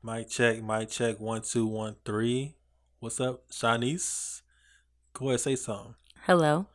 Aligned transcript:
Mic 0.00 0.28
check, 0.28 0.62
mic 0.62 0.90
check, 0.90 1.18
one, 1.18 1.42
two, 1.42 1.66
one, 1.66 1.96
three. 2.04 2.54
What's 3.00 3.18
up, 3.20 3.50
Shanice? 3.50 4.42
Go 5.12 5.28
ahead, 5.28 5.40
say 5.40 5.56
something. 5.56 5.96
Hello. 6.22 6.66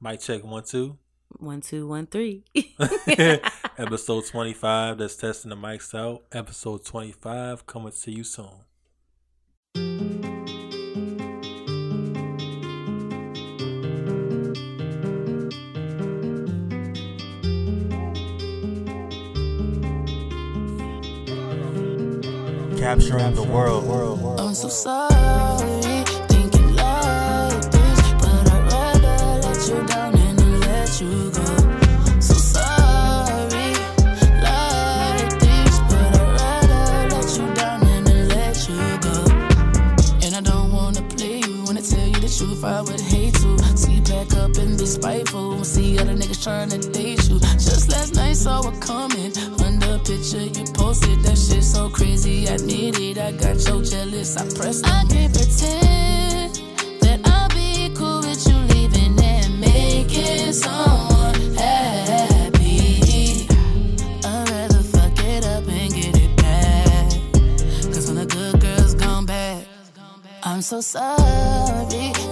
Mic 0.00 0.20
check, 0.20 0.44
one, 0.44 0.62
two. 0.62 0.96
One, 1.38 1.60
two, 1.62 1.88
one, 1.88 2.06
three. 2.06 2.44
Episode 3.76 4.24
25, 4.24 4.98
that's 4.98 5.16
testing 5.16 5.50
the 5.50 5.56
mics 5.56 5.98
out. 5.98 6.22
Episode 6.30 6.84
25, 6.84 7.66
coming 7.66 7.92
to 7.92 8.10
you 8.12 8.22
soon. 8.22 8.64
Capturing 22.90 23.36
the 23.36 23.44
world. 23.44 24.40
I'm 24.40 24.52
so 24.52 24.68
sorry, 24.68 25.09
picture 50.30 50.60
you 50.60 50.64
posted. 50.72 51.22
That 51.22 51.36
shit 51.38 51.64
so 51.64 51.88
crazy, 51.88 52.48
I 52.48 52.56
need 52.56 52.98
it. 52.98 53.18
I 53.18 53.32
got 53.32 53.60
so 53.60 53.82
jealous, 53.82 54.36
I 54.36 54.48
pressed. 54.54 54.86
I 54.86 55.04
can't 55.08 55.32
pretend 55.32 56.54
that 57.00 57.20
I'll 57.24 57.48
be 57.48 57.92
cool 57.94 58.20
with 58.20 58.46
you 58.46 58.56
leaving 58.74 59.18
and 59.22 59.60
making 59.60 60.52
someone 60.52 61.54
happy. 61.56 63.46
I'd 64.24 64.50
rather 64.50 64.82
fuck 64.82 65.18
it 65.24 65.44
up 65.44 65.66
and 65.68 65.94
get 65.94 66.16
it 66.16 66.36
back. 66.36 67.10
Cause 67.92 68.08
when 68.08 68.18
a 68.18 68.26
good 68.26 68.60
girl's 68.60 68.94
gone 68.94 69.26
bad, 69.26 69.66
I'm 70.42 70.62
so 70.62 70.80
sorry. 70.80 72.29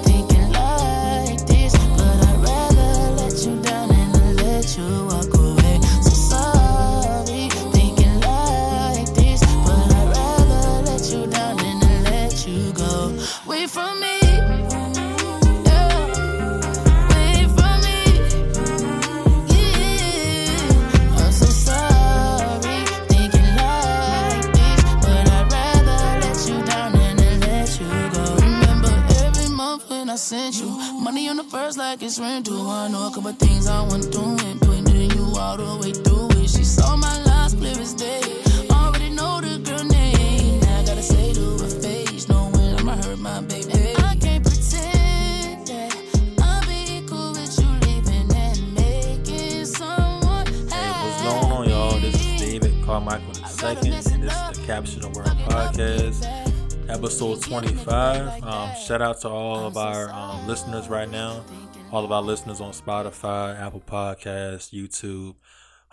25. 57.48 58.44
Um, 58.44 58.76
shout 58.76 59.00
out 59.00 59.22
to 59.22 59.28
all 59.28 59.66
of 59.66 59.78
our 59.78 60.10
um, 60.10 60.46
listeners 60.46 60.88
right 60.88 61.08
now, 61.08 61.42
all 61.90 62.04
of 62.04 62.12
our 62.12 62.20
listeners 62.20 62.60
on 62.60 62.72
Spotify, 62.72 63.58
Apple 63.58 63.80
Podcasts, 63.80 64.70
YouTube. 64.70 65.34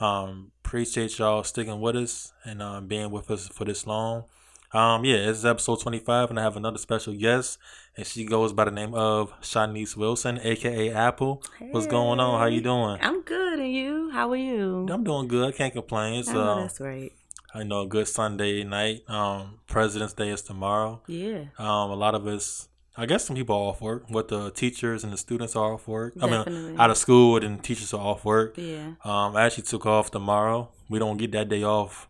Um, 0.04 0.52
appreciate 0.66 1.18
y'all 1.18 1.44
sticking 1.44 1.80
with 1.80 1.96
us 1.96 2.34
and 2.44 2.62
um, 2.62 2.88
being 2.88 3.10
with 3.10 3.32
us 3.32 3.48
for 3.48 3.64
this 3.64 3.88
long. 3.88 4.26
Um, 4.74 5.06
yeah, 5.06 5.30
it's 5.30 5.46
episode 5.46 5.80
25, 5.80 6.32
and 6.32 6.40
I 6.40 6.44
have 6.44 6.58
another 6.58 6.78
special 6.78 7.14
guest, 7.14 7.58
and 7.96 8.06
she 8.06 8.26
goes 8.26 8.52
by 8.52 8.66
the 8.66 8.72
name 8.72 8.94
of 8.94 9.32
Shanice 9.40 9.96
Wilson, 9.96 10.42
aka 10.44 10.92
Apple. 10.92 11.42
What's 11.72 11.88
going 11.88 12.20
on? 12.20 12.38
How 12.38 12.48
you 12.48 12.60
doing? 12.60 12.98
I'm 13.00 13.22
good, 13.22 13.60
and 13.60 13.74
you? 13.74 14.10
How 14.12 14.30
are 14.30 14.36
you? 14.36 14.88
I'm 14.90 15.06
doing 15.06 15.30
good. 15.30 15.48
I 15.48 15.52
can't 15.56 15.74
complain. 15.74 16.22
So 16.26 16.38
oh, 16.38 16.42
uh, 16.42 16.62
that's 16.64 16.82
right. 16.82 17.14
I 17.56 17.64
know 17.64 17.82
a 17.82 17.88
good 17.88 18.08
Sunday 18.08 18.64
night. 18.64 19.10
Um, 19.10 19.60
President's 19.68 20.14
Day 20.14 20.30
is 20.30 20.42
tomorrow. 20.42 21.02
Yeah, 21.08 21.46
Um, 21.58 21.90
a 21.90 21.96
lot 21.96 22.14
of 22.14 22.28
us, 22.28 22.68
I 22.98 23.06
guess, 23.06 23.26
some 23.26 23.36
people 23.36 23.56
are 23.56 23.70
off 23.70 23.82
work. 23.82 24.04
What 24.10 24.28
the 24.28 24.52
teachers 24.52 25.04
and 25.06 25.14
the 25.14 25.18
students 25.18 25.56
are 25.56 25.74
off 25.74 25.88
work. 25.88 26.14
I 26.22 26.26
mean, 26.30 26.76
out 26.80 26.90
of 26.90 26.98
school 26.98 27.38
and 27.44 27.64
teachers 27.64 27.94
are 27.94 28.02
off 28.02 28.26
work. 28.26 28.56
yeah. 28.58 28.96
Um, 29.06 29.36
I 29.38 29.46
actually 29.46 29.64
took 29.64 29.86
off 29.86 30.12
tomorrow. 30.12 30.70
We 30.90 31.00
don't 31.00 31.18
get 31.18 31.32
that 31.32 31.48
day 31.50 31.64
off, 31.64 32.10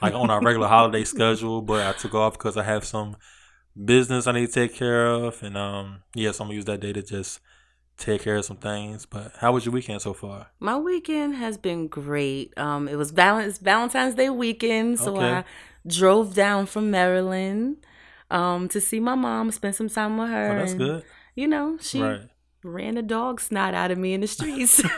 like 0.00 0.14
on 0.14 0.30
our 0.30 0.40
regular 0.40 0.68
holiday 0.76 1.04
schedule. 1.04 1.60
But 1.60 1.84
I 1.86 1.92
took 1.98 2.14
off 2.14 2.34
because 2.34 2.56
I 2.56 2.62
have 2.62 2.84
some 2.84 3.16
business 3.84 4.26
I 4.28 4.32
need 4.32 4.46
to 4.46 4.52
take 4.52 4.74
care 4.74 5.06
of, 5.08 5.42
and 5.42 5.56
um, 5.56 6.02
yeah, 6.14 6.30
so 6.30 6.44
I'm 6.44 6.48
gonna 6.48 6.54
use 6.56 6.64
that 6.66 6.80
day 6.80 6.92
to 6.92 7.02
just 7.02 7.40
take 7.96 8.22
care 8.22 8.36
of 8.36 8.44
some 8.44 8.56
things. 8.56 9.06
But 9.06 9.32
how 9.38 9.52
was 9.52 9.64
your 9.64 9.72
weekend 9.72 10.02
so 10.02 10.12
far? 10.14 10.48
My 10.60 10.76
weekend 10.76 11.36
has 11.36 11.56
been 11.58 11.88
great. 11.88 12.52
Um, 12.58 12.88
it 12.88 12.96
was 12.96 13.10
Valentine's 13.10 13.58
Valentine's 13.58 14.14
Day 14.14 14.30
weekend, 14.30 14.98
so 14.98 15.16
Okay. 15.16 15.30
I 15.30 15.44
drove 15.86 16.34
down 16.34 16.66
from 16.66 16.90
Maryland, 16.90 17.76
um, 18.30 18.68
to 18.68 18.80
see 18.80 19.00
my 19.00 19.14
mom, 19.14 19.50
spend 19.52 19.74
some 19.76 19.88
time 19.88 20.16
with 20.18 20.30
her. 20.30 20.52
Oh, 20.52 20.56
that's 20.56 20.72
and, 20.72 20.80
good. 20.80 21.04
You 21.34 21.46
know, 21.48 21.76
she 21.80 22.00
Right. 22.00 22.22
ran 22.62 22.96
a 22.96 23.02
dog 23.02 23.40
snot 23.40 23.74
out 23.74 23.90
of 23.90 23.98
me 23.98 24.14
in 24.14 24.20
the 24.22 24.26
streets. 24.26 24.82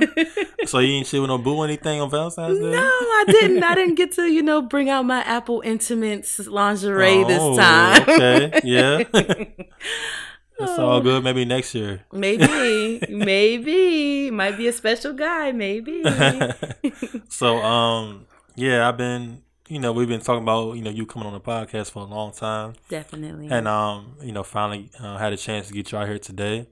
So 0.67 0.81
you 0.81 0.95
ain't 0.95 1.07
shit 1.07 1.21
with 1.21 1.29
no 1.29 1.39
boo 1.39 1.63
anything 1.63 2.01
on 2.01 2.11
Valentine's 2.11 2.59
Day? 2.59 2.71
No, 2.73 2.79
I 2.81 3.25
didn't. 3.29 3.63
I 3.63 3.77
didn't 3.77 3.95
get 3.95 4.11
to, 4.15 4.23
you 4.25 4.43
know, 4.43 4.61
bring 4.63 4.91
out 4.91 5.05
my 5.05 5.21
Apple 5.21 5.61
Intimates 5.65 6.41
lingerie 6.49 7.23
Oh, 7.25 7.29
this 7.29 7.57
time. 7.57 8.03
okay, 8.03 8.61
yeah. 8.65 9.05
That's 10.59 10.79
all 10.79 11.01
good. 11.01 11.23
Maybe 11.23 11.45
next 11.45 11.75
year. 11.75 12.05
maybe, 12.13 13.01
maybe 13.09 14.31
might 14.31 14.57
be 14.57 14.69
a 14.69 14.73
special 14.73 15.13
guy. 15.13 15.53
Maybe. 15.53 16.03
so, 17.29 17.59
um, 17.59 18.27
yeah, 18.55 18.89
I've 18.89 18.97
been, 18.97 19.43
you 19.69 19.79
know, 19.81 19.93
we've 19.93 20.09
been 20.09 20.21
talking 20.21 20.43
about, 20.43 20.77
you 20.77 20.83
know, 20.83 20.91
you 20.91 21.07
coming 21.07 21.27
on 21.27 21.35
the 21.35 21.41
podcast 21.41 21.91
for 21.91 22.01
a 22.01 22.07
long 22.07 22.33
time, 22.33 22.75
Definitely. 22.89 23.49
and 23.51 23.69
um, 23.69 24.17
you 24.23 24.33
know, 24.33 24.43
finally 24.43 24.91
uh, 24.99 25.19
had 25.19 25.33
a 25.33 25.37
chance 25.37 25.69
to 25.69 25.75
get 25.75 25.93
you 25.93 25.99
out 25.99 26.09
here 26.09 26.19
today, 26.19 26.69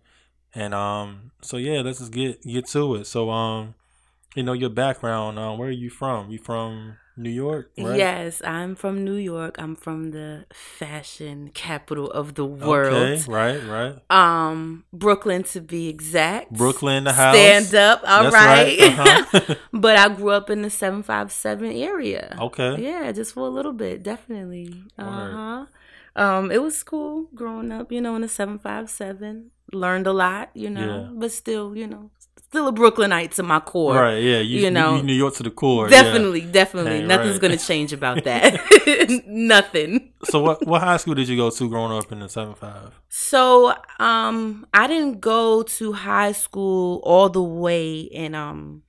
and 0.55 0.73
um, 0.73 1.33
so 1.43 1.57
yeah, 1.57 1.81
let's 1.81 1.99
just 1.99 2.13
get 2.13 2.43
get 2.43 2.67
to 2.69 2.95
it. 2.97 3.07
So, 3.07 3.31
um, 3.31 3.75
you 4.35 4.43
know, 4.43 4.53
your 4.53 4.71
background, 4.71 5.39
um, 5.39 5.59
where 5.59 5.69
are 5.69 5.73
you 5.73 5.91
from? 5.91 6.31
You 6.31 6.39
from 6.39 6.97
New 7.17 7.31
York, 7.31 7.71
right? 7.79 7.97
Yes, 7.97 8.43
I'm 8.45 8.75
from 8.75 9.05
New 9.05 9.15
York. 9.15 9.57
I'm 9.59 9.77
from 9.77 10.11
the 10.11 10.47
fashion 10.53 11.51
capital 11.55 12.11
of 12.11 12.35
the 12.35 12.45
world. 12.45 12.95
Okay, 12.95 13.23
right, 13.31 13.63
right. 13.65 13.95
Um, 14.11 14.85
Brooklyn 14.93 15.45
to 15.45 15.61
be 15.61 15.89
exact. 15.89 16.53
Brooklyn, 16.53 17.05
the 17.05 17.13
house. 17.13 17.35
Stand 17.37 17.75
up. 17.75 18.03
All 18.07 18.25
That's 18.25 18.35
right. 18.35 18.79
right, 18.79 19.33
uh-huh. 19.33 19.55
but 19.73 19.97
I 19.97 20.09
grew 20.09 20.31
up 20.31 20.51
in 20.51 20.63
the 20.63 20.71
757 20.71 21.71
area. 21.73 22.37
Okay. 22.41 22.83
Yeah, 22.83 23.13
just 23.13 23.33
for 23.35 23.47
a 23.47 23.51
little 23.51 23.73
bit, 23.73 24.03
definitely. 24.03 24.83
Uh 24.99 25.05
huh. 25.31 25.67
Um, 26.17 26.51
it 26.51 26.63
was 26.63 26.83
cool 26.83 27.29
growing 27.35 27.73
up, 27.73 27.91
you 27.91 28.01
know, 28.01 28.15
in 28.17 28.23
the 28.23 28.29
seven 28.29 28.59
five 28.59 28.89
seven. 28.91 29.51
Learned 29.73 30.07
a 30.07 30.13
lot, 30.13 30.51
you 30.55 30.71
know, 30.71 31.03
Yeah. 31.05 31.09
but 31.15 31.33
still, 31.33 31.77
you 31.77 31.87
know, 31.87 32.11
still 32.55 32.69
a 32.69 32.73
Brooklynite 32.73 33.33
to 33.33 33.43
my 33.43 33.59
core. 33.59 33.95
Right, 33.95 34.19
yeah, 34.19 34.39
you, 34.39 34.61
you 34.61 34.71
know, 34.71 34.97
you, 34.97 35.03
New 35.03 35.13
York 35.13 35.35
to 35.35 35.43
the 35.43 35.51
core. 35.51 35.91
yeah. 35.91 36.03
Definitely, 36.05 36.43
definitely. 36.43 37.03
Nothing's 37.03 37.33
right. 37.33 37.43
gonna 37.43 37.57
change 37.57 37.93
about 37.93 38.23
that. 38.31 38.61
Nothing. 39.27 40.13
So 40.25 40.41
what 40.41 40.65
what 40.65 40.81
high 40.81 40.99
school 40.99 41.15
did 41.15 41.29
you 41.29 41.37
go 41.37 41.51
to 41.51 41.69
growing 41.69 41.91
up 41.91 42.13
in 42.13 42.21
the 42.21 42.29
seven 42.29 42.55
five? 42.55 42.93
So, 43.09 43.75
um, 43.99 44.67
I 44.73 44.87
didn't 44.87 45.21
go 45.21 45.65
to 45.65 45.93
high 45.93 46.33
school 46.33 47.01
all 47.03 47.29
the 47.29 47.43
way 47.43 48.01
in 48.01 48.37
um 48.37 48.85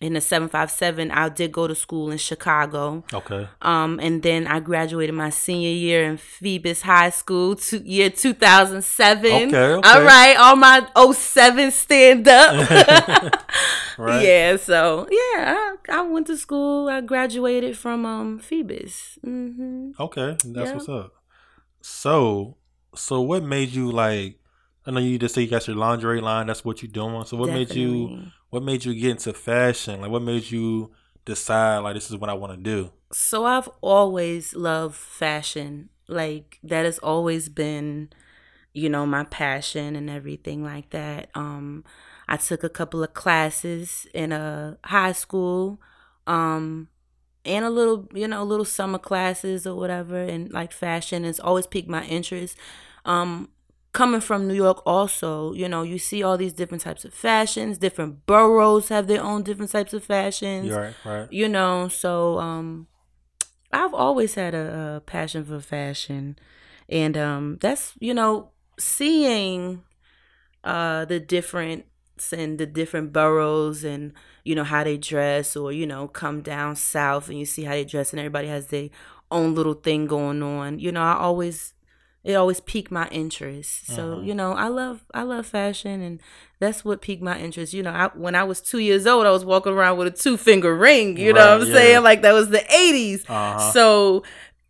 in 0.00 0.12
the 0.12 0.20
757 0.20 1.10
i 1.10 1.28
did 1.28 1.50
go 1.52 1.66
to 1.66 1.74
school 1.74 2.10
in 2.10 2.18
chicago 2.18 3.02
Okay. 3.14 3.48
um, 3.62 3.98
and 4.00 4.22
then 4.22 4.46
I 4.46 4.60
graduated 4.60 5.14
my 5.14 5.30
senior 5.30 5.70
year 5.70 6.04
in 6.04 6.16
Phoebus 6.18 6.82
High 6.82 7.10
School, 7.10 7.56
to, 7.56 7.78
year 7.78 8.10
2007. 8.10 9.32
Okay, 9.32 9.56
okay. 9.56 9.88
All 9.88 10.02
right, 10.02 10.36
all 10.36 10.56
my 10.56 10.86
07 11.12 11.70
stand 11.70 12.28
up. 12.28 12.52
Right. 13.98 14.22
Yeah, 14.26 14.56
so 14.56 15.08
yeah, 15.10 15.54
I, 15.56 15.76
I 15.90 16.00
went 16.02 16.26
to 16.26 16.36
school. 16.36 16.88
I 16.88 17.00
graduated 17.00 17.78
from 17.78 18.04
um 18.04 18.38
Phoebus. 18.38 19.18
hmm 19.24 19.92
Okay, 19.98 20.36
that's 20.44 20.68
Yeah. 20.70 20.74
what's 20.74 20.88
up. 20.88 21.12
So, 21.80 22.56
so 22.94 23.20
what 23.22 23.42
made 23.42 23.70
you 23.70 23.90
like? 23.90 24.38
I 24.86 24.92
know 24.92 25.00
you 25.00 25.18
just 25.18 25.34
say 25.34 25.42
you 25.42 25.48
got 25.48 25.66
your 25.66 25.76
lingerie 25.76 26.20
line. 26.20 26.46
That's 26.46 26.64
what 26.64 26.82
you're 26.82 26.90
doing. 26.90 27.24
So, 27.24 27.36
what 27.36 27.48
made 27.48 27.74
you? 27.74 28.30
What 28.50 28.62
made 28.62 28.84
you 28.84 28.94
get 28.94 29.10
into 29.10 29.32
fashion? 29.32 30.00
Like, 30.00 30.10
what 30.10 30.22
made 30.22 30.50
you 30.50 30.92
decide 31.26 31.78
like 31.80 31.94
this 31.94 32.10
is 32.10 32.16
what 32.16 32.30
I 32.30 32.34
want 32.34 32.52
to 32.52 32.56
do? 32.56 32.90
So 33.12 33.44
I've 33.44 33.68
always 33.82 34.54
loved 34.54 34.94
fashion. 34.94 35.90
Like 36.08 36.58
that 36.62 36.84
has 36.86 36.98
always 37.00 37.48
been, 37.50 38.10
you 38.72 38.88
know, 38.88 39.04
my 39.04 39.24
passion 39.24 39.94
and 39.96 40.08
everything 40.08 40.64
like 40.64 40.90
that. 40.90 41.28
Um 41.34 41.84
I 42.28 42.36
took 42.38 42.64
a 42.64 42.68
couple 42.68 43.02
of 43.02 43.12
classes 43.12 44.06
in 44.14 44.32
a 44.32 44.78
high 44.84 45.12
school 45.12 45.80
um 46.26 46.88
and 47.44 47.64
a 47.64 47.70
little, 47.70 48.08
you 48.14 48.26
know, 48.26 48.42
a 48.42 48.44
little 48.44 48.64
summer 48.64 48.98
classes 48.98 49.66
or 49.66 49.74
whatever 49.74 50.16
and 50.16 50.52
like 50.52 50.72
fashion 50.72 51.24
has 51.24 51.38
always 51.40 51.66
piqued 51.66 51.88
my 51.88 52.04
interest. 52.04 52.56
Um 53.04 53.48
coming 53.96 54.20
from 54.20 54.46
New 54.46 54.52
York 54.52 54.82
also, 54.84 55.54
you 55.54 55.66
know, 55.66 55.82
you 55.82 55.98
see 55.98 56.22
all 56.22 56.36
these 56.36 56.52
different 56.52 56.82
types 56.82 57.06
of 57.06 57.14
fashions, 57.14 57.78
different 57.78 58.26
boroughs 58.26 58.90
have 58.90 59.06
their 59.06 59.22
own 59.22 59.42
different 59.42 59.72
types 59.72 59.94
of 59.94 60.04
fashions. 60.04 60.70
Right, 60.70 60.94
right. 61.02 61.32
you 61.32 61.48
know 61.48 61.88
so 61.88 62.38
um 62.38 62.88
i've 63.72 63.94
always 63.94 64.34
had 64.34 64.54
a, 64.54 64.96
a 64.96 65.00
passion 65.00 65.46
for 65.46 65.60
fashion. 65.60 66.36
And 66.90 67.16
um 67.16 67.56
that's 67.62 67.94
you 67.98 68.12
know 68.12 68.50
seeing 68.78 69.82
uh 70.62 71.06
the 71.06 71.18
difference 71.18 71.84
in 72.32 72.58
the 72.58 72.66
different 72.66 73.14
boroughs 73.14 73.82
and 73.82 74.12
you 74.44 74.54
know 74.54 74.64
how 74.64 74.84
they 74.84 74.98
dress 74.98 75.56
or 75.56 75.72
you 75.72 75.86
know 75.86 76.06
come 76.06 76.42
down 76.42 76.76
south 76.76 77.30
and 77.30 77.38
you 77.38 77.46
see 77.46 77.64
how 77.64 77.72
they 77.72 77.84
dress 77.84 78.12
and 78.12 78.20
everybody 78.20 78.48
has 78.48 78.66
their 78.66 78.90
own 79.30 79.54
little 79.54 79.74
thing 79.86 80.06
going 80.06 80.42
on. 80.42 80.78
You 80.78 80.92
know 80.92 81.02
i 81.02 81.14
always 81.14 81.72
it 82.26 82.34
always 82.34 82.60
piqued 82.60 82.90
my 82.90 83.06
interest 83.08 83.86
so 83.86 84.02
Mhm. 84.16 84.26
you 84.26 84.34
know 84.34 84.52
i 84.52 84.68
love 84.68 85.04
i 85.14 85.22
love 85.22 85.46
fashion 85.46 86.00
and 86.06 86.20
that's 86.58 86.84
what 86.84 87.00
piqued 87.00 87.22
my 87.22 87.38
interest 87.38 87.72
you 87.72 87.82
know 87.82 87.90
I, 88.02 88.06
when 88.14 88.34
i 88.34 88.44
was 88.44 88.60
two 88.60 88.78
years 88.88 89.06
old 89.06 89.26
i 89.26 89.30
was 89.30 89.44
walking 89.44 89.72
around 89.72 89.96
with 89.98 90.08
a 90.08 90.16
two 90.24 90.36
finger 90.36 90.74
ring 90.76 91.16
you 91.16 91.32
know 91.32 91.46
what 91.56 91.62
i'm 91.62 91.68
yeah. 91.68 91.74
saying 91.74 92.02
like 92.02 92.22
that 92.22 92.32
was 92.32 92.48
the 92.50 92.64
80s 92.86 93.24
Uh-huh. 93.28 93.72
so 93.72 94.22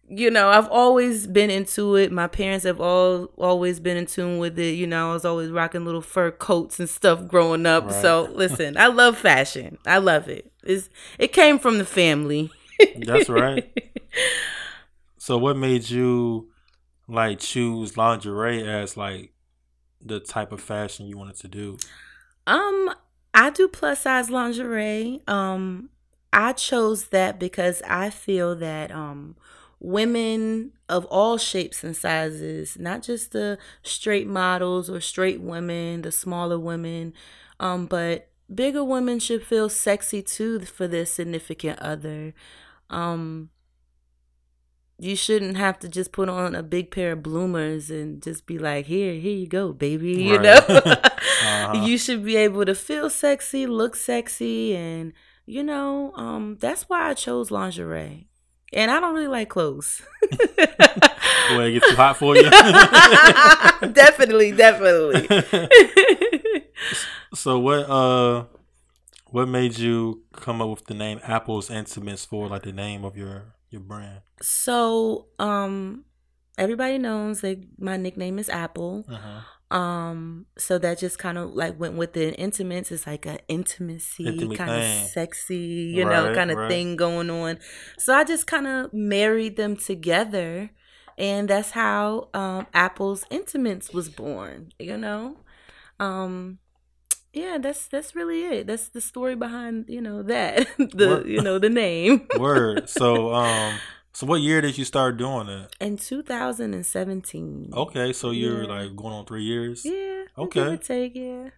you 0.08 0.30
know 0.30 0.48
i've 0.50 0.68
always 0.68 1.26
been 1.26 1.50
into 1.50 1.96
it 1.96 2.12
my 2.12 2.28
parents 2.28 2.64
have 2.64 2.80
all 2.80 3.24
always 3.36 3.80
been 3.80 3.96
in 3.96 4.06
tune 4.06 4.38
with 4.38 4.56
it 4.58 4.74
you 4.80 4.86
know 4.86 5.10
i 5.10 5.12
was 5.14 5.24
always 5.24 5.50
rocking 5.50 5.84
little 5.84 6.00
fur 6.14 6.30
coats 6.30 6.78
and 6.78 6.88
stuff 6.88 7.26
growing 7.26 7.66
up 7.66 7.84
Right. 7.86 8.02
so 8.02 8.28
listen 8.32 8.76
i 8.76 8.86
love 8.86 9.16
fashion 9.18 9.78
i 9.86 9.98
love 9.98 10.28
it 10.28 10.52
it's, 10.62 10.88
it 11.18 11.32
came 11.32 11.58
from 11.58 11.78
the 11.78 11.84
family 11.86 12.50
That's 13.06 13.28
right. 13.30 13.64
So, 15.18 15.38
what 15.38 15.56
made 15.56 15.88
you 15.90 16.50
like 17.08 17.40
choose 17.40 17.96
lingerie 17.96 18.66
as 18.66 18.96
like 18.96 19.32
the 20.04 20.20
type 20.20 20.52
of 20.52 20.60
fashion 20.60 21.06
you 21.06 21.16
wanted 21.16 21.36
to 21.36 21.48
do? 21.48 21.78
Um, 22.46 22.94
I 23.34 23.50
do 23.50 23.68
plus 23.68 24.02
size 24.02 24.30
lingerie. 24.30 25.20
Um, 25.26 25.90
I 26.32 26.52
chose 26.52 27.08
that 27.08 27.38
because 27.38 27.82
I 27.82 28.10
feel 28.10 28.54
that 28.56 28.90
um 28.90 29.36
women 29.78 30.72
of 30.88 31.04
all 31.06 31.38
shapes 31.38 31.84
and 31.84 31.96
sizes, 31.96 32.78
not 32.78 33.02
just 33.02 33.32
the 33.32 33.58
straight 33.82 34.26
models 34.26 34.88
or 34.88 35.00
straight 35.00 35.40
women, 35.40 36.02
the 36.02 36.12
smaller 36.12 36.58
women, 36.58 37.12
um, 37.60 37.86
but 37.86 38.28
bigger 38.52 38.82
women 38.82 39.18
should 39.18 39.44
feel 39.44 39.68
sexy 39.68 40.22
too 40.22 40.60
for 40.60 40.88
their 40.88 41.06
significant 41.06 41.78
other. 41.80 42.32
Um 42.90 43.50
you 44.98 45.14
shouldn't 45.14 45.56
have 45.56 45.78
to 45.80 45.88
just 45.88 46.12
put 46.12 46.28
on 46.28 46.54
a 46.54 46.62
big 46.62 46.90
pair 46.90 47.12
of 47.12 47.22
bloomers 47.22 47.90
and 47.90 48.22
just 48.22 48.46
be 48.46 48.58
like, 48.58 48.86
here, 48.86 49.14
here 49.14 49.36
you 49.36 49.46
go, 49.46 49.72
baby. 49.72 50.22
You 50.26 50.38
know? 50.38 50.60
Uh-huh. 51.38 51.84
You 51.84 51.98
should 51.98 52.24
be 52.24 52.36
able 52.36 52.64
to 52.64 52.74
feel 52.74 53.10
sexy, 53.10 53.66
look 53.66 53.94
sexy, 53.94 54.74
and 54.74 55.12
you 55.44 55.62
know, 55.62 56.12
um, 56.14 56.56
that's 56.60 56.88
why 56.88 57.10
I 57.10 57.14
chose 57.14 57.50
lingerie. 57.50 58.28
And 58.72 58.90
I 58.90 59.00
don't 59.00 59.14
really 59.14 59.28
like 59.28 59.48
clothes. 59.48 60.02
Boy, 60.22 61.66
it 61.66 61.72
gets 61.72 61.90
too 61.90 61.96
hot 61.96 62.16
for 62.16 62.36
you. 62.36 62.50
definitely, 63.92 64.52
definitely. 64.52 65.28
so 67.34 67.58
what 67.58 67.88
uh 67.88 68.44
what 69.26 69.46
made 69.48 69.78
you 69.78 70.22
come 70.32 70.62
up 70.62 70.68
with 70.68 70.86
the 70.86 70.94
name 70.94 71.20
Apple's 71.22 71.70
Intimates 71.70 72.24
for 72.24 72.48
like 72.48 72.62
the 72.62 72.72
name 72.72 73.04
of 73.04 73.16
your 73.16 73.55
your 73.70 73.80
brand? 73.82 74.20
so, 74.42 75.26
um, 75.38 76.04
everybody 76.58 76.98
knows 76.98 77.40
that 77.40 77.62
my 77.78 77.96
nickname 77.96 78.38
is 78.38 78.48
Apple. 78.48 79.04
Uh-huh. 79.08 79.40
Um, 79.68 80.46
so 80.56 80.78
that 80.78 80.98
just 80.98 81.18
kind 81.18 81.38
of 81.38 81.54
like 81.54 81.78
went 81.78 81.96
with 81.96 82.12
the 82.12 82.32
intimates. 82.34 82.92
It's 82.92 83.06
like 83.06 83.26
a 83.26 83.38
intimacy, 83.48 84.26
Intimate 84.26 84.58
kind 84.58 84.70
of 84.70 85.08
sexy, 85.08 85.92
you 85.94 86.04
know, 86.04 86.32
kind 86.34 86.52
of 86.52 86.58
right. 86.58 86.70
thing 86.70 86.96
going 86.96 87.30
on. 87.30 87.58
So 87.98 88.14
I 88.14 88.22
just 88.22 88.46
kind 88.46 88.66
of 88.66 88.92
married 88.92 89.56
them 89.56 89.76
together, 89.76 90.70
and 91.18 91.48
that's 91.48 91.72
how 91.72 92.28
um, 92.32 92.68
Apple's 92.72 93.24
Intimates 93.28 93.92
was 93.92 94.08
born. 94.08 94.70
You 94.78 94.96
know, 94.98 95.38
um, 95.98 96.58
yeah, 97.36 97.58
that's 97.60 97.86
that's 97.92 98.16
really 98.16 98.40
it. 98.44 98.66
That's 98.66 98.88
the 98.88 99.00
story 99.00 99.36
behind 99.36 99.84
you 99.88 100.00
know 100.00 100.22
that 100.24 100.66
the 100.78 101.08
Word. 101.20 101.26
you 101.28 101.42
know 101.42 101.58
the 101.60 101.68
name. 101.70 102.26
Word. 102.38 102.88
So 102.88 103.32
um 103.42 103.76
so 104.16 104.24
what 104.26 104.40
year 104.40 104.62
did 104.64 104.78
you 104.78 104.84
start 104.88 105.18
doing 105.18 105.46
it? 105.48 105.76
In 105.78 105.98
2017. 105.98 107.70
Okay, 107.72 108.12
so 108.14 108.30
you're 108.30 108.62
Yeah. 108.64 108.68
like 108.68 108.96
going 108.96 109.12
on 109.12 109.26
three 109.26 109.44
years. 109.44 109.84
Yeah. 109.84 110.24
Okay. 110.38 110.76
Take, 110.78 111.14
yeah. 111.14 111.50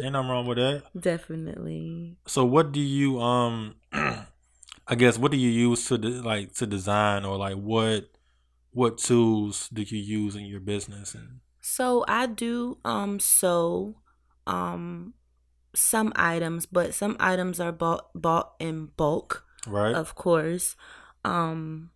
Ain't 0.00 0.12
nothing 0.12 0.28
wrong 0.30 0.46
with 0.46 0.58
that. 0.58 0.82
Definitely. 0.98 2.16
So 2.26 2.44
what 2.44 2.72
do 2.72 2.80
you 2.80 3.20
um 3.20 3.76
I 3.92 4.94
guess 4.96 5.16
what 5.18 5.30
do 5.32 5.38
you 5.38 5.48
use 5.48 5.86
to 5.88 5.96
de- 5.98 6.08
like 6.22 6.52
to 6.56 6.66
design 6.66 7.24
or 7.24 7.36
like 7.38 7.56
what 7.56 8.10
what 8.72 8.98
tools 8.98 9.68
do 9.72 9.82
you 9.82 9.98
use 9.98 10.36
in 10.36 10.44
your 10.44 10.60
business 10.60 11.14
and 11.14 11.40
So 11.60 12.04
I 12.08 12.26
do 12.26 12.78
um 12.84 13.18
sew 13.20 13.96
um 14.46 15.14
some 15.74 16.12
items, 16.16 16.66
but 16.66 16.94
some 16.94 17.16
items 17.18 17.58
are 17.60 17.72
bought 17.72 18.10
bought 18.14 18.54
in 18.60 18.86
bulk, 18.96 19.44
right? 19.66 19.94
of 19.94 20.14
course. 20.14 20.76
Um 21.24 21.90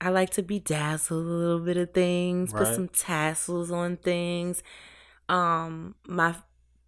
I 0.00 0.08
like 0.10 0.30
to 0.30 0.42
bedazzle 0.42 1.10
a 1.12 1.14
little 1.14 1.60
bit 1.60 1.76
of 1.76 1.92
things, 1.92 2.52
right. 2.52 2.64
put 2.64 2.74
some 2.74 2.88
tassels 2.88 3.70
on 3.70 3.96
things. 3.98 4.62
Um 5.28 5.94
my 6.06 6.34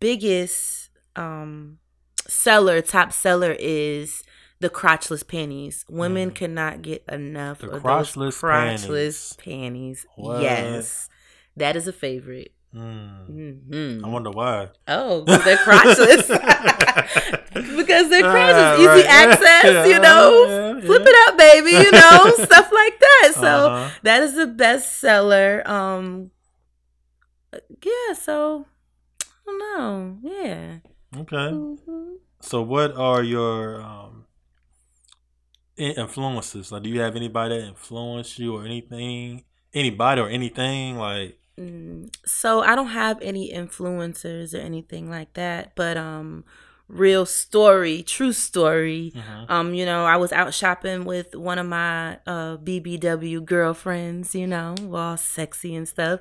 biggest 0.01 0.91
um 1.17 1.79
seller, 2.27 2.81
top 2.83 3.13
seller 3.13 3.57
is 3.59 4.23
the 4.61 4.71
crotchless 4.71 5.27
panties. 5.27 5.85
Women 5.89 6.31
Mm. 6.31 6.35
cannot 6.35 6.83
get 6.83 7.05
enough 7.11 7.59
The 7.59 7.71
of 7.71 7.83
crotchless 7.83 8.15
those 8.15 8.41
crotchless 8.41 9.37
panties. 9.39 10.07
What? 10.17 10.41
Yes. 10.43 11.09
That 11.57 11.77
is 11.77 11.87
a 11.87 11.93
favorite. 11.93 12.53
Mm. 12.75 13.99
hmm 13.99 14.05
I 14.05 14.09
wonder 14.09 14.31
why. 14.31 14.69
Oh, 14.89 15.23
they're 15.23 15.57
crotchless. 15.59 16.27
because 17.77 18.09
they're 18.11 18.23
crotchless, 18.25 18.75
Ah, 18.75 18.77
easy 18.79 18.87
right. 18.87 19.07
access, 19.09 19.87
you 19.89 19.99
know. 20.01 20.45
yeah, 20.49 20.81
Flip 20.81 21.03
yeah. 21.05 21.09
it 21.13 21.17
up, 21.29 21.39
baby, 21.39 21.71
you 21.71 21.93
know, 21.93 22.33
stuff 22.45 22.71
like 22.73 22.99
that. 22.99 23.33
So 23.37 23.71
Uh-huh. 23.71 23.91
that 24.03 24.23
is 24.25 24.35
the 24.35 24.47
best 24.49 24.99
seller. 24.99 25.63
Um, 25.71 26.31
yeah. 27.53 28.15
So 28.15 28.67
I 29.21 29.25
don't 29.47 29.59
know. 29.59 30.19
Yeah. 30.23 30.79
Okay. 31.21 31.37
Mhm. 31.55 32.17
So 32.41 32.61
what 32.63 32.97
are 32.97 33.23
your 33.23 33.81
um 33.83 34.25
influences? 35.77 36.73
Like 36.73 36.83
do 36.83 36.89
you 36.91 37.01
have 37.01 37.17
anybody 37.17 37.59
that 37.61 37.67
influenced 37.69 38.39
you 38.39 38.57
or 38.57 38.65
anything? 38.65 39.45
Anybody 39.73 40.21
or 40.21 40.29
anything 40.29 40.97
like 40.99 41.39
Mm, 41.59 42.13
so 42.27 42.63
I 42.63 42.75
don't 42.75 42.89
have 42.89 43.21
any 43.23 43.53
influencers 43.53 44.55
or 44.55 44.59
anything 44.59 45.09
like 45.09 45.33
that, 45.35 45.75
but 45.77 45.97
um 45.97 46.45
real 46.89 47.25
story, 47.25 48.03
true 48.03 48.33
story. 48.33 49.15
Mhm. 49.15 49.47
Um, 49.49 49.73
you 49.75 49.87
know, 49.87 50.05
I 50.05 50.17
was 50.17 50.33
out 50.33 50.53
shopping 50.53 51.05
with 51.05 51.35
one 51.35 51.59
of 51.59 51.67
my 51.67 52.19
uh 52.27 52.57
BBW 52.57 53.41
girlfriends, 53.41 54.35
you 54.35 54.47
know, 54.49 54.75
all 54.93 55.17
sexy 55.17 55.75
and 55.77 55.87
stuff. 55.89 56.21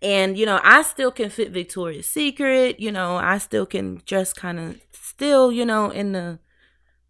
And, 0.00 0.38
you 0.38 0.46
know, 0.46 0.60
I 0.62 0.82
still 0.82 1.10
can 1.10 1.28
fit 1.30 1.50
Victoria's 1.50 2.06
Secret, 2.06 2.78
you 2.78 2.92
know, 2.92 3.16
I 3.16 3.38
still 3.38 3.66
can 3.66 4.00
dress 4.06 4.32
kind 4.32 4.60
of 4.60 4.80
still, 4.92 5.50
you 5.50 5.64
know, 5.66 5.90
in 5.90 6.12
the 6.12 6.38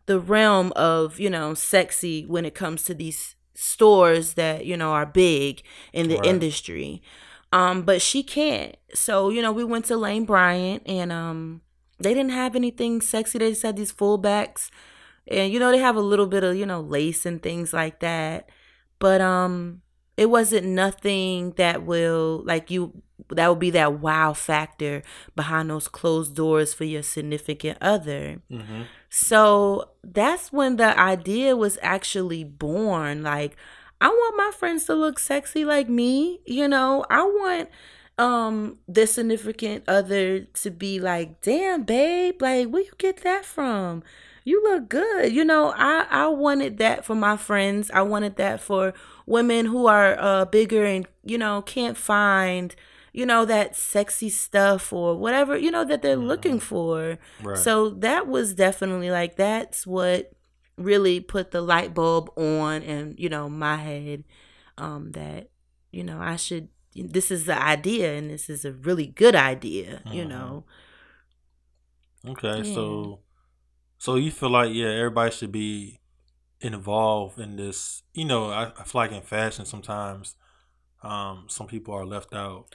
the 0.06 0.18
realm 0.18 0.72
of, 0.74 1.20
you 1.20 1.30
know, 1.30 1.54
sexy 1.54 2.24
when 2.24 2.44
it 2.44 2.54
comes 2.54 2.82
to 2.84 2.94
these 2.94 3.36
stores 3.54 4.34
that, 4.34 4.64
you 4.64 4.76
know, 4.76 4.90
are 4.92 5.06
big 5.06 5.62
in 5.92 6.08
the 6.08 6.16
Right. 6.16 6.24
industry. 6.24 7.02
Um, 7.52 7.82
but 7.82 8.02
she 8.02 8.22
can't. 8.22 8.76
So, 8.94 9.30
you 9.30 9.40
know, 9.42 9.52
we 9.52 9.64
went 9.64 9.86
to 9.86 9.96
Lane 9.96 10.24
Bryant 10.24 10.82
and 10.86 11.10
um 11.12 11.62
they 11.98 12.14
didn't 12.14 12.30
have 12.32 12.54
anything 12.54 13.00
sexy. 13.00 13.38
They 13.38 13.50
just 13.50 13.62
had 13.62 13.76
these 13.76 13.92
fullbacks. 13.92 14.70
And 15.26 15.52
you 15.52 15.58
know, 15.58 15.70
they 15.70 15.78
have 15.78 15.96
a 15.96 16.00
little 16.00 16.26
bit 16.26 16.44
of, 16.44 16.56
you 16.56 16.66
know, 16.66 16.80
lace 16.80 17.26
and 17.26 17.42
things 17.42 17.72
like 17.72 18.00
that. 18.00 18.48
But 18.98 19.20
um 19.20 19.82
it 20.16 20.28
wasn't 20.30 20.66
nothing 20.66 21.52
that 21.52 21.84
will 21.84 22.42
like 22.44 22.70
you 22.70 23.02
that 23.30 23.48
would 23.48 23.58
be 23.58 23.70
that 23.70 23.94
wow 24.00 24.32
factor 24.32 25.02
behind 25.36 25.70
those 25.70 25.88
closed 25.88 26.34
doors 26.34 26.72
for 26.74 26.84
your 26.84 27.02
significant 27.02 27.78
other. 27.80 28.40
Mhm. 28.50 28.86
So 29.10 29.90
that's 30.02 30.52
when 30.52 30.76
the 30.76 30.98
idea 30.98 31.56
was 31.56 31.78
actually 31.82 32.44
born. 32.44 33.22
Like, 33.22 33.56
I 34.00 34.08
want 34.08 34.36
my 34.36 34.50
friends 34.56 34.84
to 34.86 34.94
look 34.94 35.18
sexy 35.18 35.64
like 35.64 35.88
me. 35.88 36.40
You 36.46 36.68
know, 36.68 37.04
I 37.10 37.22
want 37.22 37.68
um 38.18 38.78
this 38.88 39.12
significant 39.14 39.84
other 39.88 40.40
to 40.40 40.70
be 40.70 40.98
like, 41.00 41.40
damn, 41.40 41.84
babe, 41.84 42.40
like 42.42 42.68
where 42.68 42.82
you 42.82 42.92
get 42.98 43.18
that 43.22 43.44
from? 43.44 44.02
You 44.44 44.62
look 44.62 44.88
good. 44.88 45.32
You 45.32 45.44
know, 45.44 45.72
I 45.76 46.06
I 46.10 46.26
wanted 46.28 46.78
that 46.78 47.04
for 47.04 47.14
my 47.14 47.36
friends. 47.36 47.90
I 47.92 48.02
wanted 48.02 48.36
that 48.36 48.60
for 48.60 48.94
women 49.26 49.66
who 49.66 49.86
are 49.86 50.16
uh 50.18 50.44
bigger 50.46 50.84
and, 50.84 51.06
you 51.24 51.38
know, 51.38 51.62
can't 51.62 51.96
find 51.96 52.74
you 53.12 53.24
know 53.26 53.44
that 53.46 53.74
sexy 53.74 54.28
stuff 54.28 54.92
or 54.92 55.16
whatever 55.16 55.56
you 55.56 55.70
know 55.70 55.82
that 55.82 56.02
they're 56.02 56.14
looking 56.14 56.60
for 56.60 57.18
Right. 57.42 57.56
so 57.56 57.88
that 57.90 58.28
was 58.28 58.54
definitely 58.54 59.10
like 59.10 59.34
that's 59.34 59.86
what 59.86 60.30
really 60.78 61.20
put 61.20 61.50
the 61.50 61.60
light 61.60 61.94
bulb 61.94 62.30
on 62.38 62.82
and 62.82 63.18
you 63.18 63.28
know 63.28 63.48
my 63.48 63.76
head 63.76 64.24
um 64.78 65.12
that 65.12 65.50
you 65.90 66.04
know 66.04 66.20
I 66.20 66.36
should 66.36 66.68
this 66.94 67.30
is 67.30 67.44
the 67.44 67.60
idea 67.60 68.14
and 68.16 68.30
this 68.30 68.50
is 68.50 68.64
a 68.64 68.72
really 68.72 69.06
good 69.06 69.36
idea, 69.36 70.02
you 70.10 70.24
Mhm. 70.24 70.28
know. 70.28 70.64
Okay, 72.26 72.62
Yeah. 72.62 72.64
so 72.64 73.20
so 73.98 74.16
you 74.16 74.30
feel 74.30 74.50
like 74.50 74.72
yeah, 74.74 74.88
everybody 74.88 75.30
should 75.32 75.52
be 75.52 76.00
involved 76.60 77.38
in 77.40 77.56
this. 77.56 78.02
You 78.14 78.26
know, 78.26 78.50
I, 78.50 78.72
I 78.78 78.84
feel 78.84 79.00
like 79.02 79.12
in 79.12 79.22
fashion 79.22 79.66
sometimes 79.66 80.36
um 81.02 81.46
some 81.48 81.66
people 81.68 81.94
are 81.94 82.06
left 82.06 82.34
out. 82.34 82.66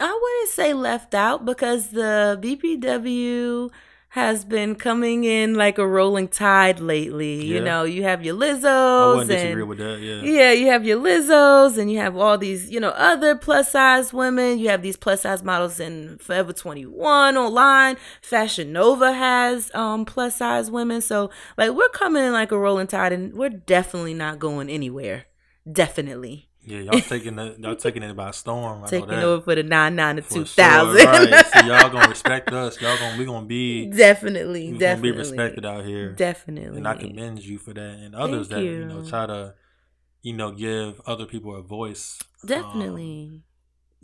I 0.00 0.18
wouldn't 0.20 0.50
say 0.50 0.72
left 0.74 1.14
out 1.14 1.44
because 1.44 1.90
the 1.90 2.38
BBW 2.40 3.70
has 4.14 4.44
been 4.44 4.76
coming 4.76 5.24
in 5.24 5.54
like 5.54 5.76
a 5.76 5.84
rolling 5.84 6.28
tide 6.28 6.78
lately. 6.78 7.44
You 7.44 7.60
know, 7.60 7.82
you 7.82 8.04
have 8.04 8.24
your 8.24 8.36
I 8.36 8.46
Lizzos 8.46 9.28
and 9.28 9.66
with 9.66 9.78
that. 9.78 9.98
Yeah. 9.98 10.22
Yeah, 10.22 10.52
you 10.52 10.68
have 10.68 10.86
your 10.86 11.00
Lizzos 11.00 11.78
and 11.78 11.90
you 11.90 11.98
have 11.98 12.16
all 12.16 12.38
these, 12.38 12.70
you 12.70 12.78
know, 12.78 12.90
other 12.90 13.34
plus 13.34 13.72
size 13.72 14.12
women. 14.12 14.60
You 14.60 14.68
have 14.68 14.82
these 14.82 14.96
plus 14.96 15.22
size 15.22 15.42
models 15.42 15.80
in 15.80 16.18
Forever 16.18 16.52
21 16.52 17.36
online. 17.36 17.96
Fashion 18.22 18.72
Nova 18.72 19.12
has 19.12 19.72
um 19.74 20.04
plus 20.04 20.36
size 20.36 20.70
women. 20.70 21.00
So 21.00 21.30
like 21.58 21.72
we're 21.72 21.88
coming 21.88 22.22
in 22.22 22.32
like 22.32 22.52
a 22.52 22.58
rolling 22.58 22.86
tide 22.86 23.12
and 23.12 23.34
we're 23.34 23.50
definitely 23.50 24.14
not 24.14 24.38
going 24.38 24.70
anywhere. 24.70 25.24
Definitely. 25.70 26.48
Yeah, 26.66 26.78
y'all 26.80 27.00
taking 27.00 27.38
it 27.38 27.58
y'all 27.58 27.76
taking 27.76 28.02
it 28.02 28.16
by 28.16 28.30
storm. 28.30 28.78
I 28.78 28.80
know 28.82 28.86
Taking 28.88 29.08
that. 29.08 29.22
over 29.24 29.42
for 29.42 29.54
the 29.54 29.62
99 29.62 30.16
to 30.16 30.22
For 30.22 30.34
2000. 30.34 30.96
Sure, 31.00 31.06
right. 31.06 31.46
So 31.46 31.60
y'all 31.66 31.90
gonna 31.90 32.08
respect 32.08 32.50
us. 32.52 32.80
Y'all 32.80 32.96
gonna 32.98 33.18
we 33.18 33.24
gonna 33.26 33.46
be 33.46 33.86
definitely, 33.90 34.72
we 34.72 34.78
gonna 34.78 35.00
be 35.00 35.10
respected 35.12 35.66
out 35.66 35.84
here. 35.84 36.12
Definitely. 36.12 36.78
And 36.78 36.88
I 36.88 36.94
commend 36.96 37.44
you 37.44 37.58
for 37.58 37.74
that 37.74 37.80
and 37.80 38.14
others 38.14 38.48
Thank 38.48 38.64
that, 38.64 38.70
you 38.72 38.84
know, 38.86 39.04
try 39.06 39.26
to, 39.26 39.54
you 40.22 40.32
know, 40.32 40.52
give 40.52 41.00
other 41.06 41.26
people 41.26 41.54
a 41.54 41.62
voice. 41.62 42.18
um, 42.42 42.48
Definitely. 42.48 43.42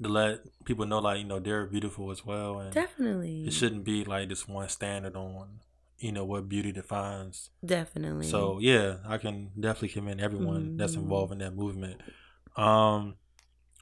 to 0.02 0.08
let 0.08 0.40
people 0.66 0.84
know 0.86 0.98
like, 0.98 1.18
you 1.18 1.24
know, 1.24 1.38
they're 1.38 1.66
beautiful 1.66 2.10
as 2.10 2.26
well 2.26 2.58
and 2.60 2.72
definitely. 2.74 3.46
it 3.46 3.52
shouldn't 3.54 3.84
be 3.84 4.04
like 4.04 4.28
this 4.28 4.46
one 4.46 4.68
standard 4.68 5.16
on, 5.16 5.60
you 5.98 6.12
know, 6.12 6.24
what 6.26 6.46
beauty 6.46 6.72
defines. 6.72 7.48
Definitely. 7.64 8.26
So 8.26 8.58
yeah, 8.60 8.96
I 9.06 9.16
can 9.16 9.50
definitely 9.58 9.88
commend 9.88 10.20
everyone 10.20 10.76
that's 10.76 10.92
Mhm. 10.94 11.04
involved 11.04 11.32
in 11.32 11.38
that 11.38 11.54
movement. 11.56 12.02
Um 12.60 13.16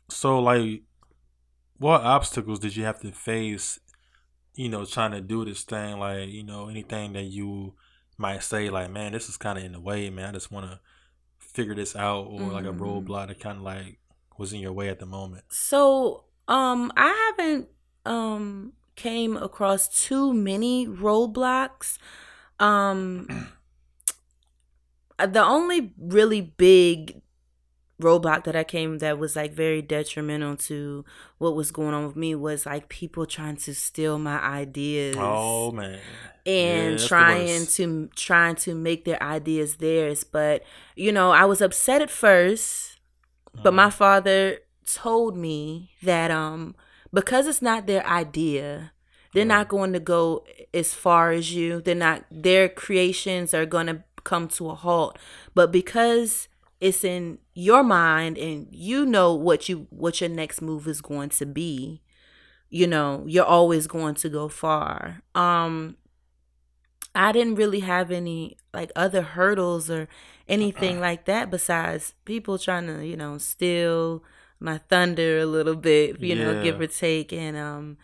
so 0.09 0.39
like 0.41 0.83
what 1.79 2.03
obstacles 2.03 2.59
did 2.61 2.77
you 2.77 2.85
have 2.85 3.01
to 3.01 3.13
face, 3.13 3.79
you 4.55 4.69
know, 4.69 4.85
trying 4.85 5.13
to 5.13 5.21
do 5.21 5.45
this 5.45 5.65
thing? 5.65 5.99
Like, 5.99 6.29
you 6.29 6.43
know, 6.45 6.69
anything 6.69 7.13
that 7.15 7.25
you 7.25 7.75
might 8.19 8.43
say 8.43 8.71
like, 8.71 8.91
man, 8.91 9.13
this 9.13 9.29
is 9.29 9.37
kinda 9.37 9.63
in 9.65 9.73
the 9.73 9.81
way, 9.81 10.11
man. 10.11 10.31
I 10.31 10.33
just 10.33 10.51
wanna 10.53 10.81
figure 11.39 11.75
this 11.75 11.97
out 11.97 12.27
or 12.29 12.53
like 12.53 12.65
a 12.67 12.73
Mhm. 12.73 12.79
roadblock 12.79 13.29
that 13.29 13.41
kinda 13.41 13.63
like 13.63 13.99
was 14.39 14.53
in 14.53 14.61
your 14.61 14.73
way 14.73 14.89
at 14.89 15.01
the 15.01 15.07
moment. 15.07 15.45
So, 15.49 16.25
um, 16.49 16.93
I 16.97 17.09
haven't 17.39 17.69
um 18.07 18.73
came 18.97 19.37
across 19.37 19.89
too 19.89 20.33
many 20.35 20.87
roadblocks. 20.87 21.99
Um, 22.59 23.29
the 25.19 25.45
only 25.45 25.95
really 25.99 26.41
big 26.41 27.23
roadblock 28.01 28.45
that 28.45 28.55
I 28.55 28.65
came 28.65 28.99
that 28.99 29.19
was 29.19 29.35
like 29.35 29.53
very 29.53 29.83
detrimental 29.83 30.57
to 30.57 31.05
what 31.39 31.55
was 31.57 31.71
going 31.73 31.95
on 31.95 32.07
with 32.07 32.17
me 32.17 32.35
was 32.35 32.65
like 32.67 32.89
people 32.89 33.27
trying 33.27 33.57
to 33.57 33.75
steal 33.75 34.19
my 34.19 34.39
ideas. 34.41 35.17
Oh 35.19 35.73
man. 35.73 35.99
And 36.47 36.99
the 36.99 37.07
trying 37.07 37.67
to 37.67 38.09
trying 38.15 38.55
to 38.57 38.75
make 38.75 39.05
their 39.05 39.23
ideas 39.23 39.77
theirs. 39.77 40.25
But 40.25 40.63
you 40.97 41.13
know 41.13 41.31
i 41.33 41.45
was 41.45 41.61
upset 41.61 42.01
at 42.03 42.11
first 42.11 42.99
but 43.63 43.75
my 43.75 43.89
Mhm. 43.89 43.93
father 43.93 44.59
told 44.87 45.37
me 45.37 45.91
that 46.03 46.31
um 46.31 46.75
because 47.13 47.47
it's 47.47 47.61
not 47.63 47.87
their 47.87 48.07
idea 48.07 48.93
they're 49.35 49.45
not 49.45 49.69
going 49.69 49.93
to 49.93 50.01
go 50.01 50.45
as 50.73 50.95
far 50.95 51.33
as 51.33 51.55
you. 51.55 51.83
They're 51.83 51.95
not 51.95 52.25
their 52.31 52.67
creations 52.69 53.53
are 53.53 53.67
going 53.67 53.87
to 53.89 54.03
come 54.25 54.49
to 54.57 54.71
a 54.71 54.75
halt. 54.75 55.19
But 55.55 55.71
because 55.71 56.49
it's 56.81 57.05
in 57.05 57.39
your 57.55 57.83
mind 57.83 58.39
and 58.39 58.69
you 58.71 59.05
know 59.05 59.35
what 59.35 59.69
you 59.69 59.87
what 59.91 60.21
your 60.21 60.31
next 60.31 60.63
move 60.63 60.87
is 60.87 61.01
going 61.01 61.31
to 61.31 61.47
be. 61.47 62.03
You 62.71 62.87
know 62.87 63.25
you're 63.27 63.45
always 63.45 63.87
going 63.87 64.15
to 64.17 64.29
go 64.29 64.49
far. 64.49 65.23
Um 65.35 65.97
i 67.15 67.33
didn't 67.33 67.55
really 67.57 67.81
have 67.81 68.11
any 68.11 68.57
like 68.75 68.93
other 68.95 69.23
hurdles 69.23 69.91
or 69.91 70.07
anything 70.47 71.01
like 71.01 71.25
that 71.25 71.51
besides 71.51 72.15
people 72.25 72.59
trying 72.59 72.87
to 72.87 73.05
you 73.05 73.17
know 73.17 73.39
steal 73.39 74.23
my 74.61 74.79
thunder 74.89 75.39
a 75.39 75.47
little 75.47 75.75
bit 75.75 76.21
you 76.21 76.35
know 76.35 76.55
give 76.63 76.81
or 76.81 76.87
take. 76.87 77.33
And 77.33 77.57
um 77.57 77.97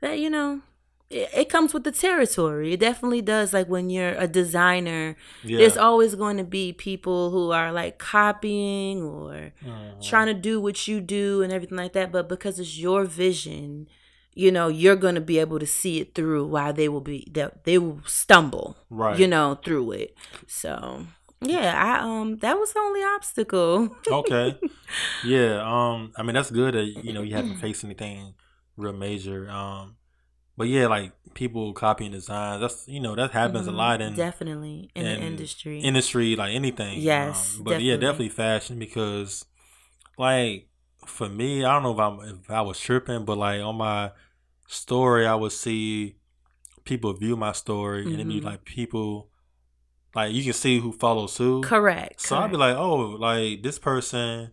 that 0.00 0.18
you 0.18 0.30
know 0.30 0.60
it, 1.10 1.28
it 1.34 1.48
comes 1.48 1.72
with 1.74 1.84
the 1.84 1.92
territory 1.92 2.72
it 2.72 2.80
definitely 2.80 3.20
does 3.22 3.52
like 3.52 3.68
when 3.68 3.90
you're 3.90 4.14
a 4.18 4.26
designer 4.26 5.16
Yeah. 5.42 5.58
there's 5.58 5.76
always 5.76 6.14
going 6.14 6.36
to 6.38 6.44
be 6.44 6.72
people 6.72 7.30
who 7.30 7.50
are 7.52 7.70
like 7.72 7.98
copying 7.98 9.02
or 9.02 9.52
Mhm. 9.64 10.08
trying 10.08 10.26
to 10.26 10.34
do 10.34 10.60
what 10.60 10.88
you 10.88 11.00
do 11.00 11.42
and 11.42 11.52
everything 11.52 11.78
like 11.78 11.92
that 11.92 12.10
but 12.12 12.28
because 12.28 12.58
it's 12.58 12.78
your 12.78 13.04
vision 13.04 13.88
you 14.34 14.50
know 14.50 14.68
you're 14.68 14.96
going 14.96 15.14
to 15.14 15.20
be 15.20 15.38
able 15.38 15.58
to 15.58 15.66
see 15.66 16.00
it 16.00 16.14
through 16.14 16.44
while 16.46 16.72
they 16.72 16.88
will 16.88 17.00
be 17.00 17.28
that 17.32 17.64
they 17.64 17.78
will 17.78 18.00
stumble 18.06 18.76
Right. 18.90 19.18
you 19.18 19.28
know 19.28 19.58
through 19.64 19.92
it 19.92 20.16
so 20.48 21.06
yeah 21.40 21.70
i 21.76 22.00
um 22.00 22.38
that 22.38 22.58
was 22.58 22.72
the 22.72 22.80
only 22.80 23.02
obstacle 23.02 23.94
okay. 24.08 24.58
Yeah. 25.24 25.60
Um. 25.64 26.12
I 26.16 26.22
mean, 26.22 26.34
that's 26.34 26.50
good 26.50 26.74
that 26.74 26.84
you 27.04 27.12
know 27.12 27.22
you 27.22 27.34
haven't 27.34 27.56
faced 27.56 27.82
anything 27.84 28.34
real 28.76 28.92
major. 28.92 29.48
Um. 29.50 29.96
But 30.56 30.68
yeah, 30.68 30.86
like 30.86 31.12
people 31.34 31.72
copying 31.72 32.12
designs. 32.12 32.60
That's 32.60 32.86
you 32.88 33.00
know 33.00 33.14
that 33.16 33.32
happens 33.32 33.66
a 33.66 33.70
Mhm. 33.70 33.76
lot 33.76 34.00
in 34.00 34.14
definitely 34.14 34.90
in, 34.94 35.06
in 35.06 35.20
the 35.20 35.26
industry 35.26 35.80
industry, 35.80 36.36
like 36.36 36.54
anything. 36.54 37.00
Yes, 37.00 37.56
Um, 37.56 37.64
but 37.64 37.80
yeah, 37.80 37.94
definitely. 37.94 38.06
definitely 38.06 38.28
fashion 38.30 38.78
because, 38.78 39.44
like, 40.16 40.68
for 41.06 41.28
me, 41.28 41.64
I 41.64 41.72
don't 41.74 41.82
know 41.82 41.92
if 41.92 41.98
I'm 41.98 42.20
if 42.44 42.50
I 42.50 42.60
was 42.62 42.78
tripping, 42.80 43.24
but 43.24 43.36
like 43.38 43.60
on 43.60 43.76
my 43.76 44.12
story, 44.68 45.26
I 45.26 45.34
would 45.34 45.52
see 45.52 46.16
people 46.84 47.12
view 47.14 47.36
my 47.36 47.52
story, 47.52 48.04
and 48.04 48.14
it'd 48.14 48.28
be 48.28 48.40
like 48.40 48.64
people, 48.64 49.30
like 50.14 50.32
you 50.32 50.44
can 50.44 50.52
see 50.52 50.78
who 50.80 50.92
follows 50.92 51.36
who. 51.36 51.62
correct 51.62 52.20
So 52.20 52.36
I'd 52.36 52.50
be 52.50 52.56
like, 52.56 52.76
oh, 52.76 52.96
like 52.96 53.62
this 53.62 53.78
person, 53.78 54.52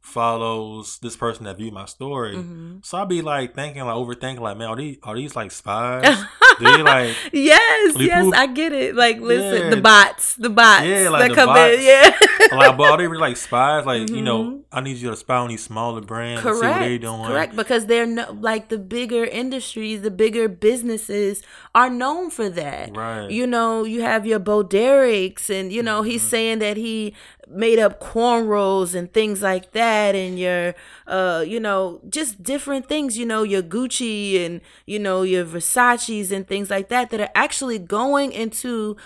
follows 0.00 0.98
this 1.02 1.16
person 1.16 1.44
that 1.44 1.56
viewed 1.58 1.72
my 1.74 1.84
story. 1.84 2.34
Mhm. 2.36 2.84
So 2.84 2.98
I'll 2.98 3.06
be 3.06 3.22
like 3.22 3.54
thinking, 3.54 3.84
like 3.84 3.94
overthinking, 3.94 4.40
like, 4.40 4.56
man, 4.56 4.68
are 4.68 4.76
these 4.76 4.96
are 5.02 5.14
these 5.16 5.36
like 5.36 5.50
spies? 5.50 6.24
They 6.60 6.82
like 6.82 7.14
yes, 7.32 7.94
yes, 8.00 8.22
prove- 8.22 8.34
I 8.34 8.46
get 8.48 8.72
it. 8.72 8.96
Like, 8.96 9.20
listen, 9.20 9.62
Yeah. 9.64 9.70
the 9.70 9.80
bots, 9.80 10.34
the 10.34 10.50
bots 10.50 10.84
Yeah, 10.86 11.08
like 11.08 11.20
that 11.22 11.28
the 11.28 11.34
come 11.36 11.46
bots. 11.54 11.74
in. 11.74 11.82
Yeah, 11.82 12.10
like, 12.56 12.76
but 12.76 12.90
are 12.90 12.96
they 12.98 13.06
really 13.06 13.20
like 13.28 13.36
spies? 13.36 13.86
Like, 13.86 14.10
you 14.10 14.22
know, 14.22 14.42
Mhm. 14.42 14.62
I 14.72 14.80
need 14.80 14.96
you 14.96 15.10
to 15.10 15.16
spy 15.16 15.36
on 15.36 15.50
these 15.50 15.62
smaller 15.62 16.00
brands, 16.00 16.44
and 16.44 16.56
see 16.56 16.60
what 16.66 16.72
correct, 16.74 16.80
they 16.80 16.98
doing. 16.98 17.24
correct. 17.30 17.54
Because 17.54 17.86
they're 17.86 18.06
no, 18.06 18.36
like 18.40 18.70
the 18.74 18.78
bigger 18.78 19.24
industries, 19.24 20.02
the 20.02 20.10
bigger 20.10 20.48
businesses 20.48 21.42
are 21.76 21.90
known 22.02 22.28
for 22.30 22.48
that. 22.50 22.96
Right. 22.96 23.30
You 23.30 23.46
know, 23.46 23.84
you 23.84 24.02
have 24.02 24.26
your 24.26 24.40
Bo 24.40 24.64
Dereks, 24.64 25.48
and 25.50 25.72
you 25.72 25.82
know 25.88 26.02
he's 26.02 26.22
Mm-hmm. 26.22 26.30
saying 26.36 26.58
that 26.58 26.76
he 26.76 27.14
made 27.50 27.78
up 27.78 27.94
cornrows 28.00 28.94
and 28.98 29.06
things 29.18 29.40
like 29.50 29.66
that, 29.72 29.87
and 30.14 30.38
your, 30.38 30.74
uh, 31.06 31.44
you 31.46 31.60
know, 31.60 32.00
just 32.08 32.42
different 32.42 32.86
things. 32.88 33.16
You 33.18 33.26
know, 33.26 33.42
your 33.42 33.62
Gucci 33.62 34.44
and 34.44 34.60
you 34.86 34.98
know 34.98 35.22
your 35.22 35.44
Versace's 35.44 36.30
and 36.32 36.46
things 36.46 36.70
like 36.70 36.88
that 36.88 37.10
that 37.10 37.20
are 37.20 37.30
actually 37.34 37.78
going 37.78 38.32
into, 38.32 38.96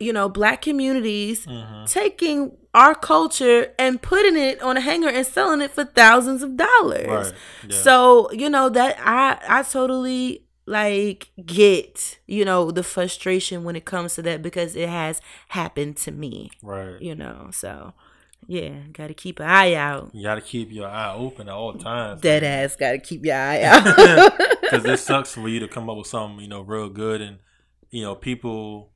you 0.00 0.12
know, 0.12 0.28
black 0.28 0.62
communities, 0.62 1.46
Mhm. 1.46 1.90
taking 1.90 2.56
our 2.74 2.94
culture 2.94 3.72
and 3.78 4.00
putting 4.00 4.36
it 4.36 4.62
on 4.62 4.76
a 4.76 4.80
hanger 4.80 5.08
and 5.08 5.26
selling 5.26 5.60
it 5.60 5.70
for 5.70 5.84
thousands 5.84 6.42
of 6.42 6.56
dollars. 6.56 7.06
Right. 7.06 7.32
Yeah. 7.68 7.76
So, 7.76 8.30
you 8.32 8.48
know, 8.48 8.68
that 8.70 8.96
I 8.98 9.38
I 9.58 9.62
totally 9.62 10.44
like 10.64 11.30
get, 11.44 12.18
you 12.26 12.44
know, 12.44 12.70
the 12.70 12.82
frustration 12.84 13.64
when 13.64 13.76
it 13.76 13.84
comes 13.84 14.14
to 14.14 14.22
that 14.22 14.42
because 14.42 14.76
it 14.76 14.88
has 14.88 15.20
happened 15.48 15.96
to 15.98 16.12
me, 16.12 16.50
right. 16.62 17.00
you 17.02 17.14
know. 17.14 17.48
So, 17.52 17.92
yeah, 18.46 18.70
got 18.92 19.08
to 19.08 19.14
keep 19.14 19.40
an 19.40 19.46
eye 19.46 19.74
out. 19.74 20.10
You 20.14 20.22
got 20.24 20.34
to 20.36 20.40
keep 20.40 20.70
your 20.72 20.88
eye 20.88 21.14
open 21.14 21.48
at 21.48 21.54
all 21.54 21.74
times. 21.74 22.20
Dead 22.20 22.42
ass 22.44 22.76
got 22.76 22.92
to 22.92 22.98
keep 22.98 23.24
your 23.24 23.36
eye 23.36 23.62
out. 23.64 23.84
because 24.62 24.84
it 24.84 24.98
sucks 24.98 25.32
for 25.34 25.48
you 25.48 25.60
to 25.60 25.68
come 25.68 25.90
up 25.90 25.96
with 25.98 26.06
something 26.06 26.40
you 26.40 26.48
know 26.48 26.62
real 26.62 26.88
good 26.88 27.20
and 27.20 27.38
you 27.90 28.02
know 28.02 28.14
people 28.14 28.90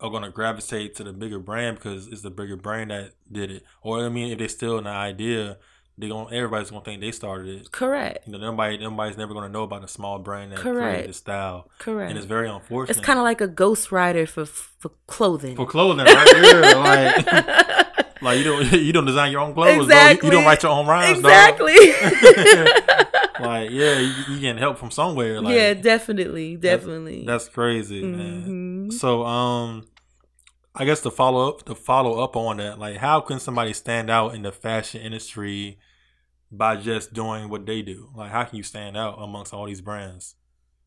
are 0.00 0.10
going 0.10 0.24
to 0.24 0.30
gravitate 0.30 0.96
to 0.96 1.04
the 1.04 1.12
bigger 1.12 1.38
brand 1.38 1.76
because 1.76 2.08
it's 2.08 2.22
the 2.22 2.30
bigger 2.30 2.56
brand 2.56 2.90
that 2.90 3.12
did 3.30 3.50
it 3.52 3.62
or 3.82 4.04
i 4.04 4.08
mean 4.08 4.32
if 4.32 4.38
they 4.38 4.48
still 4.48 4.76
in 4.78 4.84
the 4.84 4.90
idea 4.90 5.56
they 5.96 6.08
going 6.08 6.26
everybody's 6.34 6.70
going 6.70 6.82
to 6.82 6.90
think 6.90 7.00
they 7.00 7.12
started 7.12 7.60
it 7.60 7.70
Correct. 7.70 8.26
you 8.26 8.32
know 8.32 8.38
nobody 8.38 8.76
nobody's 8.78 9.16
never 9.16 9.32
going 9.32 9.46
to 9.46 9.52
know 9.52 9.62
about 9.62 9.84
a 9.84 9.88
small 9.88 10.18
brand 10.18 10.50
that 10.50 10.58
Correct. 10.58 10.82
created 10.94 11.10
the 11.10 11.14
style 11.14 11.70
Correct. 11.78 12.10
and 12.10 12.18
it's 12.18 12.26
very 12.26 12.48
unfortunate 12.48 12.96
It's 12.96 13.04
kind 13.06 13.20
of 13.20 13.22
like 13.22 13.40
a 13.40 13.46
ghostwriter 13.48 14.28
for 14.28 14.44
for 14.44 14.90
clothing. 15.06 15.54
for 15.54 15.66
clothing 15.66 16.04
right 16.04 16.26
yeah 16.42 16.74
like 16.74 17.86
like 18.24 18.38
you 18.38 18.44
don't 18.44 18.72
you 18.86 18.92
don't 18.92 19.04
design 19.06 19.30
your 19.32 19.40
own 19.42 19.54
clothes 19.54 19.66
bro. 19.66 19.74
You- 19.76 19.82
Exactly. 19.84 20.26
you, 20.26 20.32
don't 20.32 20.44
write 20.44 20.62
your 20.62 20.72
own 20.72 20.86
rhymes 20.86 21.18
exactly. 21.18 21.74
like 23.40 23.70
yeah 23.70 23.98
you, 23.98 24.12
you 24.28 24.40
getting 24.40 24.58
help 24.58 24.78
from 24.78 24.90
somewhere 24.90 25.40
like 25.40 25.54
yeah, 25.54 25.74
definitely, 25.74 26.56
definitely. 26.56 27.24
That's 27.26 27.48
crazy, 27.48 28.02
man. 28.02 28.88
Mhm. 28.88 28.92
So, 28.92 29.24
um, 29.24 29.86
I 30.74 30.84
guess 30.84 31.00
to 31.02 31.10
follow 31.10 31.48
up, 31.48 31.64
to 31.66 31.74
follow 31.74 32.22
up 32.22 32.36
on 32.36 32.56
that, 32.58 32.78
like, 32.78 32.96
how 32.96 33.20
can 33.20 33.38
somebody 33.38 33.72
stand 33.72 34.10
out 34.10 34.34
in 34.34 34.42
the 34.42 34.52
fashion 34.52 35.00
industry 35.00 35.78
by 36.50 36.76
just 36.76 37.12
doing 37.14 37.48
what 37.48 37.64
they 37.66 37.80
do? 37.82 38.10
Like, 38.16 38.30
how 38.32 38.44
can 38.44 38.56
you 38.56 38.62
stand 38.64 38.96
out 38.96 39.16
amongst 39.20 39.54
all 39.54 39.66
these 39.66 39.80
brands? 39.80 40.34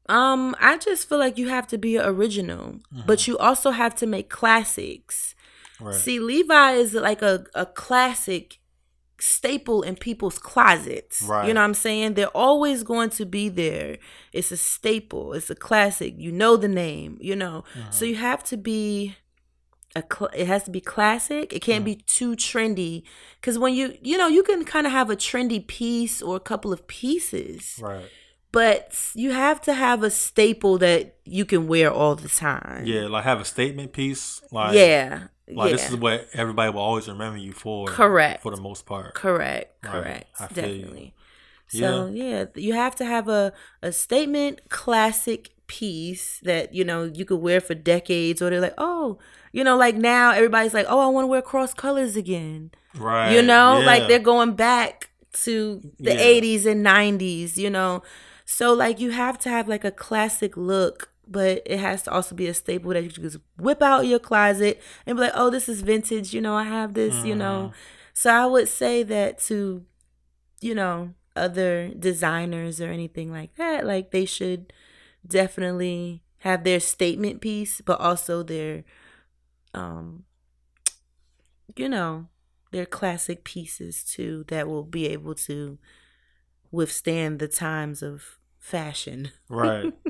Um, 0.10 0.56
I 0.60 0.78
just 0.78 1.08
feel 1.10 1.18
like 1.18 1.38
you 1.38 1.50
have 1.50 1.68
to 1.68 1.78
be 1.78 1.98
original, 1.98 2.80
but 3.06 3.28
you 3.28 3.38
also 3.38 3.72
have 3.72 3.94
to 3.96 4.06
make 4.08 4.30
classics. 4.30 5.36
Right. 5.80 5.96
See, 5.96 6.20
Levi 6.20 6.72
is 6.74 6.94
like 6.94 7.22
a, 7.22 7.46
a 7.54 7.66
classic 7.66 8.60
staple 9.20 9.82
in 9.82 9.96
people's 9.96 10.40
closets. 10.40 11.22
Right. 11.22 11.48
You 11.48 11.54
know 11.54 11.62
what 11.62 11.66
I'm 11.66 11.74
saying? 11.74 12.14
They're 12.14 12.28
always 12.28 12.84
going 12.84 13.10
to 13.12 13.26
be 13.26 13.50
there. 13.50 13.98
It's 14.34 14.52
a 14.52 14.58
staple. 14.58 15.34
It's 15.34 15.50
a 15.50 15.56
classic. 15.56 16.16
You 16.18 16.32
know 16.32 16.58
the 16.58 16.68
name, 16.68 17.18
you 17.22 17.36
know. 17.36 17.64
So 17.90 18.06
uh-huh. 18.06 18.06
you 18.06 18.16
have 18.16 18.44
to 18.46 18.58
be 18.58 19.16
a 19.96 20.04
cl- 20.04 20.32
it 20.34 20.48
has 20.48 20.64
to 20.64 20.72
be 20.72 20.82
classic. 20.82 21.54
It 21.54 21.62
can't 21.62 21.86
be 21.86 21.96
mm. 21.96 22.06
too 22.06 22.36
trendy 22.36 23.04
cuz 23.42 23.58
when 23.58 23.74
you 23.74 23.98
you 24.02 24.18
know, 24.18 24.28
you 24.28 24.44
can 24.44 24.64
kind 24.66 24.86
of 24.86 24.94
have 24.94 25.10
a 25.10 25.16
trendy 25.16 25.66
piece 25.66 26.22
or 26.22 26.36
a 26.36 26.40
couple 26.40 26.72
of 26.72 26.88
pieces 26.88 27.80
right. 27.82 28.06
but 28.52 29.12
you 29.16 29.32
have 29.32 29.62
to 29.62 29.74
have 29.74 30.04
a 30.04 30.12
staple 30.12 30.78
that 30.78 31.16
you 31.26 31.46
can 31.46 31.68
wear 31.68 31.92
all 31.92 32.16
the 32.16 32.30
time. 32.30 32.86
Yeah, 32.86 33.08
like 33.08 33.24
have 33.24 33.40
a 33.40 33.46
statement 33.46 33.94
piece. 33.94 34.42
Like, 34.52 34.76
yeah. 34.76 35.28
Like 35.50 35.72
yeah. 35.72 35.76
this 35.78 35.90
is 35.90 35.96
what 35.96 36.28
everybody 36.34 36.72
will 36.72 36.82
always 36.82 37.08
remember 37.08 37.38
you 37.38 37.54
for. 37.54 37.88
Correct. 37.88 38.44
For 38.44 38.56
the 38.56 38.62
most 38.62 38.86
part. 38.86 39.14
correct. 39.14 39.84
Right. 39.86 40.26
Correct. 40.38 40.54
Feel 40.54 40.66
you. 40.68 40.72
Definitely. 40.82 41.14
So 41.70 42.08
yeah, 42.14 42.46
you 42.56 42.74
have 42.74 42.96
to 42.96 43.06
have 43.06 43.28
a 43.28 43.54
a 43.82 43.92
statement 43.92 44.70
classic 44.70 45.50
piece 45.68 46.40
that 46.44 46.74
you 46.74 46.86
know 46.86 47.04
you 47.04 47.26
could 47.26 47.40
wear 47.42 47.60
for 47.60 47.74
decades, 47.76 48.42
or 48.42 48.50
they're 48.50 48.62
like, 48.62 48.74
oh, 48.78 49.20
you 49.52 49.64
know, 49.64 49.76
like 49.78 49.96
now 49.96 50.32
everybody's 50.32 50.74
like, 50.74 50.86
oh, 50.88 51.00
I 51.00 51.08
want 51.08 51.24
to 51.24 51.28
wear 51.28 51.42
cross 51.42 51.74
colors 51.74 52.16
again. 52.16 52.72
Right. 52.96 53.34
you 53.34 53.42
know, 53.42 53.80
like 53.86 54.08
they're 54.08 54.18
going 54.20 54.56
back 54.56 55.10
to 55.44 55.82
the 56.00 56.14
Yeah. 56.14 56.42
80s 56.42 56.66
and 56.66 56.84
90s, 56.86 57.58
you 57.58 57.70
know. 57.70 58.02
So 58.46 58.74
like 58.74 59.00
you 59.00 59.12
have 59.12 59.38
to 59.40 59.50
have 59.50 59.68
like 59.68 59.84
a 59.84 59.92
classic 59.92 60.56
look, 60.56 61.10
but 61.30 61.62
it 61.66 61.80
has 61.80 62.04
to 62.04 62.12
also 62.12 62.36
be 62.36 62.48
a 62.48 62.54
staple 62.54 62.92
that 62.94 63.04
you 63.04 63.10
can 63.10 63.24
just 63.24 63.38
whip 63.58 63.82
out 63.82 64.06
your 64.08 64.20
closet 64.20 64.82
and 65.06 65.18
be 65.18 65.22
like, 65.24 65.34
"Oh, 65.36 65.50
this 65.50 65.70
is 65.70 65.82
vintage, 65.82 66.34
you 66.34 66.42
know, 66.42 66.56
I 66.56 66.64
have 66.64 66.94
this, 66.94 67.24
you 67.24 67.36
know." 67.36 67.72
So 68.14 68.32
I 68.32 68.46
would 68.46 68.68
say 68.68 69.04
that 69.04 69.40
to 69.42 69.86
you 70.62 70.74
know, 70.74 71.14
other 71.36 71.90
designers 71.90 72.82
or 72.82 72.90
anything 72.90 73.32
like 73.32 73.56
that, 73.56 73.86
like 73.86 74.12
they 74.12 74.26
should 74.26 74.74
definitely 75.26 76.24
have 76.40 76.64
their 76.64 76.80
statement 76.80 77.42
piece, 77.42 77.82
but 77.82 78.00
also 78.00 78.44
their 78.44 78.84
um 79.74 80.24
you 81.76 81.88
know, 81.90 82.28
their 82.72 82.86
classic 82.86 83.44
pieces 83.44 84.04
too 84.04 84.46
that 84.48 84.68
will 84.68 84.84
be 84.84 85.08
able 85.08 85.36
to 85.36 85.78
withstand 86.72 87.40
the 87.40 87.48
times 87.48 88.02
of 88.02 88.40
fashion. 88.60 89.32
Right. 89.50 89.94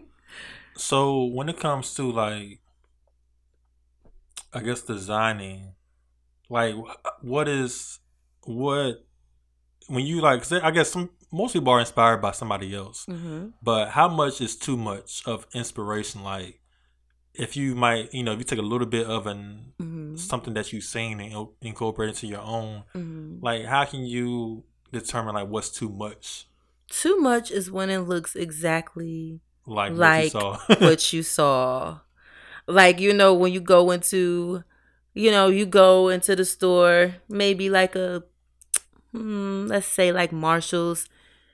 so 0.78 1.24
when 1.26 1.50
it 1.50 1.60
comes 1.60 1.94
to 1.96 2.12
like, 2.12 2.60
I 4.54 4.62
guess 4.62 4.82
designing, 4.82 5.74
like, 6.50 6.76
what 7.22 7.48
is 7.48 8.00
what 8.44 9.04
when 9.88 10.06
you 10.06 10.22
like? 10.22 10.50
I 10.52 10.72
guess 10.72 10.92
some 10.92 11.10
most 11.32 11.54
people 11.54 11.74
are 11.74 11.80
inspired 11.80 12.22
by 12.22 12.32
somebody 12.32 12.74
else, 12.76 13.06
Mm-hmm. 13.08 13.48
but 13.62 13.90
how 13.90 14.08
much 14.08 14.40
is 14.42 14.56
too 14.56 14.78
much 14.78 15.24
of 15.26 15.46
inspiration? 15.54 16.24
Like, 16.24 16.62
if 17.34 17.58
you 17.58 17.76
might, 17.76 18.14
you 18.14 18.24
know, 18.24 18.32
if 18.32 18.40
you 18.40 18.46
take 18.46 18.60
a 18.60 18.64
little 18.64 18.88
bit 18.88 19.06
of 19.08 19.28
an 19.28 19.74
Mm-hmm. 19.80 20.16
something 20.16 20.54
that 20.54 20.72
you've 20.72 20.84
seen 20.86 21.20
and 21.20 21.32
in- 21.34 21.50
incorporate 21.62 22.10
into 22.10 22.28
your 22.28 22.42
own, 22.42 22.84
Mm-hmm. 22.96 23.44
like, 23.44 23.66
how 23.66 23.84
can 23.86 24.06
you 24.06 24.64
determine 24.92 25.36
like 25.36 25.48
what's 25.50 25.70
too 25.70 25.90
much? 25.90 26.48
Too 26.90 27.18
much 27.20 27.52
is 27.52 27.70
when 27.70 27.90
it 27.90 28.00
looks 28.00 28.34
exactly 28.36 29.42
Like, 29.90 30.34
what 30.34 30.44
you 30.44 30.68
saw. 30.68 30.76
what 30.80 31.14
you 31.14 31.24
saw. 31.24 32.00
Like, 32.68 33.00
you 33.00 33.14
know, 33.14 33.34
when 33.34 33.54
you 33.54 33.60
go 33.62 33.92
into, 33.92 34.64
you 35.14 35.32
know, 35.32 35.48
you 35.50 35.66
go 35.66 36.10
into 36.10 36.36
the 36.36 36.46
store, 36.46 37.16
maybe 37.30 37.70
like 37.70 37.96
a, 37.96 38.24
hmm, 39.12 39.68
let's 39.68 39.88
say 39.88 40.12
like 40.12 40.32
Marshall's, 40.32 41.08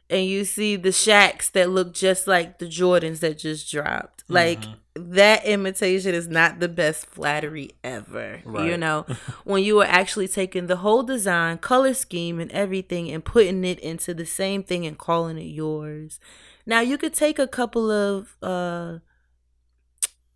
and 0.09 0.25
you 0.25 0.43
see 0.45 0.75
the 0.75 0.91
shacks 0.91 1.49
that 1.51 1.69
look 1.69 1.93
just 1.93 2.27
like 2.27 2.59
the 2.59 2.65
Jordans 2.65 3.19
that 3.21 3.37
just 3.39 3.71
dropped. 3.71 4.23
Like, 4.29 4.61
Mhm. 4.61 4.75
that 4.95 5.45
imitation 5.45 6.13
is 6.13 6.27
not 6.27 6.59
the 6.59 6.67
best 6.69 7.05
flattery 7.07 7.71
ever. 7.83 8.41
You 8.45 8.77
know, 8.77 9.05
when 9.43 9.63
you 9.63 9.79
are 9.81 9.85
actually 9.87 10.27
taking 10.27 10.67
the 10.67 10.77
whole 10.77 11.03
design, 11.03 11.57
color 11.59 11.93
scheme, 11.93 12.39
and 12.39 12.51
everything 12.51 13.09
and 13.11 13.23
putting 13.25 13.63
it 13.63 13.79
into 13.79 14.13
the 14.13 14.25
same 14.25 14.63
thing 14.63 14.85
and 14.85 14.97
calling 14.97 15.37
it 15.37 15.43
yours. 15.43 16.19
Now 16.65 16.79
you 16.81 16.97
could 16.97 17.13
take 17.13 17.39
a 17.39 17.47
couple 17.47 17.91
of 17.91 18.37
uh 18.41 18.99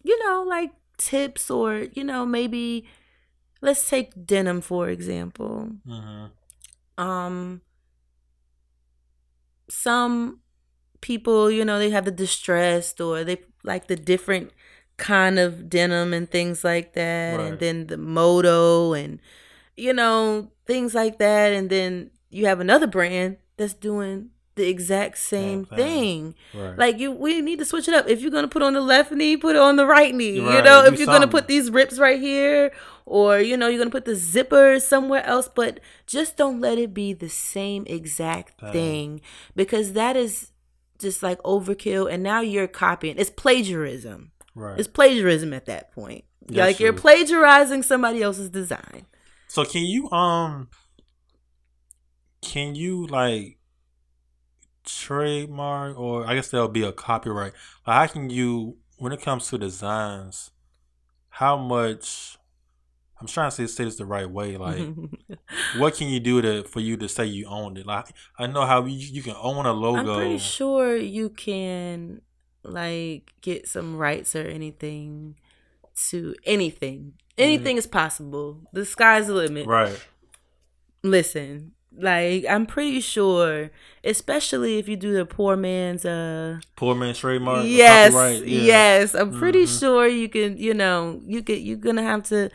you 0.03 0.17
know, 0.25 0.43
like 0.47 0.71
tips 0.97 1.49
or, 1.51 1.87
you 1.93 2.03
know, 2.03 2.25
maybe 2.25 2.85
let's 3.61 3.89
take 3.89 4.25
denim 4.25 4.61
for 4.61 4.89
example. 4.89 5.71
Mhm. 5.87 6.31
Um 6.97 7.61
some 9.69 10.39
people, 11.01 11.51
you 11.51 11.65
know, 11.65 11.77
they 11.79 11.89
have 11.89 12.05
the 12.05 12.11
distressed 12.11 13.01
or 13.01 13.23
they 13.23 13.37
like 13.63 13.87
the 13.87 13.95
different 13.95 14.51
kind 14.97 15.37
of 15.37 15.69
denim 15.69 16.13
and 16.13 16.29
things 16.31 16.63
like 16.63 16.93
that 16.93 17.37
Right. 17.37 17.45
and 17.47 17.59
then 17.59 17.87
the 17.87 17.97
moto 17.97 18.93
and 18.93 19.19
you 19.75 19.93
know, 19.93 20.51
things 20.65 20.95
like 20.95 21.19
that 21.19 21.53
and 21.53 21.69
then 21.69 22.09
you 22.29 22.45
have 22.47 22.59
another 22.59 22.87
brand 22.87 23.37
that's 23.57 23.73
doing 23.75 24.31
the 24.57 24.67
exact 24.67 25.17
same 25.17 25.65
thing. 25.65 25.77
thing. 25.77 26.35
Right. 26.53 26.77
Like 26.77 26.99
you, 26.99 27.11
we 27.13 27.41
need 27.41 27.59
to 27.59 27.65
switch 27.65 27.87
it 27.87 27.93
up. 27.93 28.07
If 28.09 28.21
you're 28.21 28.31
gonna 28.31 28.47
put 28.49 28.61
on 28.61 28.73
the 28.73 28.81
left 28.81 29.11
knee, 29.11 29.37
put 29.37 29.55
it 29.55 29.61
on 29.61 29.77
the 29.77 29.85
right 29.85 30.13
knee. 30.13 30.35
you 30.35 30.61
know, 30.61 30.83
if 30.83 30.97
you're 30.99 31.07
gonna 31.07 31.27
put 31.27 31.47
these 31.47 31.71
rips 31.71 31.97
right 31.97 32.19
here, 32.19 32.71
or 33.05 33.39
you 33.39 33.55
know, 33.55 33.67
you're 33.69 33.79
gonna 33.79 33.89
put 33.89 34.05
the 34.05 34.15
zipper 34.15 34.79
somewhere 34.79 35.23
else, 35.23 35.47
but 35.47 35.79
just 36.05 36.35
don't 36.35 36.59
let 36.59 36.77
it 36.77 36.93
be 36.93 37.13
the 37.13 37.29
same 37.29 37.85
exact 37.87 38.59
Thing. 38.59 38.71
thing 38.73 39.21
because 39.55 39.93
that 39.93 40.17
is 40.17 40.51
just 40.99 41.23
like 41.23 41.41
overkill. 41.43 42.11
And 42.11 42.21
now 42.21 42.41
you're 42.41 42.67
copying. 42.67 43.15
It's 43.17 43.29
plagiarism. 43.29 44.31
right. 44.55 44.77
It's 44.77 44.87
plagiarism 44.87 45.53
at 45.53 45.65
that 45.67 45.91
point. 45.93 46.25
Like 46.49 46.79
you're 46.79 46.93
plagiarizing 46.93 47.83
somebody 47.83 48.21
else's 48.23 48.49
design. 48.49 49.05
So 49.47 49.63
can 49.65 49.83
you 49.83 50.09
um 50.11 50.69
can 52.41 52.75
you 52.75 53.05
like 53.07 53.56
trademark 54.87 55.97
or 55.97 56.25
I 56.25 56.35
guess 56.35 56.49
there'll 56.49 56.67
be 56.67 56.83
a 56.83 56.91
copyright. 56.91 57.53
How 57.85 58.07
can 58.07 58.29
you 58.29 58.77
when 58.97 59.11
it 59.11 59.21
comes 59.21 59.47
to 59.49 59.57
designs, 59.57 60.51
how 61.29 61.55
much 61.55 62.37
I'm 63.19 63.27
trying 63.27 63.49
to 63.49 63.55
say, 63.55 63.65
say 63.67 63.83
this 63.85 63.95
the 63.95 64.05
right 64.05 64.29
way. 64.29 64.57
Like, 64.57 64.79
what 65.77 65.95
can 65.95 66.07
you 66.07 66.19
do 66.19 66.41
to 66.41 66.63
for 66.63 66.79
you 66.79 66.97
to 66.97 67.09
say 67.09 67.25
you 67.25 67.47
owned 67.47 67.77
it? 67.77 67.87
Like, 67.87 68.07
I 68.37 68.47
know 68.47 68.65
how 68.65 68.85
you, 68.85 68.97
you 68.97 69.23
can 69.23 69.35
own 69.41 69.65
a 69.65 69.73
logo. 69.73 70.13
I'm 70.13 70.19
pretty 70.19 70.37
sure 70.37 70.95
you 70.95 71.29
can 71.29 72.21
like 72.63 73.33
get 73.41 73.67
some 73.67 73.97
rights 73.97 74.35
or 74.35 74.43
anything 74.43 75.35
to 76.09 76.35
anything. 76.43 76.99
Mm-hmm. 76.99 77.43
Anything 77.43 77.77
is 77.77 77.87
possible. 77.87 78.61
The 78.73 78.85
sky's 78.85 79.27
the 79.27 79.33
limit. 79.33 79.65
Right. 79.65 79.99
Listen, 81.03 81.73
like 81.99 82.45
I'm 82.49 82.65
pretty 82.65 83.01
sure, 83.01 83.71
especially 84.03 84.77
if 84.77 84.87
you 84.87 84.95
do 84.95 85.13
the 85.13 85.25
poor 85.25 85.55
man's 85.55 86.05
uh 86.05 86.59
Poor 86.75 86.95
man's 86.95 87.19
trademark. 87.19 87.65
yes, 87.65 88.13
yeah. 88.45 88.61
yes, 88.61 89.15
I'm 89.15 89.37
pretty 89.37 89.63
Mhm. 89.65 89.79
sure 89.79 90.07
you 90.07 90.29
can. 90.29 90.57
You 90.57 90.73
know, 90.73 91.21
you 91.25 91.41
get 91.41 91.61
You're 91.61 91.77
gonna 91.77 92.03
have 92.03 92.23
to 92.29 92.49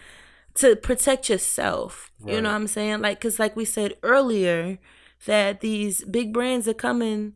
to 0.55 0.77
protect 0.77 1.29
yourself. 1.31 2.11
You 2.25 2.41
know 2.41 2.51
what 2.51 2.57
I'm 2.57 2.67
saying? 2.69 3.01
Like, 3.01 3.21
cause 3.21 3.39
like 3.39 3.57
we 3.57 3.65
said 3.65 3.95
earlier, 4.03 4.79
that 5.27 5.61
these 5.61 6.05
big 6.05 6.33
brands 6.33 6.69
are 6.69 6.75
coming 6.75 7.35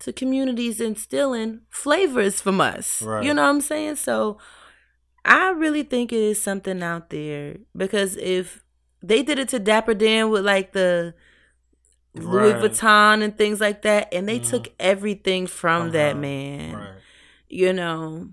to 0.00 0.12
communities 0.12 0.80
and 0.80 0.98
stealing 0.98 1.60
flavors 1.70 2.40
from 2.40 2.60
us. 2.60 3.02
Right. 3.02 3.24
You 3.24 3.34
know 3.34 3.42
what 3.42 3.48
I'm 3.50 3.60
saying? 3.60 3.96
So 3.96 4.38
I 5.24 5.50
really 5.50 5.82
think 5.82 6.12
it 6.12 6.18
is 6.20 6.40
something 6.40 6.82
out 6.82 7.10
there 7.10 7.56
because 7.76 8.16
if 8.16 8.62
they 9.02 9.22
did 9.22 9.38
it 9.38 9.48
to 9.50 9.58
Dapper 9.58 9.94
Dan 9.94 10.30
with 10.30 10.44
like 10.44 10.72
the 10.72 11.14
Louis 12.14 12.52
Right. 12.52 12.62
Vuitton 12.62 13.22
and 13.22 13.36
things 13.36 13.60
like 13.60 13.82
that, 13.82 14.08
and 14.12 14.28
they 14.28 14.38
Mhm. 14.40 14.48
took 14.48 14.72
everything 14.78 15.46
from 15.46 15.82
From 15.86 15.92
that 15.92 16.16
man 16.16 16.74
Right. 16.76 16.88
you 17.48 17.72
know 17.72 18.28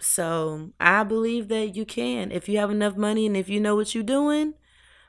so 0.00 0.70
i 0.78 1.02
believe 1.02 1.48
that 1.48 1.74
you 1.74 1.84
can 1.84 2.30
if 2.30 2.48
you 2.48 2.56
have 2.58 2.70
enough 2.70 2.96
money 2.96 3.26
and 3.26 3.36
if 3.36 3.48
you 3.48 3.58
know 3.60 3.74
what 3.74 3.94
you're 3.96 4.04
doing 4.04 4.54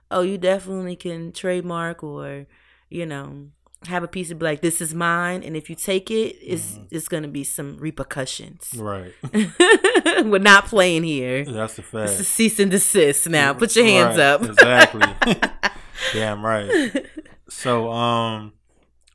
oh 0.09 0.21
you 0.21 0.35
definitely 0.37 0.95
can 0.95 1.31
trademark 1.31 2.03
or 2.03 2.47
you 2.89 3.05
know 3.05 3.49
have 3.85 4.01
a 4.03 4.07
piece 4.07 4.31
of 4.31 4.39
be 4.39 4.45
like 4.45 4.61
this 4.61 4.81
is 4.81 4.93
mine 4.95 5.43
and 5.43 5.55
if 5.55 5.69
you 5.69 5.75
take 5.75 6.09
it 6.09 6.35
it's 6.41 6.73
Mhm. 6.79 6.87
it's 6.89 7.07
gonna 7.07 7.27
be 7.27 7.43
some 7.43 7.77
repercussions 7.77 8.73
Right. 8.75 9.13
we're 10.25 10.39
not 10.39 10.65
playing 10.65 11.03
here 11.03 11.45
That's 11.45 11.77
a 11.77 11.81
it's 11.81 11.89
fact. 11.91 12.11
a 12.19 12.23
cease 12.23 12.59
and 12.59 12.71
desist 12.71 13.29
now 13.29 13.53
put 13.53 13.75
your 13.75 13.85
hands 13.85 14.17
Right, 14.17 14.23
up 14.25 14.43
Exactly. 14.43 15.37
Damn 16.13 16.43
right. 16.43 17.05
So, 17.49 17.91
um, 17.91 18.53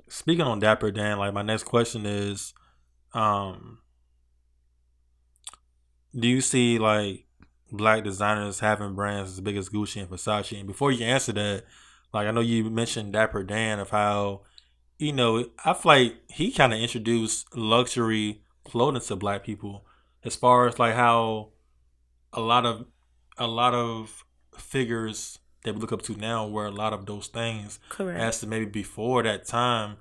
speaking 0.08 0.44
on 0.44 0.58
Dapper 0.58 0.90
Dan, 0.90 1.18
like 1.18 1.32
my 1.32 1.42
next 1.42 1.64
question 1.64 2.04
is, 2.04 2.52
um, 3.12 3.78
do 6.18 6.28
you 6.28 6.40
see 6.40 6.78
like 6.78 7.26
black 7.70 8.04
designers 8.04 8.60
having 8.60 8.94
brands 8.94 9.30
as 9.32 9.40
big 9.40 9.56
as 9.56 9.68
Gucci 9.68 10.00
and 10.00 10.10
Versace? 10.10 10.58
And 10.58 10.66
before 10.66 10.90
you 10.92 11.04
answer 11.04 11.32
that, 11.32 11.64
like 12.12 12.26
I 12.26 12.32
know 12.32 12.40
you 12.40 12.70
mentioned 12.70 13.12
Dapper 13.12 13.44
Dan 13.44 13.78
of 13.78 13.90
how, 13.90 14.42
you 14.98 15.12
know, 15.12 15.46
I 15.64 15.74
feel 15.74 15.92
like 15.92 16.14
he 16.28 16.50
kind 16.50 16.72
of 16.72 16.80
introduced 16.80 17.56
luxury 17.56 18.42
clothing 18.64 19.00
to 19.00 19.16
black 19.16 19.44
people, 19.44 19.86
as 20.24 20.34
far 20.34 20.66
as 20.66 20.78
like 20.78 20.94
how 20.94 21.50
a 22.32 22.40
lot 22.40 22.66
of 22.66 22.86
a 23.38 23.46
lot 23.46 23.74
of 23.74 24.24
figures 24.56 25.38
that 25.64 25.74
we 25.74 25.80
look 25.80 25.92
up 25.92 26.02
to 26.02 26.14
now 26.16 26.46
were 26.46 26.66
a 26.66 26.70
lot 26.70 26.92
of 26.92 27.06
those 27.06 27.26
things 27.26 27.78
correct 27.88 28.20
as 28.20 28.40
to 28.40 28.46
maybe 28.46 28.66
before 28.66 29.22
that 29.22 29.46
time 29.46 29.96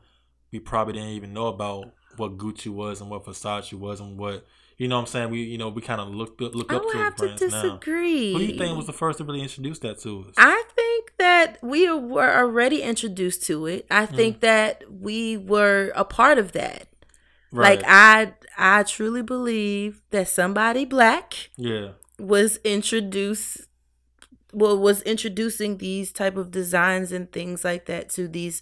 we 0.52 0.60
probably 0.60 0.94
didn't 0.94 1.10
even 1.10 1.34
know 1.34 1.48
about 1.48 1.92
what 2.18 2.38
Gucci 2.38 2.68
was 2.68 3.02
and 3.02 3.10
what 3.10 3.26
Versace 3.26 3.74
was 3.74 4.00
and 4.00 4.18
what 4.18 4.46
you 4.78 4.88
know 4.88 4.96
what 4.98 5.02
I'm 5.02 5.08
saying 5.08 5.30
we 5.32 5.42
you 5.44 5.58
know 5.58 5.70
we 5.70 5.82
kind 5.82 6.00
of 6.02 6.10
looked 6.10 6.42
up 6.42 6.54
look 6.54 6.72
i 6.72 6.76
up 6.76 6.84
would 6.84 6.92
to 6.92 6.98
have 6.98 7.16
to 7.16 7.24
brands 7.26 7.42
now. 7.42 7.48
disagree 7.62 8.34
Who 8.34 8.40
do 8.40 8.46
you 8.46 8.58
think 8.58 8.76
was 8.78 8.86
the 8.88 8.94
first 8.94 9.18
to 9.20 9.24
really 9.24 9.42
introduce 9.42 9.80
that 9.80 10.00
to 10.02 10.26
us? 10.28 10.34
I 10.38 10.64
think 10.76 11.14
that 11.18 11.58
we 11.64 11.92
were 11.92 12.36
already 12.36 12.82
introduced 12.82 13.44
to 13.48 13.66
it. 13.68 13.86
I 13.90 14.06
Hmm. 14.06 14.16
think 14.16 14.40
that 14.42 14.84
we 14.92 15.38
were 15.38 15.92
a 15.96 16.04
part 16.06 16.38
of 16.38 16.52
that. 16.54 16.88
right. 17.52 17.80
Like 17.80 17.86
I 17.88 18.34
I 18.58 18.84
truly 18.84 19.22
believe 19.24 20.02
that 20.12 20.28
somebody 20.28 20.86
black 20.86 21.50
yeah. 21.56 21.92
was 22.20 22.58
introduced 22.64 23.62
well 24.54 24.78
was 24.78 25.02
introducing 25.02 25.78
these 25.78 26.12
type 26.12 26.38
of 26.38 26.52
designs 26.52 27.12
and 27.12 27.32
things 27.32 27.64
like 27.64 27.86
that 27.86 28.10
to 28.10 28.28
these 28.28 28.62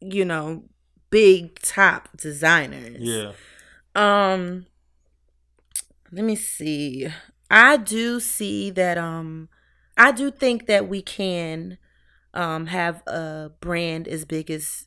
you 0.00 0.24
know 0.24 0.64
big 1.10 1.58
top 1.60 2.08
designers. 2.16 3.00
Yeah. 3.00 3.32
Um 3.94 4.66
let 6.10 6.24
me 6.24 6.36
see. 6.36 7.08
I 7.50 7.76
do 7.76 8.20
see 8.20 8.70
that 8.70 8.98
um 8.98 9.48
I 9.96 10.12
do 10.12 10.30
think 10.30 10.66
that 10.66 10.88
we 10.88 11.02
can 11.02 11.78
um 12.34 12.66
have 12.66 13.02
a 13.06 13.50
brand 13.60 14.08
as 14.08 14.24
big 14.24 14.50
as 14.50 14.86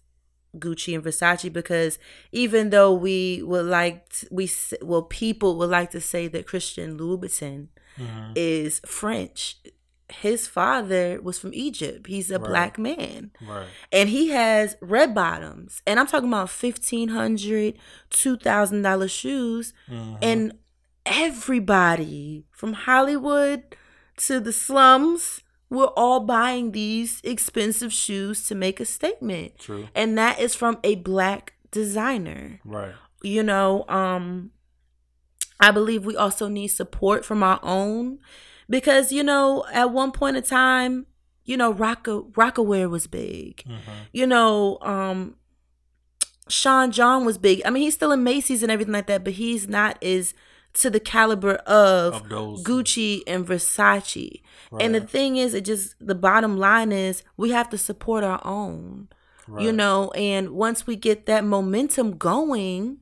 Gucci 0.57 0.95
and 0.95 1.03
Versace 1.03 1.51
because 1.51 1.99
even 2.31 2.69
though 2.69 2.93
we 2.93 3.41
would 3.43 3.65
like 3.65 4.09
t- 4.09 4.27
we 4.31 4.49
well 4.81 5.03
people 5.03 5.57
would 5.57 5.69
like 5.69 5.91
to 5.91 6.01
say 6.01 6.27
that 6.27 6.47
Christian 6.47 6.97
Louboutin 6.97 7.67
hmm 7.97 8.31
is 8.35 8.81
French. 8.85 9.57
His 10.09 10.47
father 10.47 11.19
was 11.21 11.39
from 11.39 11.51
Egypt. 11.53 12.07
He's 12.07 12.29
a 12.29 12.37
Right. 12.39 12.47
black 12.49 12.77
man 12.77 13.31
Right. 13.41 13.67
and 13.91 14.07
he 14.09 14.29
has 14.29 14.75
red 14.81 15.15
bottoms 15.15 15.81
and 15.87 15.99
i'm 15.99 16.05
talking 16.07 16.29
about 16.29 16.49
$1500 16.49 17.73
$2000 18.11 19.07
shoes 19.09 19.73
Mhm. 19.89 20.17
and 20.21 20.53
everybody 21.07 22.45
from 22.51 22.73
hollywood 22.73 23.63
to 24.17 24.39
the 24.39 24.51
slums 24.53 25.41
we're 25.69 25.85
all 25.97 26.19
buying 26.21 26.71
these 26.71 27.19
expensive 27.23 27.91
shoes 27.91 28.45
to 28.47 28.55
make 28.55 28.79
a 28.79 28.85
statement 28.85 29.57
True. 29.59 29.87
and 29.95 30.17
that 30.17 30.39
is 30.39 30.55
from 30.55 30.79
a 30.83 30.95
black 30.95 31.53
designer 31.71 32.59
Right. 32.63 32.93
you 33.23 33.43
know 33.43 33.85
um 33.89 34.51
i 35.59 35.71
believe 35.71 36.05
we 36.05 36.15
also 36.15 36.47
need 36.47 36.67
support 36.69 37.25
from 37.25 37.43
our 37.43 37.59
own 37.63 38.19
because 38.69 39.11
you 39.11 39.23
know 39.23 39.65
at 39.71 39.91
one 39.91 40.11
point 40.11 40.37
in 40.37 40.43
time 40.43 41.05
you 41.43 41.55
know 41.57 41.73
rocka 41.73 42.31
Rocawear 42.31 42.89
was 42.89 43.07
big 43.07 43.63
hmm 43.65 43.91
you 44.11 44.25
know, 44.25 44.77
um 44.81 45.35
Sean 46.47 46.91
John 46.91 47.25
was 47.25 47.37
big. 47.37 47.61
I 47.65 47.69
mean, 47.71 47.83
he's 47.83 47.95
still 47.95 48.11
in 48.11 48.23
Macy's 48.23 48.61
and 48.61 48.71
everything 48.71 48.93
like 48.93 49.07
that, 49.07 49.23
but 49.23 49.33
he's 49.33 49.67
not 49.67 50.01
as 50.03 50.33
to 50.73 50.89
the 50.89 50.99
caliber 50.99 51.55
of, 51.65 52.15
Of. 52.15 52.23
Gucci 52.63 53.23
and 53.25 53.47
Versace. 53.47 54.41
Right. 54.71 54.83
And 54.83 54.93
the 54.93 55.01
thing 55.01 55.37
is, 55.37 55.53
it 55.53 55.65
just 55.65 55.95
the 55.99 56.13
bottom 56.15 56.57
line 56.57 56.91
is 56.91 57.23
we 57.35 57.49
have 57.51 57.69
to 57.71 57.77
support 57.77 58.23
our 58.23 58.41
own. 58.45 59.07
You 59.59 59.71
know, 59.71 60.09
and 60.11 60.51
once 60.51 60.87
we 60.87 60.95
get 60.95 61.27
that 61.27 61.43
momentum 61.43 62.17
going, 62.17 62.97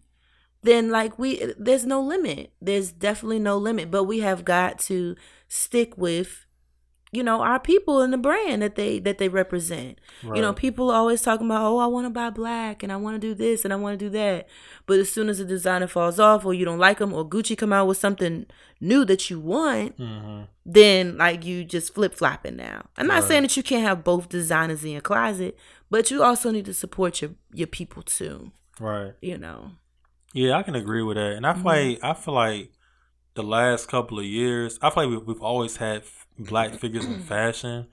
then 0.62 0.90
like 0.90 1.18
we 1.18 1.54
there's 1.58 1.86
no 1.86 2.02
limit. 2.02 2.52
There's 2.62 2.92
definitely 2.92 3.40
no 3.40 3.58
limit, 3.58 3.90
but 3.90 4.04
we 4.04 4.20
have 4.20 4.44
got 4.44 4.80
to 4.80 5.16
stick 5.54 5.96
with 5.98 6.46
you 7.12 7.22
know 7.22 7.42
our 7.44 7.60
people 7.60 8.02
and 8.02 8.12
the 8.12 8.18
brand 8.18 8.64
that 8.64 8.74
they 8.76 8.98
that 8.98 9.20
they 9.20 9.30
represent. 9.30 10.00
You 10.24 10.42
know, 10.42 10.52
people 10.52 10.90
are 10.90 10.96
always 10.98 11.22
talking 11.22 11.46
about, 11.46 11.62
oh, 11.64 11.78
I 11.78 11.86
want 11.86 12.06
to 12.08 12.10
buy 12.10 12.32
black 12.32 12.82
and 12.82 12.92
I 12.92 12.96
want 12.96 13.22
to 13.22 13.28
do 13.28 13.36
this 13.36 13.64
and 13.64 13.72
I 13.72 13.76
want 13.76 14.00
to 14.00 14.04
do 14.06 14.10
that. 14.12 14.48
But 14.88 14.98
as 14.98 15.12
soon 15.12 15.30
as 15.30 15.38
the 15.38 15.46
designer 15.46 15.86
falls 15.86 16.20
off 16.20 16.44
or 16.44 16.56
you 16.56 16.66
don't 16.66 16.80
like 16.80 16.98
them 16.98 17.14
or 17.14 17.24
Gucci 17.24 17.56
come 17.56 17.72
out 17.72 17.86
with 17.88 18.00
something 18.00 18.48
new 18.82 19.06
that 19.06 19.30
you 19.30 19.40
want, 19.40 19.96
Mhm. 20.00 20.48
then 20.66 21.18
like 21.20 21.46
you 21.46 21.64
just 21.64 21.94
flip 21.94 22.16
flopping 22.16 22.56
now. 22.56 22.88
I'm 22.98 23.06
not 23.06 23.20
Right. 23.20 23.24
saying 23.26 23.42
that 23.44 23.56
you 23.58 23.62
can't 23.62 23.84
have 23.86 24.04
both 24.04 24.28
designers 24.30 24.84
in 24.84 24.90
your 24.92 25.02
closet, 25.02 25.56
but 25.92 26.10
you 26.10 26.24
also 26.24 26.50
need 26.50 26.66
to 26.66 26.74
support 26.74 27.22
your 27.22 27.32
your 27.54 27.68
people 27.68 28.02
too. 28.02 28.52
Right. 28.80 29.14
You 29.22 29.38
know. 29.38 29.74
Yeah, 30.34 30.58
I 30.58 30.64
can 30.64 30.74
agree 30.74 31.04
with 31.04 31.18
that. 31.18 31.34
And 31.34 31.46
I 31.46 31.54
feel 31.54 31.62
Mhm. 31.62 31.66
like 31.92 32.00
I 32.04 32.14
feel 32.16 32.34
like 32.34 32.72
the 33.36 33.44
last 33.44 33.88
couple 33.88 34.20
of 34.20 34.26
years, 34.26 34.78
I 34.82 34.90
feel 34.90 35.04
like 35.10 35.18
we've, 35.20 35.28
we've 35.28 35.42
always 35.42 35.78
had 35.78 36.04
black 36.38 36.74
figures 36.80 37.06
in 37.06 37.22
fashion. 37.22 37.88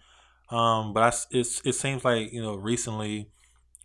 Um, 0.50 0.92
but 0.92 1.02
I 1.02 1.12
it's 1.30 1.60
it 1.64 1.74
seems 1.74 2.04
like 2.04 2.32
you 2.32 2.42
know 2.42 2.56
recently 2.56 3.28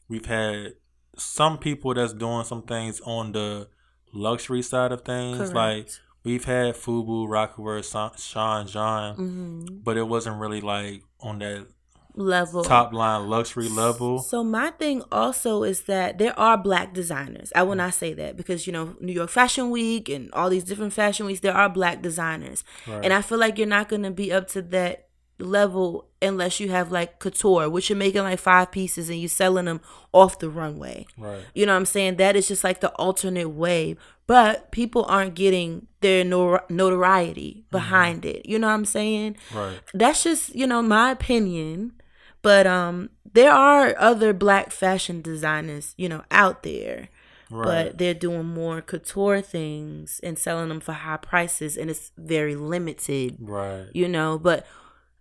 we've 0.09 0.25
had 0.25 0.73
some 1.17 1.57
people 1.59 1.93
that's 1.93 2.13
doing 2.13 2.43
some 2.43 2.63
things 2.63 2.99
on 3.05 3.31
the 3.33 3.69
luxury 4.13 4.61
side 4.61 4.91
of 4.91 5.01
things. 5.01 5.51
Like 5.53 5.89
we've 6.23 6.43
had 6.45 6.75
Fubu, 6.75 7.27
Rocawear, 7.27 7.83
Sean 8.17 8.67
John, 8.67 9.15
Mm-hmm. 9.15 9.77
but 9.83 9.95
it 9.97 10.07
wasn't 10.07 10.39
really 10.39 10.61
like 10.61 11.03
on 11.19 11.39
that 11.39 11.67
level. 12.15 12.63
top 12.63 12.93
line 12.93 13.29
luxury 13.29 13.69
level. 13.69 14.19
So 14.19 14.43
my 14.43 14.71
thing 14.71 15.03
also 15.11 15.63
is 15.63 15.83
that 15.83 16.17
there 16.17 16.37
are 16.39 16.57
black 16.57 16.93
designers. 16.93 17.51
I 17.55 17.63
will 17.63 17.75
not 17.75 17.93
say 17.93 18.13
that 18.13 18.37
because 18.37 18.65
you 18.67 18.73
know 18.73 18.95
New 18.99 19.13
York 19.13 19.29
Fashion 19.29 19.69
Week 19.69 20.09
and 20.09 20.31
all 20.33 20.49
these 20.49 20.63
different 20.63 20.93
fashion 20.93 21.25
weeks, 21.25 21.41
there 21.41 21.55
are 21.55 21.69
black 21.69 22.01
designers, 22.01 22.63
Right. 22.87 23.03
and 23.03 23.13
I 23.13 23.21
feel 23.21 23.37
like 23.37 23.57
you're 23.57 23.67
not 23.67 23.89
gonna 23.89 24.11
be 24.11 24.31
up 24.31 24.47
to 24.49 24.61
that 24.61 25.05
level 25.37 26.07
unless 26.21 26.59
you 26.59 26.69
have 26.69 26.91
like 26.91 27.19
couture, 27.19 27.69
which 27.69 27.89
you're 27.89 27.97
making 27.97 28.23
like 28.23 28.39
five 28.39 28.71
pieces 28.71 29.09
and 29.09 29.19
you're 29.19 29.29
selling 29.29 29.65
them 29.65 29.81
off 30.13 30.39
the 30.39 30.49
runway. 30.49 31.05
Right. 31.17 31.41
You 31.53 31.65
know 31.65 31.73
what 31.73 31.79
I'm 31.79 31.85
saying? 31.85 32.15
That 32.17 32.35
is 32.35 32.47
just 32.47 32.63
like 32.63 32.81
the 32.81 32.91
alternate 32.91 33.49
way. 33.49 33.97
But 34.27 34.71
people 34.71 35.05
aren't 35.07 35.35
getting 35.35 35.87
their 36.01 36.23
nor- 36.23 36.63
notoriety 36.69 37.57
mm-hmm. 37.59 37.69
behind 37.71 38.25
it. 38.25 38.47
You 38.47 38.57
know 38.57 38.67
what 38.67 38.73
I'm 38.73 38.85
saying? 38.85 39.37
Right. 39.53 39.79
That's 39.93 40.23
just, 40.23 40.55
you 40.55 40.65
know, 40.65 40.81
my 40.81 41.11
opinion. 41.11 41.93
But 42.45 42.65
um 42.67 43.09
there 43.33 43.51
are 43.51 43.95
other 43.97 44.31
black 44.33 44.71
fashion 44.71 45.21
designers, 45.21 45.93
you 45.97 46.07
know, 46.07 46.23
out 46.31 46.63
there. 46.63 47.09
Right. 47.51 47.65
But 47.87 47.97
they're 47.99 48.13
doing 48.27 48.45
more 48.45 48.81
couture 48.81 49.41
things 49.41 50.19
and 50.23 50.37
selling 50.39 50.69
them 50.69 50.79
for 50.79 50.93
high 50.93 51.17
prices 51.17 51.75
and 51.77 51.89
it's 51.89 52.11
very 52.17 52.55
limited 52.55 53.37
right. 53.39 53.85
you 53.93 54.07
know 54.07 54.39
but 54.39 54.65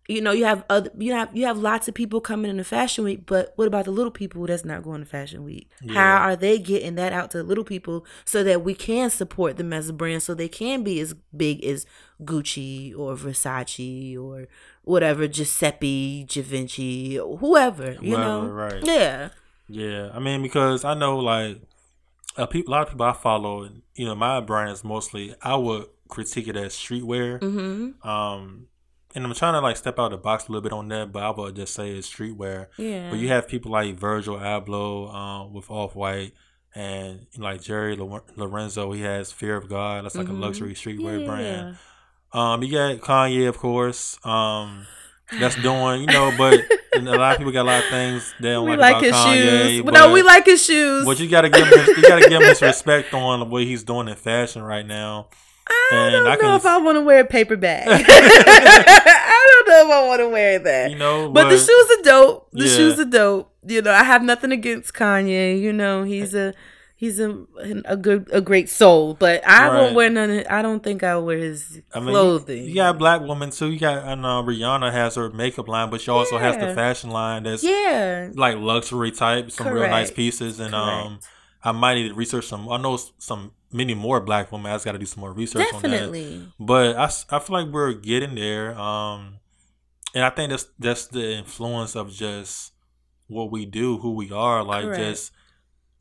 you 0.08 0.20
know 0.22 0.32
you 0.32 0.44
have 0.46 0.64
other 0.70 0.90
you 0.98 1.12
have 1.12 1.28
you 1.36 1.44
have 1.44 1.58
lots 1.58 1.86
of 1.88 1.94
people 1.94 2.20
coming 2.22 2.50
into 2.50 2.64
fashion 2.64 3.04
week 3.04 3.26
but 3.26 3.52
what 3.56 3.66
about 3.68 3.84
the 3.84 3.90
little 3.90 4.10
people 4.10 4.46
that's 4.46 4.64
not 4.64 4.82
going 4.82 5.00
to 5.00 5.06
fashion 5.06 5.44
week 5.44 5.68
Yeah. 5.82 5.94
how 5.94 6.16
are 6.28 6.36
they 6.36 6.58
getting 6.58 6.94
that 6.96 7.12
out 7.12 7.30
to 7.32 7.38
the 7.38 7.44
little 7.44 7.64
people 7.64 8.04
so 8.24 8.42
that 8.44 8.64
we 8.64 8.74
can 8.74 9.10
support 9.10 9.56
them 9.58 9.72
as 9.72 9.88
a 9.90 9.92
brand 9.92 10.22
so 10.22 10.32
they 10.34 10.48
can 10.48 10.82
be 10.82 11.00
as 11.00 11.14
big 11.36 11.62
as 11.64 11.84
gucci 12.22 12.96
or 12.98 13.14
versace 13.16 14.18
or 14.18 14.46
whatever 14.84 15.26
giuseppe 15.28 16.24
givenchy 16.24 17.16
whoever 17.16 17.92
you 18.00 18.16
Whoever, 18.16 18.18
know 18.24 18.46
right. 18.46 18.80
yeah 18.84 19.28
Yeah, 19.68 20.10
I 20.14 20.18
mean 20.18 20.42
because 20.42 20.84
I 20.84 20.94
know 20.94 21.18
like 21.18 21.60
a, 22.36 22.46
peop 22.46 22.68
a 22.68 22.70
lot 22.70 22.82
of 22.82 22.88
people 22.90 23.06
I 23.06 23.12
follow, 23.12 23.62
and 23.62 23.82
you 23.94 24.04
know 24.06 24.14
my 24.14 24.40
brand 24.40 24.70
is 24.70 24.84
mostly 24.84 25.34
I 25.42 25.56
would 25.56 25.86
critique 26.08 26.48
it 26.48 26.56
as 26.56 26.74
streetwear. 26.74 27.38
mm-hmm 27.40 28.06
Um, 28.08 28.66
and 29.14 29.24
I'm 29.24 29.32
trying 29.34 29.54
to 29.54 29.60
like 29.60 29.76
step 29.76 29.98
out 29.98 30.06
of 30.06 30.10
the 30.12 30.16
box 30.18 30.48
a 30.48 30.52
little 30.52 30.60
bit 30.62 30.72
on 30.72 30.88
that, 30.88 31.12
but 31.12 31.22
I 31.22 31.30
would 31.30 31.54
just 31.56 31.72
say 31.74 31.90
it's 31.92 32.12
streetwear. 32.12 32.66
yeah 32.76 33.10
But 33.10 33.20
you 33.20 33.28
have 33.28 33.46
people 33.48 33.70
like 33.72 33.94
Virgil 33.96 34.36
Abloh 34.36 35.14
um, 35.14 35.54
with 35.54 35.70
Off 35.70 35.94
White, 35.94 36.32
and 36.74 37.26
like 37.38 37.62
Jerry 37.62 37.96
Lorenzo. 37.96 38.90
He 38.92 39.02
has 39.02 39.30
Fear 39.32 39.56
of 39.56 39.68
God. 39.68 40.04
That's 40.04 40.16
like 40.16 40.26
Mhm. 40.26 40.36
a 40.38 40.40
luxury 40.46 40.74
streetwear 40.74 41.20
yeah. 41.20 41.26
brand. 41.26 41.76
Um, 42.34 42.62
you 42.62 42.70
got 42.72 42.96
Kanye, 42.98 43.48
of 43.48 43.56
course. 43.58 44.18
Um, 44.24 44.86
that's 45.40 45.54
doing 45.56 46.02
you 46.02 46.06
know, 46.06 46.32
but 46.36 46.60
and 46.94 47.08
a 47.08 47.16
lot 47.16 47.32
of 47.32 47.38
people 47.38 47.52
got 47.52 47.62
a 47.62 47.70
lot 47.70 47.82
of 47.84 47.90
things 47.90 48.34
they 48.40 48.50
don't 48.50 48.64
we 48.68 48.76
like, 48.76 48.94
like 48.96 48.96
about 48.96 49.02
his 49.04 49.14
Kanye. 49.14 49.68
shoes 49.70 49.82
but, 49.84 49.94
no 49.94 50.12
we 50.12 50.22
like 50.22 50.44
his 50.46 50.62
shoes 50.64 51.04
But 51.06 51.18
you 51.18 51.28
gotta 51.28 51.48
give 51.48 51.66
him 51.66 51.78
his, 51.78 51.88
you 51.96 52.02
gotta 52.02 52.28
give 52.28 52.42
him 52.42 52.48
his 52.48 52.60
respect 52.60 53.14
on 53.14 53.48
what 53.50 53.62
he's 53.64 53.82
doing 53.84 54.06
in 54.08 54.16
fashion 54.16 54.62
right 54.62 54.86
now. 54.86 55.28
I 55.66 55.90
And 55.92 56.12
don't 56.12 56.26
I 56.26 56.34
know 56.34 56.40
can- 56.40 56.54
if 56.56 56.66
I 56.66 56.76
want 56.78 56.96
to 56.96 57.00
wear 57.00 57.20
a 57.20 57.24
paper 57.24 57.56
bag. 57.56 57.88
I 57.88 59.62
don't 59.64 59.68
know 59.68 59.86
if 59.86 59.92
I 60.04 60.06
want 60.08 60.20
to 60.20 60.28
wear 60.28 60.58
that. 60.58 60.90
You 60.90 60.98
know, 60.98 61.30
but, 61.30 61.48
the 61.48 61.56
shoes 61.58 61.98
are 61.98 62.02
dope. 62.02 62.48
The 62.52 62.64
Yeah. 62.66 62.76
shoes 62.76 63.00
are 63.00 63.04
dope. 63.04 63.50
You 63.66 63.80
know, 63.82 63.92
I 63.92 64.02
have 64.04 64.22
nothing 64.22 64.52
against 64.52 64.92
Kanye. 64.94 65.58
You 65.60 65.72
know, 65.72 66.02
he's 66.04 66.34
a 66.34 66.52
he's 66.96 67.20
a 67.20 67.44
a 67.84 67.96
good 67.96 68.28
a 68.32 68.40
great 68.40 68.68
soul. 68.68 69.14
But 69.14 69.46
I 69.46 69.68
Right. 69.68 69.80
won't 69.80 69.94
wear 69.94 70.10
none. 70.10 70.44
I 70.48 70.62
don't 70.62 70.82
think 70.82 71.02
I'll 71.02 71.24
wear 71.24 71.38
his 71.38 71.80
I 71.94 72.00
mean, 72.00 72.10
clothing. 72.10 72.64
You, 72.64 72.74
got 72.74 72.98
black 72.98 73.20
women 73.20 73.50
too. 73.50 73.70
You 73.70 73.78
got 73.78 74.04
and 74.06 74.24
uh, 74.24 74.42
Rihanna 74.44 74.92
has 74.92 75.16
her 75.16 75.30
makeup 75.30 75.68
line, 75.68 75.90
but 75.90 76.00
she 76.00 76.10
also 76.10 76.38
has 76.38 76.56
the 76.56 76.74
fashion 76.74 77.10
line 77.10 77.44
that's 77.44 77.62
yeah. 77.62 78.30
like 78.34 78.56
luxury 78.58 79.10
type, 79.10 79.50
some 79.50 79.68
real 79.68 79.88
nice 79.88 80.10
pieces. 80.10 80.60
And 80.60 80.74
um, 80.74 81.20
I 81.62 81.72
might 81.72 81.94
need 81.94 82.08
to 82.08 82.14
research 82.14 82.46
some. 82.46 82.68
I 82.68 82.76
know 82.76 82.98
some 83.18 83.52
many 83.72 83.94
more 83.94 84.20
black 84.20 84.52
women. 84.52 84.70
I 84.70 84.74
just 84.74 84.84
got 84.84 84.92
to 84.92 84.98
do 84.98 85.06
some 85.06 85.20
more 85.20 85.32
research 85.32 85.66
on 85.74 85.82
that. 85.82 85.88
Definitely. 85.90 86.46
But 86.60 86.96
I 86.96 87.38
feel 87.38 87.56
like 87.56 87.72
we're 87.72 87.92
getting 87.92 88.34
there. 88.34 88.78
Um, 88.78 89.40
and 90.14 90.24
I 90.24 90.30
think 90.30 90.50
that's 90.50 90.68
that's 90.78 91.06
the 91.08 91.38
influence 91.38 91.96
of 91.96 92.12
just 92.12 92.72
what 93.26 93.50
we 93.50 93.66
do, 93.66 93.98
who 93.98 94.12
we 94.12 94.30
are, 94.30 94.62
like 94.62 94.84
Correct. 94.84 95.00
just 95.00 95.32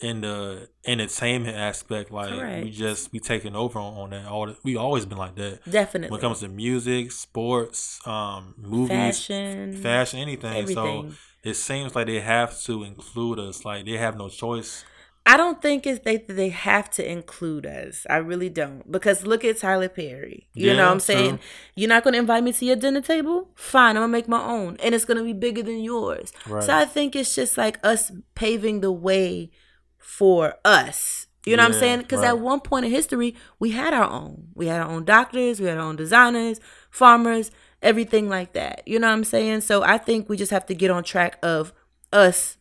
in 0.04 0.22
the 0.22 0.68
entertainment 0.86 1.56
aspect. 1.56 2.12
Like 2.12 2.64
we 2.64 2.70
just 2.72 3.12
we 3.14 3.20
taking 3.20 3.56
over 3.56 3.80
on, 3.80 3.94
on 3.94 4.10
that. 4.12 4.28
All 4.28 4.54
we 4.64 4.76
always 4.76 5.06
been 5.06 5.18
like 5.18 5.36
that 5.36 5.60
Definitely. 5.70 6.12
when 6.12 6.20
it 6.20 6.22
comes 6.22 6.42
to 6.42 6.50
music, 6.50 7.12
sports, 7.12 8.06
um, 8.06 8.54
movies, 8.58 9.18
fashion, 9.18 9.74
fashion, 9.82 10.20
anything. 10.20 10.68
So 10.68 11.10
it 11.44 11.56
seems 11.56 11.96
like 11.96 12.08
they 12.08 12.20
have 12.20 12.60
to 12.64 12.84
include 12.84 13.40
us. 13.40 13.64
Like 13.66 13.86
they 13.86 13.98
have 13.98 14.18
no 14.18 14.30
choice. 14.30 14.84
I 15.26 15.38
don't 15.38 15.62
think 15.62 15.88
it's 15.88 16.04
they 16.04 16.18
they 16.18 16.50
have 16.50 16.90
to 16.92 17.10
include 17.10 17.66
us. 17.66 18.06
I 18.10 18.18
really 18.18 18.50
don't. 18.50 18.92
Because 18.92 19.26
look 19.26 19.46
at 19.46 19.58
Tyler 19.58 19.88
Perry. 19.88 20.48
You 20.54 20.68
Yeah, 20.72 20.74
know 20.76 20.86
what 20.88 20.92
I'm 20.92 21.00
saying? 21.00 21.38
true. 21.38 21.46
You're 21.76 21.88
not 21.88 22.04
gonna 22.04 22.18
invite 22.18 22.44
me 22.44 22.52
to 22.52 22.66
your 22.66 22.76
dinner 22.76 23.00
table? 23.00 23.50
Fine, 23.56 23.96
I'm 23.96 24.02
gonna 24.02 24.08
make 24.10 24.28
my 24.28 24.44
own. 24.44 24.76
And 24.84 24.94
it's 24.94 25.06
gonna 25.06 25.24
be 25.24 25.32
bigger 25.32 25.64
than 25.64 25.80
yours. 25.80 26.34
Right. 26.46 26.62
So 26.62 26.76
I 26.76 26.84
think 26.84 27.16
it's 27.16 27.34
just 27.34 27.58
like 27.58 27.80
us 27.86 28.12
paving 28.36 28.82
the 28.82 28.92
way 28.92 29.50
for 30.04 30.56
us. 30.66 31.28
You 31.46 31.58
know 31.58 31.64
what 31.64 31.74
I'm 31.74 31.80
saying? 31.80 32.00
Because 32.00 32.20
right. 32.22 32.30
at 32.30 32.40
one 32.40 32.62
point 32.62 32.86
in 32.86 32.92
history, 32.92 33.36
we 33.60 33.72
had 33.72 33.94
our 33.94 34.10
own. 34.10 34.48
We 34.54 34.68
had 34.68 34.80
our 34.80 34.90
own 34.90 35.04
doctors, 35.04 35.60
we 35.60 35.68
had 35.68 35.78
our 35.78 35.84
own 35.84 35.96
designers, 35.98 36.60
farmers, 36.90 37.52
everything 37.82 38.30
like 38.30 38.54
that. 38.54 38.84
You 38.86 38.98
know 39.00 39.08
what 39.08 39.14
I'm 39.14 39.24
saying? 39.26 39.62
So 39.62 39.84
I 39.84 39.98
think 39.98 40.30
we 40.30 40.38
just 40.38 40.52
have 40.52 40.66
to 40.68 40.76
get 40.76 40.90
on 40.92 41.04
track 41.04 41.38
of 41.44 41.74
us 42.14 42.58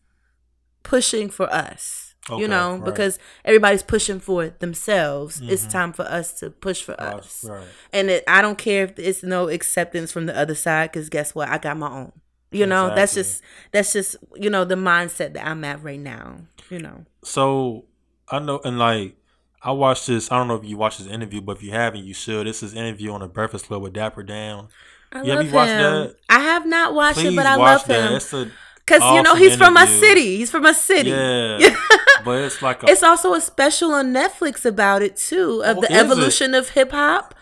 pushing 0.82 1.28
for 1.30 1.52
us. 1.52 2.14
Okay, 2.30 2.40
you 2.40 2.46
know, 2.46 2.76
right. 2.76 2.84
because 2.84 3.18
everybody's 3.44 3.82
pushing 3.82 4.20
for 4.20 4.48
themselves. 4.48 5.40
It's 5.44 5.66
Mhm. 5.66 5.70
time 5.72 5.92
for 5.92 6.02
us 6.04 6.32
to 6.34 6.50
push 6.50 6.80
for 6.82 6.92
Uh, 7.00 7.16
us. 7.18 7.44
right. 7.44 7.66
And 7.92 8.10
it, 8.10 8.24
I 8.28 8.40
don't 8.42 8.58
care 8.58 8.84
if 8.84 8.98
it's 8.98 9.24
no 9.24 9.48
acceptance 9.48 10.12
from 10.12 10.26
the 10.26 10.36
other 10.36 10.54
side 10.54 10.92
because 10.92 11.08
guess 11.08 11.34
what? 11.34 11.48
I 11.48 11.58
got 11.58 11.76
my 11.76 11.88
own. 11.90 12.12
You 12.52 12.66
know, 12.66 12.94
that's 12.94 13.14
just 13.14 13.42
that's 13.72 13.92
just 13.92 14.16
you 14.36 14.50
know 14.50 14.64
the 14.64 14.74
mindset 14.76 15.34
that 15.34 15.46
I'm 15.46 15.64
at 15.64 15.82
right 15.82 16.00
now. 16.00 16.38
You 16.70 16.78
know, 16.78 17.04
So 17.24 17.84
I 18.30 18.38
know, 18.38 18.60
and 18.64 18.78
like 18.78 19.16
I 19.62 19.72
watched 19.72 20.06
this. 20.06 20.30
I 20.32 20.38
don't 20.38 20.48
know 20.48 20.56
if 20.56 20.64
you 20.64 20.76
watched 20.76 20.98
this 20.98 21.08
interview, 21.08 21.40
but 21.40 21.56
if 21.58 21.62
you 21.62 21.70
haven't, 21.72 22.04
you 22.04 22.14
should. 22.14 22.46
This 22.46 22.62
is 22.62 22.74
interview 22.74 23.12
on 23.12 23.20
the 23.20 23.28
Breakfast 23.28 23.66
Club 23.66 23.82
with 23.82 23.92
Dapper 23.92 24.22
Dan. 24.22 24.68
I 25.12 25.20
love 25.20 25.44
you 25.44 25.52
watched 25.52 25.70
him. 25.72 25.78
that? 25.82 26.16
I 26.30 26.38
have 26.40 26.64
not 26.66 26.94
watched 26.94 27.18
Please 27.18 27.32
it, 27.32 27.36
but 27.36 27.46
I 27.46 27.56
love 27.56 27.84
that. 27.86 28.10
him 28.10 28.16
It's 28.16 28.32
a 28.32 28.50
because 28.76 29.02
you 29.14 29.22
know 29.22 29.32
awesome 29.32 29.38
he's 29.42 29.56
from 29.56 29.74
my 29.74 29.84
city. 29.86 30.36
He's 30.38 30.50
from 30.50 30.62
my 30.62 30.72
city. 30.72 31.10
yeah, 31.10 31.76
but 32.24 32.40
it's 32.44 32.62
like 32.62 32.82
a 32.82 32.86
It's 32.90 33.02
also 33.02 33.34
a 33.34 33.40
special 33.40 33.92
on 33.92 34.12
Netflix 34.14 34.64
about 34.64 35.02
it 35.02 35.16
too 35.16 35.62
of 35.64 35.76
Oh, 35.78 35.80
the 35.82 35.92
is 35.92 35.96
it? 35.98 36.00
evolution 36.04 36.54
of 36.54 36.70
hip 36.70 36.90
hop. 36.92 37.34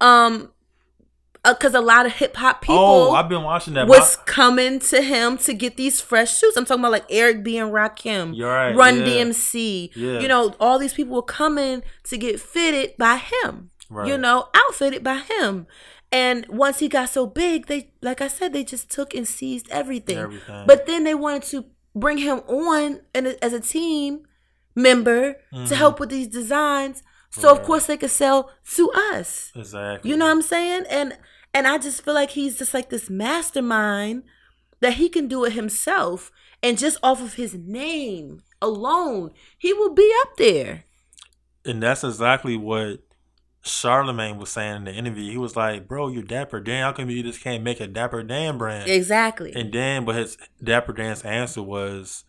Um, 0.00 0.50
Uh, 1.42 1.54
because 1.54 1.74
a 1.74 1.80
lot 1.80 2.04
of 2.04 2.12
hip 2.12 2.36
hop 2.36 2.60
people. 2.60 2.76
oh, 2.76 3.12
I've 3.12 3.28
been 3.28 3.42
watching 3.42 3.72
that. 3.74 3.88
was 3.88 4.16
coming 4.26 4.78
to 4.80 5.00
him 5.00 5.38
to 5.38 5.54
get 5.54 5.78
these 5.78 6.00
fresh 6.00 6.36
shoes. 6.38 6.54
I'm 6.56 6.66
talking 6.66 6.82
about 6.82 6.92
like 6.92 7.06
Eric 7.08 7.42
B 7.42 7.56
and 7.56 7.72
Rakim, 7.72 8.36
You're 8.36 8.50
right, 8.50 8.76
Run 8.76 8.98
yeah. 8.98 9.06
DMC. 9.06 9.90
Yeah. 9.94 10.20
You 10.20 10.28
know, 10.28 10.54
all 10.60 10.78
these 10.78 10.92
people 10.92 11.16
were 11.16 11.22
coming 11.22 11.82
to 12.04 12.18
get 12.18 12.40
fitted 12.40 12.94
by 12.98 13.16
him. 13.16 13.70
Right. 13.88 14.06
You 14.06 14.18
know, 14.18 14.48
outfitted 14.54 15.02
by 15.02 15.18
him. 15.18 15.66
And 16.12 16.46
once 16.48 16.80
he 16.80 16.88
got 16.88 17.08
so 17.08 17.26
big, 17.26 17.66
they 17.66 17.92
like 18.02 18.20
I 18.20 18.28
said, 18.28 18.52
they 18.52 18.64
just 18.64 18.90
took 18.90 19.14
and 19.14 19.26
seized 19.26 19.68
everything. 19.70 20.18
Everything. 20.18 20.64
But 20.66 20.86
then 20.86 21.04
they 21.04 21.14
wanted 21.14 21.44
to 21.44 21.64
bring 21.94 22.18
him 22.18 22.40
on 22.48 23.00
and 23.14 23.26
as 23.42 23.52
a 23.52 23.60
team 23.60 24.26
member 24.74 25.34
to 25.34 25.38
mm-hmm. 25.56 25.74
help 25.74 26.00
with 26.00 26.10
these 26.10 26.28
designs. 26.28 27.02
So 27.30 27.50
of 27.50 27.62
course 27.62 27.86
they 27.86 27.96
could 27.96 28.10
sell 28.10 28.50
to 28.74 28.90
us. 29.12 29.52
exactly. 29.54 30.10
You 30.10 30.16
know 30.16 30.26
what 30.26 30.32
I'm 30.32 30.42
saying? 30.42 30.84
And 30.90 31.16
and 31.54 31.66
I 31.66 31.78
just 31.78 32.02
feel 32.04 32.14
like 32.14 32.30
he's 32.30 32.58
just 32.58 32.74
like 32.74 32.90
this 32.90 33.08
mastermind 33.10 34.24
that 34.80 34.94
he 34.94 35.08
can 35.08 35.28
do 35.28 35.44
it 35.44 35.52
himself 35.52 36.30
and 36.62 36.78
just 36.78 36.98
off 37.02 37.20
of 37.22 37.34
his 37.34 37.54
name 37.54 38.42
alone, 38.62 39.30
he 39.58 39.72
will 39.72 39.94
be 39.94 40.12
up 40.22 40.36
there. 40.36 40.84
and 41.64 41.82
that's 41.82 42.02
exactly 42.04 42.56
what 42.56 43.00
Charlemagne 43.62 44.38
was 44.38 44.48
saying 44.50 44.76
in 44.76 44.84
the 44.84 44.92
interview. 44.94 45.30
He 45.30 45.36
was 45.36 45.54
like, 45.56 45.86
"Bro, 45.86 46.08
you're 46.08 46.22
Dapper 46.22 46.60
Dan. 46.60 46.82
How 46.82 46.92
come 46.92 47.10
you 47.10 47.22
just 47.22 47.42
can't 47.42 47.62
make 47.62 47.78
a 47.80 47.86
Dapper 47.86 48.22
Dan 48.22 48.56
brand?" 48.58 48.90
Exactly. 48.90 49.52
And 49.54 49.72
then, 49.72 50.04
but 50.06 50.16
his 50.16 50.38
Dapper 50.62 50.94
Dan's 50.94 51.22
answer 51.22 51.62
was, 51.62 52.24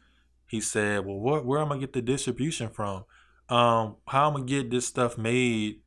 he 0.47 0.59
said, 0.59 1.05
"Well, 1.05 1.17
where, 1.19 1.41
where 1.41 1.59
am 1.61 1.71
I 1.71 1.77
get 1.77 1.93
the 1.93 2.01
distribution 2.01 2.69
from? 2.69 3.05
Um, 3.49 3.97
how 4.07 4.27
I'm 4.29 4.33
I 4.33 4.39
gonna 4.39 4.45
get 4.45 4.71
this 4.71 4.87
stuff 4.87 5.17
made? 5.17 5.81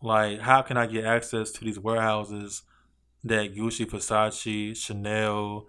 Like, 0.00 0.40
how 0.40 0.62
can 0.62 0.76
I 0.76 0.86
get 0.86 1.04
access 1.04 1.50
to 1.52 1.64
these 1.64 1.78
warehouses 1.78 2.62
that 3.24 3.54
Gucci, 3.54 3.86
Versace, 3.86 4.76
Chanel, 4.76 5.66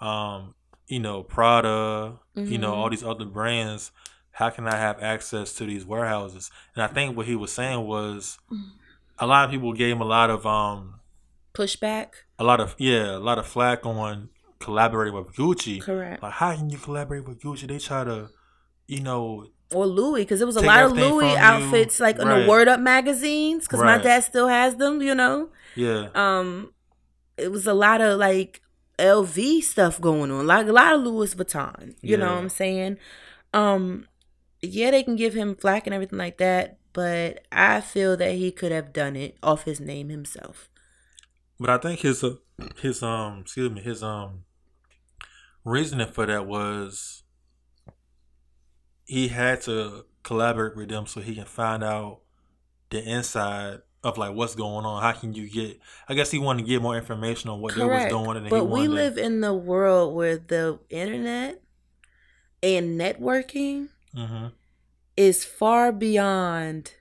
um, 0.00 0.54
you 0.86 1.00
know, 1.00 1.22
Prada, 1.22 2.18
you 2.34 2.58
know, 2.58 2.74
all 2.74 2.90
these 2.90 3.04
other 3.04 3.24
brands 3.24 3.92
how 4.38 4.50
can 4.50 4.68
I 4.68 4.76
have 4.76 5.02
access 5.02 5.52
to 5.54 5.66
these 5.66 5.84
warehouses? 5.84 6.52
And 6.76 6.84
I 6.84 6.86
think 6.86 7.16
what 7.16 7.26
he 7.26 7.34
was 7.34 7.50
saying 7.50 7.84
was 7.84 8.38
a 9.18 9.26
lot 9.26 9.44
of 9.44 9.50
people 9.50 9.72
gave 9.72 9.96
him 9.96 10.00
a 10.00 10.04
lot 10.04 10.30
of 10.30 10.46
um 10.46 11.00
Pushback. 11.54 12.10
a 12.38 12.44
lot 12.44 12.60
of 12.60 12.76
yeah 12.78 13.16
a 13.16 13.18
lot 13.18 13.38
of 13.38 13.46
flack 13.48 13.84
on 13.84 14.28
collaborating 14.60 15.12
with 15.12 15.34
Gucci. 15.34 15.82
Correct. 15.82 16.22
Like 16.22 16.34
how 16.34 16.54
can 16.54 16.70
you 16.70 16.78
collaborate 16.78 17.26
with 17.26 17.40
Gucci? 17.40 17.66
They 17.66 17.78
try 17.78 18.04
to, 18.04 18.28
you 18.86 19.00
know, 19.00 19.48
Or 19.74 19.86
Louis, 19.86 20.22
because 20.22 20.38
there 20.40 20.46
was 20.46 20.56
a 20.56 20.60
Take 20.60 20.68
lot 20.68 20.84
of 20.84 20.92
Louis 20.92 21.24
from 21.24 21.30
you. 21.30 21.36
outfits, 21.36 22.00
like 22.00 22.18
in 22.18 22.26
the 22.28 22.46
Word 22.48 22.68
Up 22.68 22.80
magazines, 22.80 23.64
because 23.64 23.80
my 23.82 23.98
dad 23.98 24.20
still 24.24 24.48
has 24.48 24.76
them. 24.76 25.02
You 25.02 25.14
know, 25.14 25.50
yeah, 25.76 26.08
um, 26.14 26.72
it 27.36 27.52
was 27.52 27.66
a 27.66 27.74
lot 27.74 28.00
of 28.00 28.18
like 28.18 28.62
LV 28.98 29.62
stuff 29.62 30.00
going 30.00 30.30
on, 30.30 30.46
like 30.46 30.66
a 30.66 30.72
lot 30.72 30.94
of 30.94 31.02
Louis 31.02 31.34
Vuitton. 31.34 31.94
You 32.00 32.16
know 32.16 32.32
what 32.32 32.38
I'm 32.38 32.48
saying? 32.48 32.96
Um, 33.52 34.06
yeah, 34.62 34.90
they 34.90 35.02
can 35.02 35.16
give 35.16 35.34
him 35.34 35.54
flack 35.54 35.86
and 35.86 35.92
everything 35.94 36.18
like 36.18 36.38
that, 36.38 36.78
but 36.94 37.44
I 37.52 37.80
feel 37.82 38.16
that 38.16 38.32
he 38.32 38.50
could 38.50 38.72
have 38.72 38.92
done 38.94 39.16
it 39.16 39.36
off 39.42 39.64
his 39.64 39.80
name 39.80 40.08
himself. 40.08 40.70
but 41.60 41.68
I 41.70 41.78
think 41.78 42.00
his 42.00 42.24
uh, 42.24 42.36
his 42.80 43.02
um 43.02 43.40
excuse 43.42 43.70
me 43.70 43.82
his 43.82 44.02
um 44.02 44.44
reasoning 45.64 46.10
for 46.10 46.24
that 46.26 46.46
was 46.46 47.22
he 49.08 49.28
had 49.28 49.62
to 49.62 50.04
collaborate 50.22 50.76
with 50.76 50.88
them 50.90 51.06
so 51.06 51.20
he 51.20 51.34
can 51.34 51.44
find 51.46 51.82
out 51.82 52.20
the 52.90 53.02
inside 53.02 53.78
of 54.04 54.16
like 54.18 54.34
what's 54.34 54.54
going 54.54 54.84
on. 54.84 55.02
How 55.02 55.12
can 55.12 55.32
you 55.34 55.48
get? 55.50 55.80
I 56.08 56.14
guess 56.14 56.30
he 56.30 56.38
wanted 56.38 56.62
to 56.62 56.68
get 56.68 56.80
more 56.82 56.96
information 56.96 57.50
on 57.50 57.60
what 57.60 57.74
they 57.74 57.80
was 57.82 57.88
Correct. 57.88 58.10
doing, 58.10 58.46
But 58.48 58.66
we 58.66 58.80
wanted 58.80 58.86
to- 58.88 58.92
live 58.94 59.18
in 59.18 59.40
the 59.40 59.54
world 59.54 60.14
where 60.14 60.36
the 60.36 60.78
internet 60.90 61.62
and 62.62 63.00
networking 63.00 63.88
Mhm. 64.14 64.52
is 65.16 65.44
far 65.44 65.90
beyond 65.92 66.92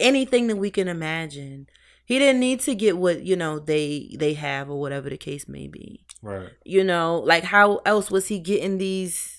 anything 0.00 0.46
that 0.46 0.56
we 0.56 0.70
can 0.70 0.88
imagine. 0.88 1.66
He 2.04 2.18
didn't 2.18 2.40
need 2.40 2.60
to 2.60 2.74
get 2.74 2.96
what, 2.98 3.22
you 3.22 3.36
know, 3.36 3.58
they 3.58 4.14
they 4.18 4.34
have 4.34 4.68
or 4.70 4.78
whatever 4.80 5.08
the 5.10 5.16
case 5.16 5.48
may 5.48 5.66
be. 5.66 6.04
right. 6.24 6.50
You 6.64 6.84
know, 6.84 7.18
like 7.26 7.42
how 7.44 7.78
else 7.84 8.08
was 8.10 8.28
he 8.28 8.38
getting 8.38 8.78
these 8.78 9.31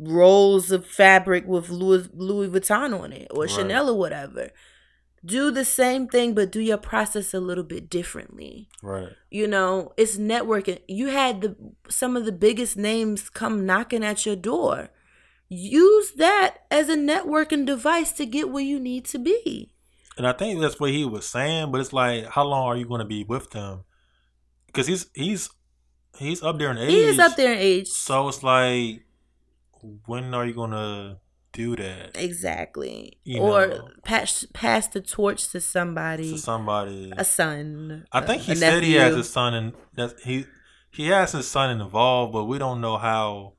rolls 0.00 0.70
of 0.70 0.86
fabric 0.86 1.46
with 1.46 1.68
Louis 1.68 2.08
Louis 2.14 2.48
Vuitton 2.48 2.98
on 2.98 3.12
it 3.12 3.28
or 3.30 3.42
Right. 3.42 3.50
Chanel 3.50 3.90
or 3.90 3.98
whatever? 3.98 4.50
Do 5.24 5.50
the 5.50 5.66
same 5.66 6.08
thing 6.08 6.32
but 6.34 6.50
do 6.50 6.60
your 6.60 6.78
process 6.78 7.34
a 7.34 7.40
little 7.40 7.64
bit 7.64 7.90
differently 7.90 8.68
Right. 8.82 9.10
you 9.30 9.46
know 9.46 9.92
it's 9.98 10.16
networking 10.16 10.78
you 10.88 11.08
had 11.08 11.42
the 11.42 11.56
some 11.90 12.16
of 12.16 12.24
the 12.24 12.32
biggest 12.32 12.78
names 12.78 13.28
come 13.28 13.66
knocking 13.66 14.02
at 14.02 14.24
your 14.24 14.36
door 14.36 14.88
use 15.50 16.12
that 16.12 16.58
as 16.70 16.88
a 16.88 16.96
networking 16.96 17.66
device 17.66 18.12
to 18.12 18.24
get 18.24 18.48
where 18.50 18.62
you 18.64 18.80
need 18.80 19.04
to 19.04 19.18
be 19.18 19.72
And 20.16 20.26
I 20.26 20.32
think 20.32 20.60
that's 20.60 20.80
what 20.80 20.90
he 20.90 21.04
was 21.04 21.26
saying, 21.28 21.70
but 21.70 21.80
it's 21.82 21.92
like, 21.92 22.24
how 22.26 22.44
long 22.44 22.64
are 22.66 22.76
you 22.76 22.86
going 22.86 23.00
to 23.00 23.06
be 23.06 23.24
with 23.24 23.50
them? 23.50 23.84
Because 24.66 24.86
he's 24.86 25.06
he's 25.14 25.50
he's 26.18 26.42
up 26.42 26.58
there 26.58 26.70
in 26.70 26.78
age. 26.78 26.90
he 26.90 27.04
is 27.04 27.18
up 27.18 27.36
there 27.36 27.52
in 27.52 27.58
age 27.58 27.88
So 27.88 28.28
it's 28.28 28.42
like, 28.42 29.02
when 30.06 30.34
are 30.34 30.46
you 30.46 30.54
going 30.54 30.70
to 30.72 31.18
do 31.52 31.74
that 31.76 32.12
exactly 32.14 33.18
You 33.24 33.40
or 33.40 33.66
know. 33.66 33.88
pass 34.04 34.46
pass 34.54 34.86
the 34.86 35.00
torch 35.00 35.48
to 35.50 35.60
somebody 35.60 36.30
to 36.30 36.38
somebody? 36.38 37.12
a 37.16 37.24
son 37.24 38.06
I 38.12 38.20
think 38.20 38.42
he 38.42 38.54
said 38.54 38.82
he 38.84 38.94
has 38.94 39.16
a 39.16 39.24
son, 39.24 39.54
and 39.54 39.72
that 39.94 40.14
he 40.24 40.46
he 40.92 41.08
has 41.08 41.32
his 41.32 41.48
son 41.48 41.80
involved, 41.80 42.32
but 42.32 42.44
we 42.44 42.58
don't 42.58 42.80
know 42.80 42.98
how 42.98 43.54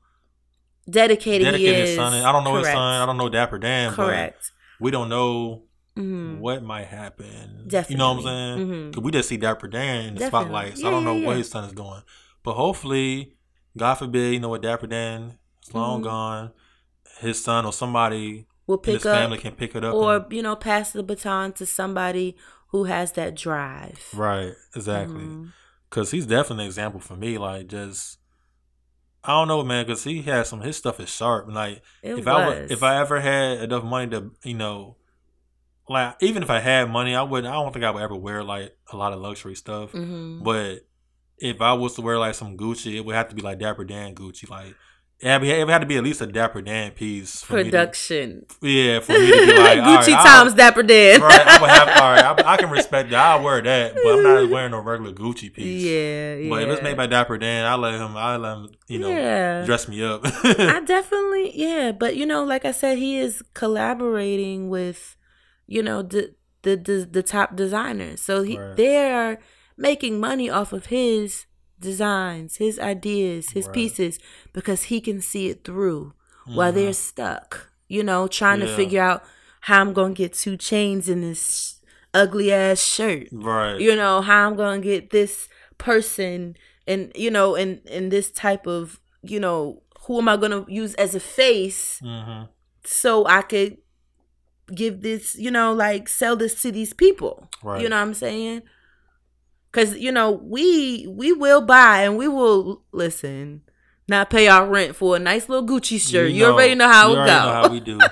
dedicated, 0.88 1.44
dedicated 1.46 1.74
he 1.74 1.80
his 1.80 1.90
is 1.90 1.96
son. 1.96 2.14
Is. 2.14 2.24
I 2.24 2.32
don't 2.32 2.44
know 2.44 2.56
his 2.56 2.66
son. 2.66 3.02
I 3.02 3.06
don't 3.06 3.16
know 3.16 3.28
Dapper 3.28 3.58
Dan. 3.58 3.92
correct 3.92 4.52
But 4.78 4.84
we 4.84 4.90
don't 4.90 5.08
know 5.08 5.64
Mhm. 5.96 6.38
what 6.38 6.62
might 6.62 6.86
happen. 6.86 7.64
Definitely. 7.68 7.94
You 7.94 7.98
know 7.98 8.12
what 8.14 8.18
I'm 8.18 8.22
saying? 8.24 8.68
Mhm. 8.68 8.92
'Cause 8.94 9.04
we 9.04 9.10
just 9.10 9.28
see 9.28 9.36
Dapper 9.36 9.68
Dan 9.68 10.06
in 10.06 10.14
the 10.14 10.20
Definitely. 10.20 10.46
spotlight, 10.46 10.78
so 10.78 10.82
Yeah, 10.84 10.88
I 10.88 10.90
don't 10.92 11.04
know 11.04 11.16
yeah, 11.16 11.26
what 11.26 11.32
yeah. 11.32 11.38
his 11.38 11.50
son 11.50 11.64
is 11.64 11.72
doing. 11.72 12.02
But 12.42 12.54
hopefully, 12.54 13.36
God 13.76 13.94
forbid, 13.96 14.32
you 14.34 14.40
know 14.40 14.48
what 14.48 14.62
Dapper 14.62 14.86
Dan 14.86 15.38
is 15.66 15.74
long 15.74 16.00
Mhm. 16.00 16.04
gone. 16.04 16.52
His 17.20 17.42
son 17.42 17.64
or 17.66 17.72
somebody 17.72 18.46
we'll 18.66 18.78
in 18.78 18.92
his 18.94 19.02
pick 19.02 19.06
up 19.06 19.16
family 19.18 19.38
can 19.38 19.54
pick 19.54 19.74
it 19.76 19.84
up. 19.84 19.94
or 19.94 20.16
and- 20.16 20.32
you 20.32 20.42
know 20.42 20.56
pass 20.56 20.92
the 20.92 21.02
baton 21.02 21.52
to 21.54 21.66
somebody 21.66 22.36
who 22.68 22.84
has 22.84 23.12
that 23.12 23.34
drive 23.34 24.00
right, 24.14 24.54
exactly. 24.74 25.24
Mhm. 25.24 25.52
Because 25.90 26.10
he's 26.10 26.26
definitely 26.26 26.64
an 26.64 26.68
example 26.68 27.00
for 27.00 27.16
me. 27.16 27.36
Like 27.38 27.66
just. 27.68 28.18
I 29.24 29.32
don't 29.38 29.46
know, 29.46 29.62
man, 29.62 29.84
because 29.86 30.02
he 30.02 30.22
has 30.22 30.48
some. 30.48 30.62
His 30.62 30.76
stuff 30.76 30.98
is 30.98 31.08
sharp. 31.08 31.46
Like 31.48 31.80
It 32.02 32.18
if 32.18 32.26
I 32.26 32.48
was. 32.62 32.70
if 32.72 32.82
I 32.82 32.98
ever 33.00 33.20
had 33.20 33.58
enough 33.58 33.84
money 33.84 34.10
to, 34.10 34.32
you 34.42 34.54
know, 34.54 34.96
like 35.88 36.16
even 36.20 36.42
if 36.42 36.50
I 36.50 36.58
had 36.58 36.90
money, 36.90 37.14
I 37.14 37.22
wouldn't. 37.22 37.46
I 37.52 37.54
don't 37.56 37.72
think 37.72 37.84
I 37.84 37.90
would 37.92 38.02
ever 38.02 38.16
wear 38.16 38.42
like 38.42 38.76
a 38.92 38.96
lot 38.96 39.12
of 39.12 39.20
luxury 39.20 39.54
stuff. 39.54 39.92
Mhm. 39.92 40.42
But 40.42 40.86
if 41.38 41.60
I 41.60 41.72
was 41.74 41.94
to 41.94 42.00
wear 42.02 42.18
like 42.18 42.34
some 42.34 42.56
Gucci, 42.56 42.94
it 42.96 43.04
would 43.04 43.14
have 43.14 43.28
to 43.28 43.34
be 43.36 43.42
like 43.42 43.58
Dapper 43.60 43.84
Dan 43.84 44.14
Gucci. 44.14 44.48
Like 44.50 44.74
it 45.22 45.28
had, 45.28 45.42
it 45.44 45.68
had 45.68 45.78
to 45.78 45.86
be 45.86 45.96
at 45.96 46.02
least 46.04 46.20
a 46.20 46.26
Dapper 46.26 46.60
Dan 46.62 46.90
piece. 46.90 47.42
For 47.42 47.62
production. 47.62 48.44
Me 48.60 48.72
to, 48.74 48.78
yeah, 48.92 49.00
for 49.00 49.12
me 49.12 49.26
to 49.26 49.46
be 49.46 49.58
like 49.58 49.78
Gucci 50.06 50.14
right, 50.14 50.26
I'll- 50.26 50.50
Dapper 50.52 50.82
Dan. 50.82 51.20
Right, 51.20 51.46
I 51.46 51.60
would 51.60 51.70
have. 51.70 51.88
All 51.88 51.94
right, 52.34 52.44
I, 52.46 52.52
I 52.54 52.56
can 52.56 52.70
respect 52.70 53.10
that. 53.10 53.18
I'll 53.24 53.42
wear 53.42 53.62
that, 53.62 53.94
but 53.94 54.04
I'm 54.06 54.22
not 54.22 54.50
wearing 54.50 54.72
a 54.72 54.80
regular 54.80 55.12
Gucci 55.12 55.52
piece. 55.52 55.82
Yeah, 55.84 56.34
yeah. 56.34 56.50
But 56.50 56.62
if 56.64 56.68
it's 56.70 56.82
made 56.82 56.96
by 56.96 57.06
Dapper 57.06 57.38
Dan, 57.38 57.64
I 57.64 57.76
let 57.76 57.94
him. 57.94 58.16
I 58.16 58.36
let 58.36 58.56
him. 58.56 58.68
You 58.88 58.98
know, 58.98 59.08
Yeah. 59.10 59.64
dress 59.64 59.86
me 59.88 60.02
up. 60.04 60.22
I 60.24 60.80
definitely, 60.86 61.52
yeah, 61.54 61.92
but 61.92 62.16
you 62.16 62.26
know, 62.26 62.44
like 62.44 62.64
I 62.64 62.72
said, 62.72 62.98
he 62.98 63.16
is 63.18 63.42
collaborating 63.54 64.68
with, 64.68 65.16
you 65.66 65.82
know, 65.82 66.02
the 66.02 66.34
the 66.62 66.76
the, 66.76 67.08
the 67.10 67.22
top 67.22 67.56
designers. 67.56 68.20
So 68.20 68.42
he 68.42 68.58
Right. 68.58 68.76
they're 68.76 69.38
making 69.76 70.20
money 70.20 70.50
off 70.50 70.72
of 70.72 70.86
his 70.86 71.46
designs, 71.82 72.56
his 72.56 72.78
ideas, 72.78 73.50
his 73.50 73.66
Right. 73.66 73.74
pieces 73.74 74.18
because 74.54 74.84
he 74.84 75.00
can 75.00 75.20
see 75.20 75.48
it 75.50 75.64
through 75.64 76.14
while 76.46 76.72
Mhm. 76.72 76.74
they're 76.76 76.92
stuck, 76.94 77.70
you 77.88 78.02
know, 78.02 78.26
trying 78.26 78.60
to 78.60 78.66
figure 78.66 79.02
out 79.02 79.22
how 79.68 79.80
I'm 79.82 79.92
going 79.92 80.14
to 80.14 80.18
get 80.22 80.32
two 80.32 80.56
chains 80.56 81.08
in 81.08 81.20
this 81.20 81.80
ugly 82.14 82.52
ass 82.52 82.80
shirt. 82.82 83.28
right. 83.32 83.80
you 83.80 83.96
know 83.96 84.20
how 84.20 84.46
i'm 84.46 84.54
gonna 84.54 84.78
get 84.92 85.08
this 85.10 85.48
person 85.78 86.54
and 86.86 87.10
you 87.14 87.30
know 87.30 87.54
and 87.54 87.80
and 87.90 88.12
this 88.12 88.30
type 88.30 88.66
of 88.66 89.00
you 89.22 89.40
know 89.40 89.80
who 90.02 90.18
am 90.18 90.28
i 90.28 90.36
gonna 90.36 90.62
use 90.68 90.92
as 90.96 91.14
a 91.14 91.20
face 91.20 92.00
hmm 92.00 92.42
so 92.84 93.24
i 93.26 93.40
could 93.40 93.78
give 94.74 95.00
this 95.00 95.34
you 95.36 95.50
know 95.50 95.72
like 95.72 96.06
sell 96.08 96.36
this 96.36 96.60
to 96.60 96.70
these 96.70 96.92
people 96.92 97.48
Right. 97.62 97.80
you 97.80 97.88
know 97.88 97.96
what 97.96 98.02
i'm 98.02 98.14
saying 98.14 98.60
because 99.72 99.96
you 99.98 100.12
know 100.12 100.30
we 100.30 101.06
we 101.08 101.32
will 101.32 101.62
buy 101.62 102.02
and 102.02 102.16
we 102.16 102.28
will 102.28 102.82
listen 102.92 103.62
not 104.08 104.30
pay 104.30 104.46
our 104.46 104.66
rent 104.66 104.94
for 104.94 105.16
a 105.16 105.18
nice 105.18 105.48
little 105.48 105.66
gucci 105.66 105.98
shirt 105.98 106.30
you, 106.30 106.44
already 106.44 106.74
know 106.74 106.88
how 106.88 107.08
you 107.08 107.14
it 107.14 107.18
already 107.18 107.30
go 107.32 107.46
Know 107.46 107.52
how 107.52 107.68
we 107.70 107.80
do. 107.80 107.98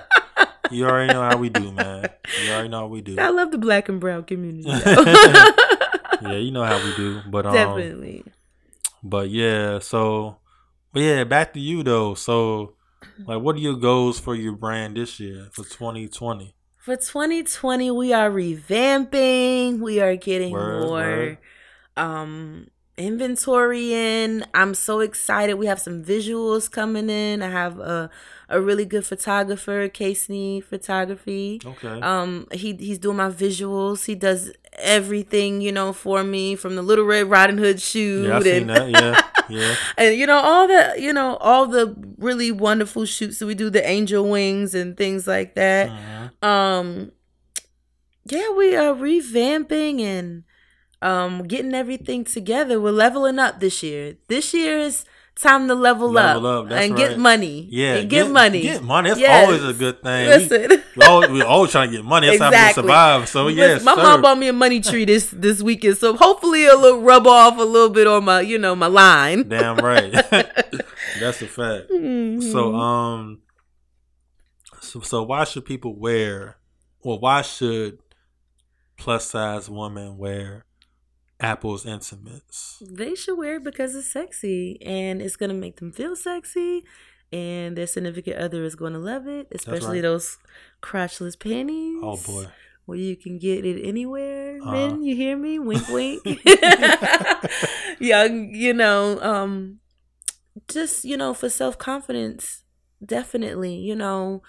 You 0.73 0.87
already 0.87 1.13
know 1.13 1.23
how 1.23 1.37
we 1.37 1.49
do, 1.49 1.73
man. 1.73 2.09
You 2.45 2.53
already 2.53 2.69
know 2.69 2.79
how 2.79 2.87
we 2.87 3.01
do. 3.01 3.19
i 3.19 3.29
love 3.29 3.51
the 3.51 3.59
black 3.59 3.89
and 3.89 3.99
brown 3.99 4.23
community 4.23 4.69
yeah, 6.23 6.37
you 6.39 6.53
know 6.53 6.63
how 6.63 6.77
we 6.79 6.95
do. 6.95 7.23
But 7.29 7.47
um, 7.47 7.53
definitely 7.53 8.23
But 9.03 9.31
yeah, 9.31 9.81
so 9.81 10.37
but 10.93 11.03
yeah, 11.03 11.25
back 11.25 11.55
to 11.55 11.61
you 11.61 11.83
though. 11.83 12.15
So 12.15 12.75
like 13.27 13.43
what 13.43 13.57
are 13.57 13.59
your 13.59 13.75
goals 13.75 14.21
for 14.21 14.37
your 14.37 14.53
brand 14.53 14.97
this 14.97 15.19
year 15.19 15.49
for 15.51 15.65
2020? 15.65 16.55
For 16.91 16.97
2020, 16.97 17.93
we 17.93 18.13
are 18.13 18.29
revamping. 18.29 19.79
We 19.79 20.01
are 20.01 20.17
getting 20.17 20.51
Word, 20.51 20.81
more 20.81 20.91
word. 20.91 21.39
um 21.97 22.67
inventory 23.01 23.93
in. 23.95 24.45
I'm 24.55 24.75
so 24.75 25.01
excited. 25.01 25.55
We 25.55 25.67
have 25.67 25.81
some 25.81 26.05
visuals 26.05 26.71
coming 26.71 27.09
in. 27.11 27.43
I 27.43 27.51
have 27.51 27.79
a 27.79 28.11
a 28.49 28.61
really 28.61 28.85
good 28.85 29.07
photographer, 29.07 29.89
Casey 29.89 30.61
Photography. 30.61 31.61
Okay. 31.65 32.01
Um 32.01 32.47
he 32.53 32.75
he's 32.79 32.99
doing 32.99 33.17
my 33.17 33.31
visuals. 33.31 34.05
He 34.07 34.15
does 34.15 34.53
everything, 34.79 35.61
you 35.61 35.73
know, 35.73 35.93
for 35.93 36.23
me 36.25 36.57
from 36.57 36.77
the 36.77 36.83
Little 36.83 37.05
Red 37.05 37.29
Riding 37.31 37.59
Hood 37.59 37.81
shoot 37.81 38.27
yeah, 38.29 38.39
I 38.39 38.43
seen 38.43 38.71
and 38.71 38.71
that. 38.71 38.91
Yeah. 38.91 39.21
Yeah. 39.51 39.75
and 39.99 40.17
you 40.17 40.27
know 40.29 40.39
all 40.39 40.69
the 40.69 40.95
you 40.97 41.13
know 41.13 41.35
all 41.39 41.67
the 41.67 41.93
really 42.19 42.53
wonderful 42.53 43.05
shoots 43.05 43.41
that 43.41 43.47
we 43.47 43.57
do 43.57 43.69
the 43.69 43.85
angel 43.85 44.29
wings 44.29 44.77
and 44.77 44.97
things 44.97 45.27
like 45.27 45.57
that 45.57 45.91
Mhm. 45.91 46.47
um 46.47 47.11
yeah 48.27 48.51
we 48.57 48.77
are 48.77 48.95
revamping 48.95 50.01
and 50.01 50.45
um 51.03 51.45
getting 51.47 51.75
everything 51.75 52.25
together 52.25 52.81
we're 52.81 52.91
leveling 52.91 53.39
up 53.39 53.61
this 53.61 53.83
year 53.83 54.17
this 54.29 54.53
year 54.55 54.79
is 54.79 55.05
time 55.37 55.69
to 55.69 55.75
level, 55.75 56.11
Level 56.11 56.47
up, 56.47 56.67
up, 56.67 56.73
and 56.73 56.93
right. 56.93 56.99
get 56.99 57.19
money 57.19 57.67
Yeah. 57.71 57.95
and 57.95 58.11
get, 58.11 58.29
money 58.29 58.61
Get 58.61 58.83
money. 58.83 59.09
That's 59.09 59.21
Yes. 59.21 59.47
always 59.47 59.65
a 59.65 59.73
good 59.73 60.03
thing. 60.03 60.29
Listen 60.29 60.83
We, 60.97 61.03
always, 61.07 61.31
we 61.31 61.41
always 61.43 61.71
trying 61.71 61.91
to 61.93 61.97
get 61.97 62.05
money. 62.05 62.27
That's 62.27 62.41
how 62.41 62.51
we 62.51 62.57
Exactly. 62.57 62.83
survive. 62.83 63.29
So 63.29 63.45
Listen, 63.45 63.57
yes, 63.59 63.83
my 63.83 63.95
sir. 63.95 64.03
mom 64.03 64.21
bought 64.21 64.37
me 64.37 64.49
a 64.49 64.53
money 64.53 64.81
tree 64.81 65.07
this 65.07 65.31
this 65.31 65.63
weekend, 65.63 65.97
so 65.97 66.15
hopefully 66.15 66.67
a 66.67 66.75
little 66.77 67.01
rub 67.01 67.27
off 67.27 67.57
a 67.59 67.63
little 67.63 67.89
bit 67.89 68.07
on 68.07 68.25
my, 68.25 68.43
you 68.43 68.59
know, 68.59 68.77
my 68.77 68.89
line. 68.89 69.49
Damn 69.49 69.77
right. 69.79 70.13
That's 71.21 71.41
a 71.41 71.47
fact. 71.47 71.91
Mhm. 71.91 72.43
So 72.53 72.75
um 72.75 73.41
So, 74.83 75.01
so 75.01 75.23
why 75.23 75.45
should 75.45 75.65
people 75.65 75.99
wear? 75.99 76.57
Well, 77.03 77.19
why 77.19 77.41
should 77.41 77.99
plus 78.99 79.25
size 79.31 79.71
women 79.71 80.19
wear 80.19 80.67
Apple's 81.41 81.87
intimates? 81.87 82.83
They 82.87 83.15
should 83.15 83.37
wear 83.39 83.57
it 83.57 83.65
because 83.65 83.95
it's 83.95 84.13
sexy 84.13 84.79
and 84.85 85.21
it's 85.23 85.37
gonna 85.37 85.55
make 85.55 85.77
them 85.81 85.93
feel 85.93 86.15
sexy, 86.17 86.85
and 87.33 87.77
their 87.77 87.87
significant 87.87 88.37
other 88.37 88.65
is 88.65 88.75
gonna 88.75 88.99
love 88.99 89.27
it, 89.27 89.49
especially 89.53 89.99
right. 89.99 90.03
those 90.03 90.39
crotchless 90.83 91.39
panties. 91.39 92.01
Oh 92.03 92.17
boy. 92.27 92.47
Where 92.87 92.99
you 92.99 93.15
can 93.17 93.39
get 93.39 93.65
it 93.65 93.81
anywhere, 93.87 94.59
Uh-huh. 94.61 94.73
men. 94.73 95.03
You 95.03 95.15
hear 95.15 95.37
me? 95.37 95.59
Wink, 95.61 95.89
wink. 95.89 96.23
Young, 98.01 98.55
you 98.55 98.73
know, 98.75 99.21
um, 99.21 99.79
just 100.69 101.05
you 101.05 101.17
know, 101.17 101.35
for 101.35 101.49
self 101.49 101.79
confidence, 101.79 102.65
definitely. 103.05 103.75
You 103.77 103.95
know, 103.95 104.43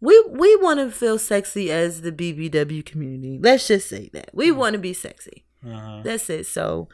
we 0.00 0.20
we 0.30 0.56
want 0.56 0.80
to 0.80 0.90
feel 0.90 1.18
sexy 1.18 1.70
as 1.70 2.00
the 2.02 2.10
BBW 2.12 2.84
community. 2.84 3.38
Let's 3.42 3.68
just 3.68 3.88
say 3.88 4.10
that 4.12 4.30
we 4.32 4.50
Mm. 4.50 4.56
want 4.56 4.72
to 4.74 4.78
be 4.78 4.92
sexy. 4.92 5.44
Mhm. 5.64 6.04
That's 6.04 6.28
it. 6.30 6.46
So, 6.46 6.88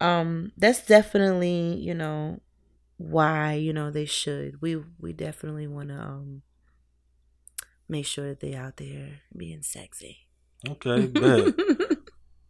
um, 0.00 0.52
that's 0.56 0.86
definitely 0.86 1.76
you 1.76 1.94
know 1.94 2.40
why 2.96 3.54
you 3.54 3.72
know 3.72 3.90
they 3.90 4.06
should. 4.06 4.60
We 4.62 4.76
we 5.00 5.12
definitely 5.12 5.66
want 5.66 5.88
to 5.90 5.96
um 6.00 6.42
make 7.88 8.06
sure 8.06 8.28
that 8.28 8.40
they 8.40 8.54
out 8.54 8.76
there 8.76 9.20
being 9.36 9.62
sexy. 9.62 10.18
Okay, 10.68 11.06
good. 11.08 11.54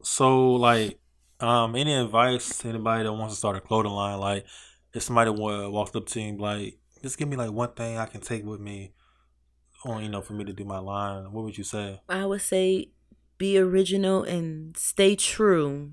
So, 0.03 0.53
like, 0.53 1.01
um, 1.41 1.75
any 1.77 1.95
advice 1.95 2.59
to 2.59 2.69
anybody 2.69 3.05
that 3.05 3.13
wants 3.13 3.35
to 3.35 3.39
start 3.39 3.57
a 3.57 3.61
clothing 3.61 3.93
line? 3.93 4.19
Like, 4.21 4.45
if 4.93 5.03
somebody 5.03 5.31
wa- 5.31 5.69
walked 5.69 5.97
up 5.97 6.07
to 6.09 6.21
you, 6.21 6.37
like, 6.37 6.79
just 7.03 7.17
give 7.19 7.27
me 7.29 7.37
like 7.37 7.51
one 7.53 7.73
thing 7.73 7.97
I 7.97 8.05
can 8.07 8.21
take 8.21 8.45
with 8.45 8.61
me, 8.61 8.93
on 9.85 10.03
you 10.03 10.09
know, 10.09 10.21
for 10.21 10.35
me 10.35 10.45
to 10.45 10.53
do 10.53 10.65
my 10.65 10.79
line. 10.79 11.33
What 11.33 11.45
would 11.45 11.59
you 11.59 11.65
say? 11.65 12.01
I 12.09 12.27
would 12.27 12.43
say 12.43 12.91
be 13.39 13.59
original 13.59 14.23
and 14.23 14.77
stay 14.77 15.17
true. 15.17 15.93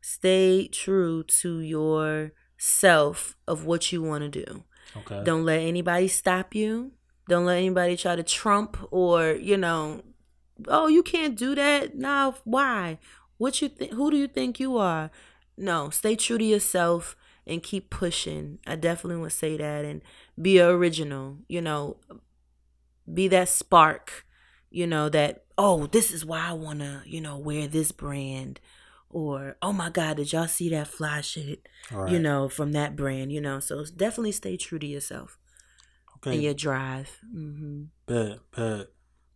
Stay 0.00 0.68
true 0.68 1.22
to 1.24 1.60
yourself 1.60 3.36
of 3.46 3.64
what 3.64 3.92
you 3.92 4.02
want 4.02 4.22
to 4.24 4.44
do. 4.44 4.64
Okay. 4.96 5.22
Don't 5.24 5.44
let 5.44 5.60
anybody 5.60 6.08
stop 6.08 6.54
you. 6.54 6.92
Don't 7.28 7.44
let 7.44 7.58
anybody 7.58 7.96
try 7.96 8.16
to 8.16 8.22
trump 8.22 8.76
or, 8.90 9.32
you 9.32 9.56
know, 9.56 10.02
oh, 10.66 10.88
you 10.88 11.02
can't 11.02 11.36
do 11.36 11.54
that. 11.54 11.94
Now, 11.94 12.34
why? 12.44 12.98
What 13.38 13.62
you 13.62 13.68
think 13.68 13.92
who 13.92 14.10
do 14.10 14.16
you 14.16 14.28
think 14.28 14.58
you 14.58 14.76
are? 14.76 15.10
No, 15.56 15.90
stay 15.90 16.16
true 16.16 16.38
to 16.38 16.44
yourself 16.44 17.16
and 17.46 17.62
keep 17.62 17.90
pushing. 17.90 18.58
I 18.66 18.76
definitely 18.76 19.20
would 19.20 19.32
say 19.32 19.56
that 19.56 19.84
and 19.84 20.02
be 20.40 20.60
original, 20.60 21.38
you 21.48 21.60
know, 21.60 21.96
be 23.12 23.28
that 23.28 23.48
spark, 23.48 24.26
you 24.70 24.86
know, 24.86 25.08
that 25.08 25.44
oh, 25.60 25.86
this 25.86 26.10
is 26.10 26.24
why 26.24 26.48
I 26.48 26.52
want 26.54 26.80
to, 26.80 27.02
you 27.04 27.20
know, 27.20 27.36
wear 27.36 27.66
this 27.66 27.92
brand 27.92 28.60
or 29.10 29.56
oh 29.60 29.72
my 29.72 29.90
god, 29.90 30.16
did 30.16 30.32
y'all 30.32 30.46
see 30.46 30.70
that 30.70 30.86
fly 30.88 31.20
shit? 31.20 31.68
Right. 31.90 32.10
you 32.12 32.18
know, 32.18 32.48
from 32.48 32.72
that 32.72 32.96
brand, 32.96 33.30
you 33.32 33.40
know. 33.40 33.60
So 33.60 33.84
definitely 33.84 34.32
stay 34.32 34.56
true 34.56 34.78
to 34.78 34.86
yourself 34.86 35.38
Okay. 36.16 36.34
and 36.34 36.42
your 36.42 36.54
drive. 36.54 37.18
Mm-hmm. 37.34 37.82
Bet. 38.06 38.38
Bet. 38.56 38.86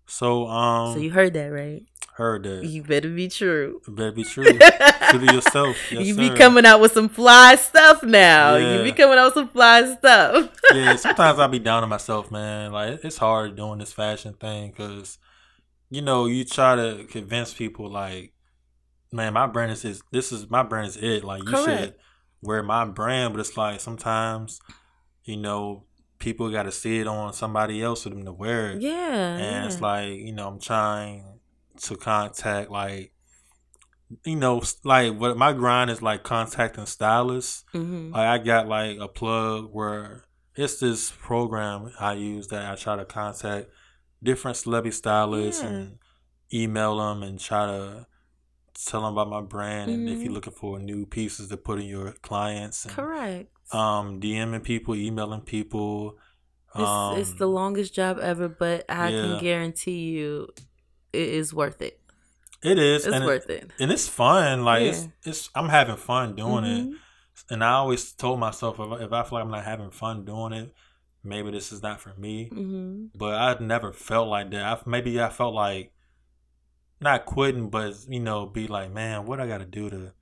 So, 0.07 0.47
um, 0.47 0.95
so 0.95 1.01
you 1.01 1.11
heard 1.11 1.35
that, 1.35 1.47
right? 1.47 1.83
heard 2.15 2.45
that. 2.45 2.65
You 2.65 2.83
better 2.83 3.09
be 3.09 3.29
true. 3.29 3.81
Better 3.89 4.13
be 4.13 4.23
true. 4.25 4.45
true 4.45 5.27
to 5.27 5.35
yourself. 5.35 5.77
Yes, 5.91 6.07
you 6.07 6.15
sir. 6.15 6.21
be 6.21 6.31
coming 6.31 6.65
out 6.65 6.81
with 6.81 6.93
some 6.93 7.09
fly 7.09 7.57
stuff 7.57 8.03
now. 8.03 8.55
Yeah. 8.57 8.77
You 8.79 8.85
be 8.85 8.93
coming 8.93 9.19
out 9.19 9.27
with 9.27 9.35
some 9.35 9.49
fly 9.49 9.95
stuff. 9.95 10.51
yeah, 10.73 10.97
sometimes 10.97 11.39
I 11.39 11.47
be 11.49 11.59
down 11.59 11.83
on 11.83 11.89
myself, 11.89 12.31
man. 12.31 12.73
Like 12.73 13.05
it's 13.05 13.17
hard 13.17 13.57
doing 13.57 13.79
this 13.79 13.93
fashion 13.93 14.35
thing 14.35 14.71
because, 14.71 15.19
you 15.95 16.03
know, 16.03 16.27
you 16.27 16.45
try 16.45 16.75
to 16.75 17.05
convince 17.09 17.55
people 17.55 17.89
like, 17.89 18.33
man, 19.13 19.33
my 19.33 19.47
brand 19.47 19.71
is, 19.71 19.85
is 19.85 20.03
this 20.11 20.33
is 20.33 20.51
my 20.51 20.65
brand 20.65 20.89
is 20.89 20.97
it. 20.97 21.23
Like 21.23 21.43
you 21.45 21.57
should 21.57 21.67
Correct. 21.67 22.01
wear 22.43 22.65
my 22.65 22.85
brand, 22.85 23.33
but 23.33 23.39
it's 23.39 23.57
like 23.57 23.79
sometimes, 23.79 24.61
you 25.23 25.37
know, 25.37 25.85
people 26.19 26.51
got 26.51 26.65
to 26.65 26.73
see 26.73 26.99
it 26.99 27.07
on 27.07 27.33
somebody 27.33 27.81
else 27.81 28.03
for 28.03 28.09
them 28.11 28.25
to 28.25 28.33
wear 28.33 28.73
it, 28.73 28.83
yeah. 28.83 29.37
and 29.37 29.67
it's 29.67 29.81
like 29.81 30.11
you 30.11 30.33
know, 30.33 30.49
I'm 30.49 30.61
trying 30.61 31.39
to 31.83 31.97
contact 31.97 32.71
like. 32.71 33.13
You 34.25 34.37
know, 34.37 34.63
like 34.85 35.19
what 35.19 35.37
my 35.37 35.53
grind 35.53 35.91
is 35.91 36.03
like 36.03 36.23
contacting 36.23 36.87
stylists 36.87 37.65
hmm 37.73 38.13
like 38.13 38.27
I 38.27 38.39
got 38.39 38.69
like 38.69 38.99
a 39.01 39.09
plug 39.09 39.71
where 39.73 40.27
it's 40.55 40.79
this 40.79 41.11
program 41.11 41.91
I 41.99 42.13
use 42.13 42.47
that 42.49 42.71
I 42.71 42.77
try 42.77 42.97
to 42.97 43.07
contact 43.07 43.71
different 44.23 44.57
celebrity 44.57 44.95
stylists 44.97 45.63
Yeah. 45.63 45.69
and 45.69 45.99
email 46.53 46.97
them 46.99 47.23
and 47.23 47.39
try 47.39 47.67
to 47.67 48.07
tell 48.87 49.03
them 49.03 49.13
about 49.13 49.29
my 49.31 49.41
brand 49.41 49.91
and 49.91 50.09
if 50.09 50.21
you're 50.21 50.33
looking 50.33 50.53
for 50.53 50.79
new 50.79 51.07
pieces 51.07 51.49
to 51.49 51.57
put 51.57 51.79
in 51.81 51.87
your 51.87 52.13
clients 52.23 52.85
and 52.85 52.95
Correct. 52.95 53.49
um 53.73 54.21
DMing 54.21 54.63
people, 54.65 54.95
emailing 54.97 55.43
people. 55.43 56.17
Um, 56.75 57.19
it's, 57.19 57.31
it's 57.31 57.39
the 57.39 57.47
longest 57.47 57.95
job 57.95 58.19
ever, 58.21 58.49
but 58.49 58.85
I 58.89 59.09
yeah. 59.11 59.21
can 59.23 59.41
guarantee 59.41 60.11
you 60.11 60.49
it 61.13 61.29
is 61.29 61.55
worth 61.55 61.81
it. 61.83 62.01
it 62.65 62.79
is 62.79 63.07
It's 63.07 63.15
and 63.15 63.25
worth 63.25 63.49
it, 63.49 63.63
it. 63.65 63.71
and 63.79 63.93
it's 63.93 64.09
fun. 64.09 64.65
Like 64.65 64.83
it's 64.83 65.03
Yeah. 65.05 65.31
it's 65.31 65.51
I'm 65.55 65.69
having 65.69 65.97
fun 65.97 66.35
doing 66.35 66.65
it. 66.65 66.85
Mhm. 66.87 66.95
And 67.51 67.63
I 67.63 67.73
always 67.75 68.13
told 68.13 68.41
myself 68.41 68.81
if, 68.81 68.91
I- 68.93 69.05
if 69.05 69.13
I 69.13 69.23
feel 69.23 69.39
like 69.39 69.45
I'm 69.45 69.51
not 69.51 69.65
having 69.65 69.91
fun 69.91 70.25
doing 70.25 70.53
it, 70.53 70.75
maybe 71.25 71.51
this 71.51 71.73
is 71.73 71.83
not 71.83 72.01
for 72.01 72.15
me. 72.15 72.51
Mhm. 72.51 73.11
But 73.15 73.35
I 73.35 73.59
never 73.63 73.93
felt 73.93 74.29
like 74.29 74.51
that. 74.51 74.63
I, 74.63 74.79
maybe 74.89 75.21
I 75.21 75.31
felt 75.31 75.55
like 75.55 75.93
not 77.01 77.25
quitting, 77.25 77.71
but 77.71 77.95
you 78.09 78.21
know, 78.21 78.47
be 78.47 78.67
like, 78.67 78.93
man, 78.93 79.27
what 79.27 79.41
I 79.41 79.47
got 79.47 79.59
to 79.59 79.65
do 79.65 79.91
to 79.91 80.13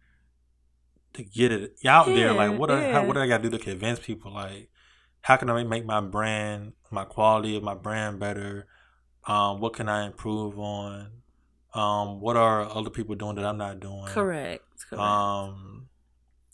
to 1.14 1.24
get 1.24 1.52
it 1.52 1.76
out 1.84 2.06
there? 2.06 2.32
Like, 2.32 2.58
what 2.58 2.70
I, 2.70 2.80
how, 2.80 2.88
yeah. 2.88 3.06
what 3.06 3.16
I 3.16 3.26
got 3.26 3.42
to 3.42 3.50
do 3.50 3.58
to 3.58 3.62
convince 3.62 3.98
people? 3.98 4.32
Like, 4.32 4.70
how 5.20 5.36
can 5.36 5.50
I 5.50 5.62
make 5.64 5.84
my 5.84 6.00
brand, 6.00 6.72
my 6.90 7.04
quality 7.04 7.56
of 7.56 7.62
my 7.62 7.74
brand 7.74 8.18
better? 8.18 8.66
Um, 9.26 9.60
what 9.60 9.74
can 9.74 9.88
I 9.88 10.06
improve 10.06 10.58
on? 10.58 11.10
Um, 11.74 12.20
what 12.20 12.36
are 12.36 12.62
other 12.62 12.90
people 12.90 13.14
doing 13.14 13.36
that 13.36 13.44
I'm 13.44 13.58
not 13.58 13.80
doing? 13.80 14.06
Correct. 14.06 14.64
Correct. 14.88 15.00
Um, 15.00 15.88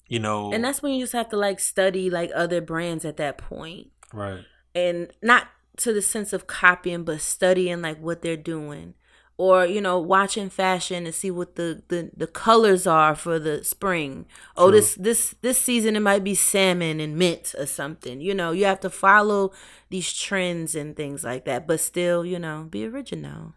you 0.06 0.18
know, 0.18 0.52
and 0.52 0.64
that's 0.64 0.82
when 0.82 0.92
you 0.92 1.02
just 1.02 1.12
have 1.12 1.28
to 1.30 1.36
like 1.36 1.60
study 1.60 2.08
like 2.08 2.30
other 2.34 2.60
brands 2.60 3.04
at 3.04 3.18
that 3.18 3.36
point 3.36 3.90
right. 4.12 4.44
and 4.74 5.12
not 5.22 5.48
to 5.78 5.92
the 5.92 6.02
sense 6.02 6.32
of 6.32 6.46
copying 6.46 7.04
but 7.04 7.20
studying 7.20 7.82
like 7.82 8.00
what 8.00 8.22
they're 8.22 8.36
doing. 8.36 8.94
Or 9.40 9.64
you 9.64 9.80
know 9.80 10.00
watching 10.00 10.50
fashion 10.50 11.06
and 11.06 11.14
see 11.14 11.30
what 11.30 11.54
the 11.54 11.84
the, 11.86 12.10
the 12.16 12.26
colors 12.26 12.88
are 12.88 13.14
for 13.14 13.38
the 13.38 13.62
spring. 13.62 14.26
Oh 14.56 14.72
this 14.72 14.96
this 14.96 15.36
this 15.42 15.62
season 15.62 15.94
it 15.94 16.00
might 16.00 16.24
be 16.24 16.34
salmon 16.34 16.98
and 16.98 17.16
mint 17.16 17.54
or 17.56 17.66
something. 17.66 18.20
You 18.20 18.34
know 18.34 18.50
you 18.50 18.64
have 18.64 18.80
to 18.80 18.90
follow 18.90 19.52
these 19.90 20.12
trends 20.12 20.74
and 20.74 20.96
things 20.96 21.22
like 21.22 21.44
that. 21.44 21.68
But 21.68 21.78
still 21.78 22.24
you 22.26 22.40
know 22.40 22.66
be 22.68 22.84
original. 22.84 23.54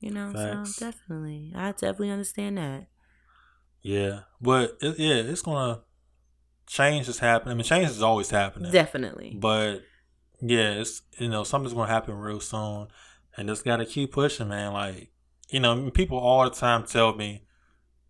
You 0.00 0.10
know 0.10 0.32
Facts. 0.32 0.76
so 0.76 0.86
definitely. 0.86 1.52
I 1.54 1.72
definitely 1.72 2.10
understand 2.10 2.56
that. 2.56 2.86
Yeah, 3.82 4.20
but 4.40 4.78
it, 4.80 4.98
yeah, 4.98 5.16
it's 5.16 5.42
gonna 5.42 5.82
change 6.66 7.08
is 7.08 7.18
happening. 7.18 7.52
I 7.52 7.54
mean, 7.54 7.64
change 7.64 7.88
is 7.88 8.02
always 8.02 8.30
happening. 8.30 8.72
definitely 8.72 9.36
But 9.38 9.82
yeah, 10.40 10.72
it's 10.74 11.02
you 11.18 11.28
know 11.28 11.44
something's 11.44 11.74
gonna 11.74 11.90
happen 11.92 12.14
real 12.14 12.40
soon, 12.40 12.88
and 13.36 13.48
just 13.48 13.64
gotta 13.64 13.86
keep 13.86 14.12
pushing, 14.12 14.48
man. 14.48 14.72
Like 14.72 15.10
you 15.50 15.60
know, 15.60 15.90
people 15.90 16.18
all 16.18 16.44
the 16.44 16.50
time 16.56 16.84
tell 16.84 17.14
me, 17.14 17.44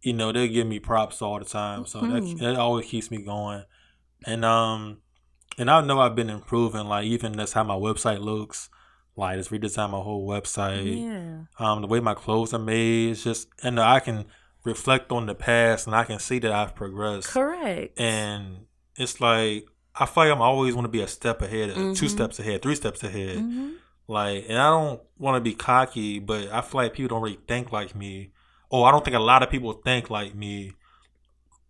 you 0.02 0.12
know, 0.12 0.32
they 0.32 0.48
give 0.48 0.66
me 0.66 0.78
props 0.78 1.20
all 1.20 1.38
the 1.38 1.44
time, 1.44 1.86
so 1.86 2.00
Mhm. 2.00 2.38
that 2.38 2.44
that 2.44 2.56
always 2.56 2.86
keeps 2.86 3.10
me 3.10 3.22
going. 3.22 3.64
And 4.26 4.44
um, 4.44 4.98
and 5.58 5.70
I 5.70 5.80
know 5.82 6.00
I've 6.00 6.14
been 6.16 6.30
improving. 6.30 6.86
Like 6.86 7.04
even 7.06 7.32
that's 7.32 7.52
how 7.52 7.64
my 7.64 7.74
website 7.74 8.20
looks. 8.20 8.70
Like 9.16 9.38
it's 9.38 9.48
redesigned 9.48 9.90
my 9.90 10.00
whole 10.00 10.26
website 10.26 11.02
yeah 11.04 11.42
um, 11.58 11.82
the 11.82 11.86
way 11.86 12.00
my 12.00 12.14
clothes 12.14 12.52
are 12.52 12.58
made. 12.58 13.12
It's 13.12 13.22
just, 13.22 13.46
and 13.62 13.78
I 13.78 14.00
can 14.00 14.24
reflect 14.64 15.12
on 15.12 15.26
the 15.26 15.34
past 15.34 15.86
and 15.86 15.94
I 15.94 16.04
can 16.04 16.18
see 16.18 16.38
that 16.40 16.50
I've 16.52 16.74
progressed. 16.74 17.28
correct 17.28 18.00
And 18.00 18.66
it's 18.96 19.20
like, 19.20 19.66
I 19.94 20.06
feel 20.06 20.24
like 20.24 20.32
I'm 20.32 20.42
always 20.42 20.74
want 20.74 20.86
to 20.86 20.90
be 20.90 21.02
a 21.02 21.06
step 21.08 21.42
ahead, 21.42 21.74
two 21.74 21.80
Mhm. 22.06 22.08
steps 22.08 22.38
ahead, 22.38 22.62
three 22.62 22.74
steps 22.74 23.02
ahead. 23.04 23.38
Mhm. 23.38 23.74
Like, 24.08 24.46
and 24.48 24.58
I 24.58 24.68
don't 24.70 25.00
want 25.18 25.36
to 25.36 25.40
be 25.40 25.54
cocky, 25.54 26.18
but 26.18 26.48
I 26.50 26.60
feel 26.62 26.80
like 26.82 26.92
people 26.94 27.08
don't 27.16 27.22
really 27.22 27.38
think 27.46 27.72
like 27.72 27.94
me. 27.94 28.30
Oh, 28.70 28.82
I 28.84 28.90
don't 28.90 29.04
think 29.04 29.16
a 29.16 29.20
lot 29.20 29.42
of 29.42 29.50
people 29.50 29.72
think 29.72 30.10
like 30.10 30.34
me, 30.34 30.72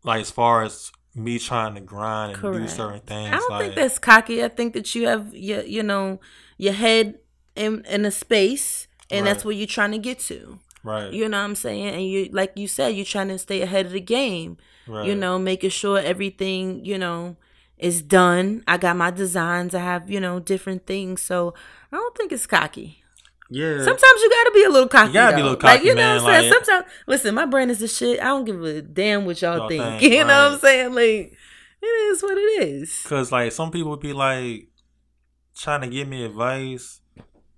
like 0.03 0.20
as 0.22 0.30
far 0.30 0.62
as 0.62 0.90
me 1.14 1.38
trying 1.38 1.74
to 1.74 1.80
grind 1.80 2.32
and 2.42 2.55
do 2.55 2.68
certain 2.68 3.01
things. 3.01 3.28
I 3.32 3.36
don't 3.36 3.51
like, 3.51 3.62
think 3.62 3.74
that's 3.76 3.99
cocky. 3.99 4.42
I 4.42 4.49
think 4.49 4.72
that 4.74 4.95
you 4.95 5.07
have 5.07 5.34
your, 5.34 5.62
you 5.62 5.82
know, 5.82 6.20
your 6.59 6.72
head 6.72 7.18
in 7.55 7.84
in 7.84 8.05
a 8.05 8.11
space, 8.11 8.88
and 9.11 9.26
that's 9.26 9.38
Right. 9.38 9.45
where 9.47 9.55
you're 9.55 9.66
trying 9.68 9.92
to 9.92 9.99
get 9.99 10.18
to. 10.20 10.59
Right, 10.85 11.12
You 11.12 11.28
know 11.28 11.39
what 11.39 11.45
I'm 11.45 11.55
saying? 11.57 11.95
And 11.95 12.07
you, 12.07 12.28
like 12.32 12.53
you 12.57 12.68
said, 12.68 12.89
you're 12.91 13.05
trying 13.05 13.28
to 13.28 13.39
stay 13.39 13.62
ahead 13.62 13.87
of 13.87 13.93
the 13.93 14.01
game. 14.01 14.57
right. 14.87 15.07
You 15.07 15.14
know, 15.16 15.39
making 15.39 15.70
sure 15.70 15.99
everything, 15.99 16.85
you 16.85 16.99
know, 16.99 17.37
is 17.78 18.03
done. 18.03 18.62
I 18.68 18.76
got 18.76 18.97
my 18.97 19.11
designs. 19.11 19.74
I 19.74 19.80
have, 19.80 20.09
you 20.11 20.20
know, 20.20 20.39
different 20.39 20.87
things. 20.87 21.22
So 21.22 21.55
I 21.91 21.97
don't 21.97 22.16
think 22.16 22.30
it's 22.32 22.47
cocky. 22.47 23.01
Yeah. 23.51 23.78
Sometimes 23.78 24.20
you 24.22 24.30
gotta 24.30 24.51
be 24.55 24.64
a 24.64 24.68
little 24.70 24.89
cocky. 24.89 25.09
You 25.09 25.14
gotta 25.14 25.37
be 25.37 25.41
a 25.43 25.45
though. 25.45 25.51
little 25.51 25.68
like, 25.68 25.76
cocky, 25.78 25.89
you 25.89 25.95
know 25.95 26.01
man, 26.01 26.22
what 26.22 26.32
I'm 26.32 26.41
saying? 26.43 26.53
like- 26.53 26.64
Sometimes, 26.64 26.93
listen, 27.07 27.35
my 27.35 27.47
brand 27.47 27.70
is 27.70 27.78
the 27.80 27.89
shit. 27.89 28.20
I 28.20 28.24
don't 28.24 28.45
give 28.45 28.62
a 28.62 28.80
damn 28.82 29.26
what 29.26 29.41
y'all 29.43 29.57
Y'all 29.59 29.68
think. 29.68 29.82
think, 30.01 30.12
You 30.12 30.24
know 30.24 30.45
what 30.45 30.53
I'm 30.55 30.59
saying? 30.61 30.95
Like, 30.95 31.37
it 31.82 31.87
is 31.87 32.22
what 32.22 32.39
it 32.39 32.62
is. 32.68 33.03
Cause 33.07 33.30
like 33.30 33.53
some 33.53 33.70
people 33.70 33.97
be 33.97 34.12
like 34.14 34.68
trying 35.57 35.82
to 35.82 35.87
give 35.89 36.09
me 36.09 36.24
advice, 36.24 37.01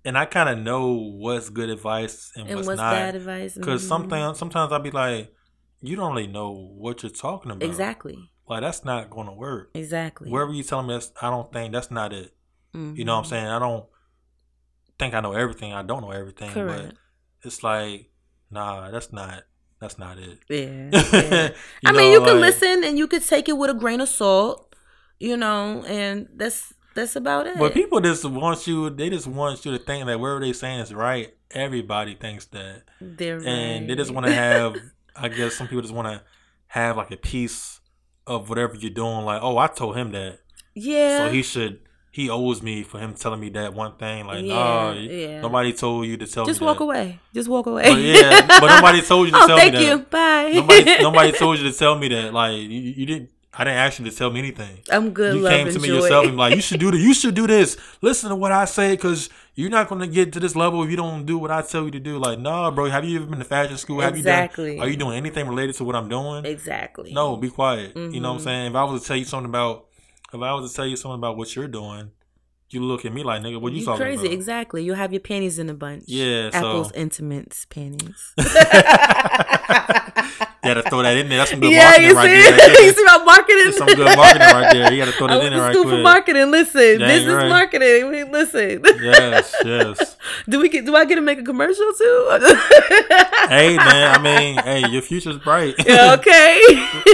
and 0.07 0.17
I 0.17 0.25
kind 0.25 0.49
of 0.49 0.57
know 0.57 0.93
what's 1.23 1.49
good 1.49 1.69
advice 1.69 2.31
and, 2.35 2.47
And 2.47 2.55
what's, 2.55 2.67
what's 2.67 2.77
not. 2.77 2.91
bad 2.91 3.15
advice? 3.15 3.57
Cause 3.61 3.83
Mhm. 3.83 3.87
sometimes 3.87 4.37
sometimes 4.39 4.71
I'll 4.71 4.79
be 4.79 4.91
like, 4.91 5.31
you 5.81 5.95
don't 5.95 6.13
really 6.15 6.27
know 6.27 6.51
what 6.83 7.03
you're 7.03 7.11
talking 7.11 7.51
about. 7.51 7.67
Exactly. 7.67 8.17
Like 8.49 8.61
that's 8.61 8.83
not 8.85 9.09
going 9.09 9.27
to 9.27 9.33
work. 9.33 9.71
Exactly. 9.75 10.29
Wherever 10.31 10.53
you 10.53 10.63
telling 10.63 10.87
me, 10.87 10.93
that's, 10.95 11.11
I 11.21 11.29
don't 11.29 11.51
think 11.51 11.73
that's 11.73 11.91
not 11.91 12.13
it. 12.13 12.33
You 12.73 13.03
know 13.05 13.13
what 13.15 13.19
I'm 13.19 13.23
Mhm. 13.25 13.29
saying? 13.29 13.47
I 13.47 13.59
don't 13.59 13.85
think 14.99 15.13
I 15.13 15.19
know 15.19 15.33
everything. 15.33 15.73
I 15.73 15.81
don't 15.83 16.01
know 16.01 16.11
everything, 16.11 16.51
Correct. 16.51 16.93
but 16.93 16.95
it's 17.47 17.63
like, 17.63 18.09
nah, 18.51 18.89
that's 18.91 19.11
not. 19.11 19.43
That's 19.81 19.97
not 19.99 20.17
it. 20.17 20.39
Yeah. 20.49 20.89
yeah. 20.91 21.49
I 21.85 21.91
mean, 21.91 22.11
know, 22.11 22.11
you 22.13 22.21
can 22.21 22.39
listen 22.39 22.83
and 22.83 22.97
you 22.97 23.07
could 23.07 23.23
take 23.25 23.47
it 23.49 23.57
with 23.57 23.69
a 23.69 23.73
grain 23.75 24.01
of 24.01 24.09
salt, 24.09 24.73
you 25.19 25.37
know, 25.37 25.83
and 25.85 26.27
that's 26.35 26.73
that's 26.97 27.15
about 27.15 27.47
it. 27.47 27.57
But 27.57 27.73
people 27.73 28.01
just 28.01 28.25
want 28.25 28.67
you. 28.67 28.89
They 28.89 29.09
just 29.09 29.27
want 29.27 29.63
you 29.65 29.71
to 29.77 29.83
think 29.83 30.05
that 30.07 30.19
whatever 30.19 30.41
they 30.41 30.51
saying 30.53 30.79
is 30.81 30.93
right. 30.93 31.33
Everybody 31.51 32.15
thinks 32.15 32.45
that, 32.47 32.83
They're 32.99 33.41
and 33.47 33.89
they 33.89 33.95
just 33.95 34.11
want 34.11 34.25
to 34.25 34.33
have. 34.33 34.75
I 35.15 35.29
guess 35.29 35.55
some 35.55 35.67
people 35.67 35.81
just 35.81 35.93
want 35.93 36.07
to 36.09 36.21
have 36.67 36.97
like 36.97 37.09
a 37.11 37.17
piece 37.17 37.79
of 38.27 38.49
whatever 38.49 38.75
you're 38.75 38.91
doing. 38.91 39.23
Like, 39.25 39.41
oh, 39.41 39.57
I 39.57 39.67
told 39.67 39.95
him 39.95 40.11
that, 40.11 40.39
yeah. 40.75 41.17
so 41.27 41.31
he 41.31 41.41
should. 41.41 41.79
He 42.11 42.29
owes 42.31 42.63
me 42.63 42.81
for 42.83 42.99
him 42.99 43.13
telling 43.13 43.39
me 43.39 43.49
that 43.49 43.73
one 43.75 43.95
thing. 43.97 44.25
Like, 44.25 44.43
Yeah, 44.43 44.53
no, 44.53 44.93
yeah. 44.93 45.41
nobody 45.41 45.71
told 45.71 46.07
you 46.07 46.17
to 46.17 46.25
tell 46.25 46.45
me. 46.45 46.49
just 46.49 46.61
walk 46.61 46.79
that. 46.79 46.83
away. 46.83 47.19
Just 47.33 47.47
walk 47.47 47.67
away. 47.67 47.83
But 47.93 48.01
yeah, 48.01 48.47
but 48.59 48.67
nobody 48.75 49.01
told 49.03 49.27
you 49.27 49.33
to 49.33 49.39
oh, 49.41 49.47
tell 49.47 49.57
thank 49.57 49.73
me 49.75 49.85
that. 49.85 49.87
you. 49.87 49.99
Bye. 49.99 50.51
Nobody, 50.53 51.03
nobody 51.03 51.31
told 51.37 51.59
you 51.59 51.71
to 51.71 51.77
tell 51.77 51.95
me 51.97 52.07
that. 52.09 52.33
Like, 52.33 52.57
you, 52.57 52.67
you 52.69 53.05
didn't. 53.05 53.29
I 53.57 53.63
didn't 53.63 53.77
ask 53.79 53.97
you 53.99 54.05
to 54.05 54.11
tell 54.15 54.29
me 54.29 54.39
anything. 54.39 54.79
I'm 54.91 55.11
good. 55.11 55.35
you 55.35 55.47
came 55.47 55.67
to 55.71 55.79
me 55.79 55.87
yourself 55.87 56.25
and 56.27 56.37
like, 56.37 56.55
you 56.55 56.61
should 56.61 56.79
do 56.79 56.91
this. 56.91 57.01
You 57.01 57.13
should 57.13 57.33
do 57.33 57.47
this. 57.47 57.75
Listen 58.01 58.29
to 58.29 58.35
what 58.35 58.51
I 58.51 58.65
say 58.65 58.91
because 58.91 59.29
you're 59.55 59.69
not 59.71 59.87
going 59.89 60.01
to 60.01 60.07
get 60.07 60.33
to 60.33 60.39
this 60.39 60.55
level 60.55 60.83
if 60.83 60.91
you 60.91 60.95
don't 60.97 61.25
do 61.25 61.37
what 61.39 61.49
I 61.49 61.63
tell 61.63 61.85
you 61.85 61.91
to 61.91 61.99
do. 61.99 62.19
Like, 62.19 62.37
nah, 62.39 62.69
bro. 62.69 62.85
Have 62.85 63.03
you 63.05 63.17
ever 63.17 63.25
been 63.25 63.39
to 63.39 63.45
fashion 63.45 63.77
school? 63.77 63.99
Have 64.01 64.15
Exactly. 64.15 64.71
you 64.73 64.77
done? 64.77 64.85
Are 64.87 64.89
you 64.91 64.97
doing 64.97 65.17
anything 65.17 65.47
related 65.47 65.75
to 65.77 65.83
what 65.83 65.95
I'm 65.95 66.07
doing? 66.09 66.45
exactly. 66.45 67.13
No, 67.13 67.35
be 67.37 67.49
quiet. 67.49 67.95
You 67.95 68.19
know 68.19 68.33
what 68.33 68.35
I'm 68.35 68.41
Mhm. 68.41 68.43
saying? 68.43 68.67
If 68.71 68.75
I 68.75 68.83
was 68.83 69.01
to 69.01 69.07
tell 69.07 69.17
you 69.17 69.25
something 69.25 69.49
about, 69.49 69.85
if 70.31 70.39
I 70.41 70.53
was 70.53 70.69
to 70.69 70.75
tell 70.75 70.85
you 70.85 70.95
something 70.95 71.17
about 71.17 71.35
what 71.37 71.55
you're 71.55 71.67
doing, 71.67 72.11
you 72.69 72.81
look 72.83 73.05
at 73.05 73.13
me 73.13 73.23
like, 73.23 73.41
nigga, 73.41 73.59
what 73.61 73.71
you, 73.73 73.79
you 73.79 73.85
talking 73.85 74.01
crazy. 74.05 74.25
about? 74.27 74.33
Exactly. 74.33 74.83
You'll 74.83 74.95
have 74.97 75.13
your 75.13 75.21
panties 75.21 75.57
in 75.57 75.69
a 75.69 75.73
bunch. 75.73 76.03
Yeah, 76.05 76.49
so- 76.51 76.57
Apple's 76.57 76.91
Intimates 76.91 77.65
panties. 77.65 78.33
You 80.63 80.73
gotta 80.73 80.89
throw 80.89 81.03
that 81.03 81.15
in 81.17 81.29
there. 81.29 81.37
That's 81.37 81.51
some 81.51 81.59
good 81.59 81.71
yeah, 81.71 81.85
marketing 81.85 82.15
right 82.15 82.23
there. 82.25 82.51
Right 82.51 82.57
there. 82.73 82.85
you 82.85 82.93
see 82.93 83.03
my 83.03 83.23
marketing. 83.23 83.63
That's 83.65 83.77
some 83.77 83.87
good 83.87 84.17
marketing 84.17 84.47
right 84.47 84.73
there. 84.73 84.93
You 84.93 85.05
gotta 85.05 85.11
throw 85.11 85.27
that 85.27 85.43
in 85.43 85.53
there 85.53 85.61
right 85.61 85.77
quick. 85.77 86.03
marketing. 86.03 86.51
Listen, 86.51 86.99
Dang 86.99 87.07
business 87.07 87.33
right. 87.35 87.49
marketing. 87.49 88.05
I 88.05 88.09
mean, 88.11 88.31
listen. 88.31 88.81
Yes, 88.99 89.55
yes. 89.63 90.17
do 90.49 90.59
we 90.59 90.69
get? 90.69 90.85
Do 90.85 90.95
I 90.95 91.05
get 91.05 91.15
to 91.15 91.21
make 91.21 91.37
a 91.39 91.43
commercial 91.43 91.93
too? 91.93 92.27
hey 93.49 93.77
man, 93.77 94.15
I 94.15 94.19
mean, 94.21 94.57
hey, 94.63 94.89
your 94.89 95.03
future's 95.03 95.37
bright. 95.37 95.75
Yeah, 95.85 96.15
okay. 96.15 96.59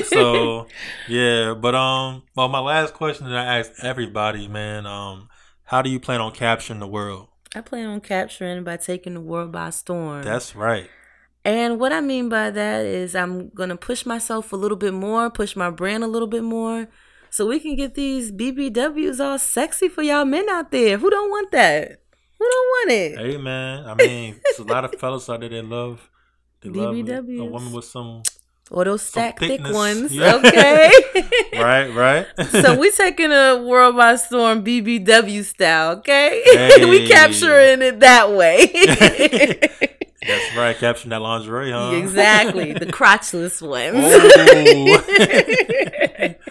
so 0.06 0.68
yeah, 1.08 1.54
but 1.54 1.76
um, 1.76 2.24
well, 2.36 2.48
my 2.48 2.60
last 2.60 2.94
question 2.94 3.30
that 3.30 3.36
I 3.36 3.60
asked 3.60 3.84
everybody, 3.84 4.48
man, 4.48 4.86
um, 4.86 5.28
how 5.66 5.82
do 5.82 5.90
you 5.90 6.00
plan 6.00 6.22
on 6.22 6.32
capturing 6.32 6.80
the 6.80 6.88
world? 6.88 7.28
I 7.56 7.62
plan 7.62 7.88
on 7.88 8.02
capturing 8.02 8.64
by 8.64 8.78
taking 8.78 9.14
the 9.14 9.22
world 9.22 9.52
by 9.52 9.70
storm. 9.70 10.24
That's 10.24 10.56
right. 10.56 10.90
And 11.46 11.80
what 11.80 11.92
I 11.92 12.00
mean 12.00 12.30
by 12.30 12.52
that 12.52 12.86
is 12.86 13.16
I'm 13.16 13.50
gonna 13.50 13.76
push 13.76 14.06
myself 14.06 14.54
a 14.54 14.56
little 14.56 14.78
bit 14.78 14.94
more, 14.94 15.30
push 15.30 15.56
my 15.56 15.70
brand 15.70 16.04
a 16.04 16.08
little 16.08 16.28
bit 16.28 16.44
more, 16.44 16.88
so 17.30 17.48
we 17.48 17.60
can 17.60 17.76
get 17.76 17.96
these 17.96 18.32
BBWs 18.32 19.20
all 19.20 19.38
sexy 19.38 19.90
for 19.90 20.04
y'all 20.04 20.24
men 20.24 20.48
out 20.50 20.72
there. 20.72 20.98
Who 20.98 21.10
don't 21.10 21.30
want 21.30 21.52
that? 21.52 22.00
Who 22.40 22.50
don't 22.50 22.68
want 22.68 22.92
it? 22.92 23.18
Hey 23.18 23.38
man, 23.38 23.86
I 23.86 23.96
mean, 23.96 24.40
there's 24.44 24.60
a 24.60 24.72
lot 24.72 24.86
of 24.86 24.96
fellas 25.00 25.30
out 25.30 25.42
there 25.42 25.50
that 25.50 25.66
love, 25.66 26.10
they 26.62 26.70
love 26.70 26.96
a, 26.96 27.44
woman 27.44 27.74
with 27.74 27.86
some, 27.86 28.24
Or 28.72 28.86
those 28.86 29.02
stack 29.02 29.40
thick 29.40 29.62
ones. 29.64 30.14
Yeah. 30.14 30.36
Okay. 30.46 30.92
right, 31.56 31.88
right. 31.90 32.28
so 32.50 32.78
we 32.80 32.90
taking 32.92 33.32
a 33.32 33.58
world 33.58 33.98
by 33.98 34.16
storm 34.16 34.64
BBW 34.64 35.44
style, 35.44 35.98
okay? 35.98 36.42
we 36.90 37.08
capturing 37.08 37.82
it 37.82 38.00
that 38.00 38.32
way. 38.32 39.93
That's 40.28 40.56
right, 40.56 40.76
capturing 40.78 41.10
that 41.12 41.22
lingerie, 41.22 41.72
huh? 41.72 41.92
exactly. 41.96 42.74
The 42.74 42.86
crotchless 42.88 43.62
ones. 43.62 43.98
Oh. 44.00 46.34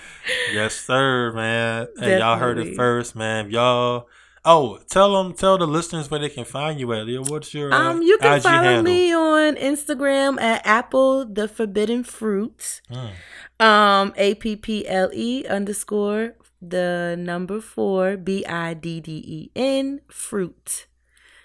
Yes, 0.53 0.75
sir, 0.77 1.33
man. 1.33 1.89
Hey, 1.99 2.19
y'all 2.19 2.39
heard 2.39 2.59
it 2.59 2.77
first, 2.77 3.17
man. 3.17 3.51
Y'all, 3.51 4.07
oh, 4.45 4.79
tell 4.89 5.21
them, 5.23 5.35
tell 5.35 5.59
the 5.59 5.67
listeners 5.67 6.11
where 6.11 6.21
they 6.21 6.29
can 6.29 6.45
find 6.45 6.79
you 6.79 6.93
at. 6.93 7.07
What's 7.29 7.53
your 7.55 7.73
uh, 7.73 7.91
Um, 7.91 8.03
you 8.03 8.19
can 8.19 8.35
IG 8.37 8.43
follow 8.43 8.63
handle? 8.63 8.83
me 8.85 9.13
on 9.13 9.57
Instagram 9.57 10.41
at 10.41 10.65
Apple 10.65 11.25
the 11.25 11.49
Forbidden 11.49 12.05
Fruit. 12.05 12.81
Mm. 12.91 13.65
Um, 13.65 14.13
A 14.17 14.35
P 14.37 14.55
P 14.57 14.87
L 14.87 15.11
E 15.13 15.45
underscore 15.47 16.37
the 16.61 17.17
number 17.19 17.61
four 17.61 18.17
B 18.17 18.45
I 18.47 18.75
D 18.75 19.01
D 19.01 19.13
E 19.27 19.51
N 19.57 20.01
fruit. 20.09 20.87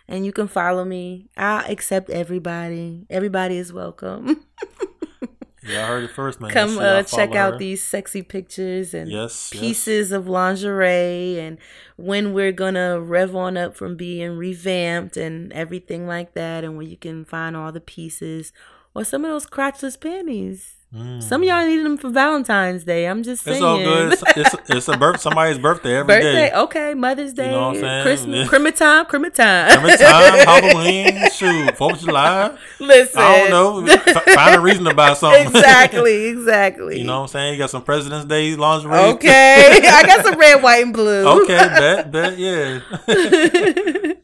And 0.09 0.25
you 0.25 0.31
can 0.31 0.47
follow 0.47 0.85
me. 0.85 1.29
I 1.35 1.65
accept 1.69 2.09
everybody. 2.09 3.05
Everybody 3.09 3.57
is 3.57 3.73
welcome. 3.73 4.45
Y'all 5.63 5.85
heard 5.85 6.05
it 6.05 6.11
first, 6.11 6.39
man. 6.39 6.49
Come 6.49 6.69
Make 6.69 6.75
sure 6.77 6.83
y'all 6.85 6.99
uh, 6.99 7.03
check 7.03 7.35
out 7.35 7.53
her. 7.53 7.59
these 7.59 7.83
sexy 7.83 8.21
pictures 8.21 8.93
and 8.93 9.11
Yes, 9.11 9.51
yes. 9.53 9.59
pieces 9.61 10.11
of 10.13 10.25
lingerie 10.25 11.37
and 11.41 11.57
when 11.97 12.31
we're 12.31 12.53
gonna 12.53 13.01
rev 13.01 13.35
on 13.35 13.57
up 13.57 13.75
from 13.75 13.97
being 13.97 14.37
revamped 14.37 15.17
and 15.17 15.51
everything 15.51 16.07
like 16.07 16.35
that 16.35 16.63
and 16.63 16.77
where 16.77 16.85
you 16.85 16.95
can 16.95 17.25
find 17.25 17.57
all 17.57 17.73
the 17.73 17.81
pieces 17.81 18.53
or 18.95 19.03
some 19.03 19.25
of 19.25 19.31
those 19.31 19.45
crotchless 19.45 19.99
panties. 19.99 20.76
Mm. 20.95 21.21
Some 21.21 21.41
of 21.41 21.47
y'all 21.49 21.67
need 21.67 21.83
them 21.83 21.97
for 21.97 22.09
Valentine's 22.09 22.85
Day. 22.85 23.07
I'm 23.07 23.21
just 23.21 23.43
saying. 23.43 23.57
It's 23.57 23.63
all 23.63 23.77
good. 23.77 24.13
It's, 24.13 24.23
it's, 24.37 24.55
it's 24.69 24.87
a 24.87 24.97
birth, 24.97 25.19
somebody's 25.19 25.57
birthday 25.57 25.97
every 25.97 26.15
day. 26.15 26.21
Birthday, 26.21 26.57
okay. 26.59 26.93
Mother's 26.93 27.33
Day, 27.33 27.51
know 27.51 27.67
what 27.67 27.75
I'm 27.75 27.81
saying? 27.81 28.03
Christmas. 28.03 28.47
Christmas 28.47 28.79
time, 28.79 29.05
Christmas 29.05 29.33
time. 29.35 29.69
Every 29.69 29.97
time, 29.97 30.47
Halloween, 30.47 31.29
shoot, 31.31 31.75
Fourth 31.75 31.99
of 31.99 32.05
July. 32.05 32.57
Listen, 32.79 33.19
I 33.19 33.49
don't 33.49 33.85
know. 33.85 33.97
Find 34.33 34.55
a 34.55 34.61
reason 34.61 34.85
to 34.85 34.93
buy 34.93 35.13
something. 35.15 35.47
exactly, 35.47 36.25
exactly. 36.27 36.99
you 36.99 37.03
know 37.03 37.17
what 37.17 37.23
I'm 37.23 37.27
saying? 37.27 37.53
You 37.53 37.59
got 37.59 37.69
some 37.69 37.83
President's 37.83 38.25
Day 38.25 38.55
lingerie. 38.55 38.97
Okay, 38.97 39.81
I 39.83 40.03
got 40.05 40.23
some 40.23 40.39
red, 40.39 40.63
white, 40.63 40.83
and 40.83 40.93
blue. 40.93 41.27
okay, 41.41 41.57
bet, 41.57 42.11
bet, 42.13 42.37
yeah. 42.37 42.79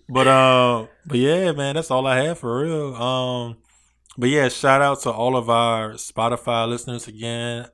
but 0.07 0.28
um, 0.30 0.88
but 1.05 1.18
yeah, 1.18 1.51
man, 1.51 1.76
that's 1.76 1.91
all 1.91 2.07
I 2.07 2.24
have 2.24 2.39
for 2.39 2.61
real. 2.61 2.95
Um, 2.95 3.57
but 4.18 4.30
yeah, 4.30 4.49
shout 4.49 4.82
out 4.82 5.01
to 5.01 5.11
all 5.11 5.36
of 5.36 5.49
our 5.49 5.91
Spotify 5.93 6.68
listeners 6.68 7.07
again, 7.07 7.68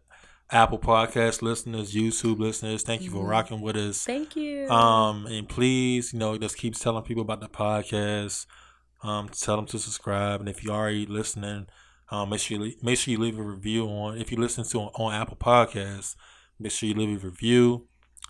Apple 0.52 0.80
Podcast 0.80 1.42
listeners, 1.42 1.94
YouTube 1.94 2.40
listeners. 2.40 2.84
Thank 2.84 3.02
you 3.04 3.12
for 3.12 3.24
Mhm. 3.24 3.30
rocking 3.30 3.62
with 3.62 3.76
us. 3.76 4.04
Thank 4.04 4.36
you. 4.36 4.68
Um, 4.70 5.26
and 5.28 5.48
please, 5.48 6.14
you 6.14 6.20
know, 6.20 6.38
just 6.38 6.58
keep 6.58 6.76
telling 6.76 7.04
people 7.04 7.22
about 7.22 7.42
the 7.42 7.50
podcast. 7.50 8.46
Um, 9.04 9.30
tell 9.30 9.56
them 9.56 9.66
to 9.68 9.80
subscribe, 9.80 10.40
and 10.42 10.50
if 10.50 10.64
you 10.64 10.72
already 10.72 11.06
listening, 11.06 11.68
um, 12.12 12.30
make 12.32 12.40
sure 12.42 12.66
you 12.66 12.74
make 12.82 12.98
sure 12.98 13.12
you 13.14 13.18
leave 13.20 13.38
a 13.40 13.44
review 13.44 13.88
on. 13.88 14.18
If 14.18 14.32
you 14.32 14.38
listen 14.38 14.64
to 14.66 14.80
on 14.82 15.14
Apple 15.14 15.38
Podcasts, 15.38 16.16
make 16.60 16.72
sure 16.72 16.90
you 16.90 16.96
leave 16.96 17.24
a 17.24 17.28
review. 17.28 17.86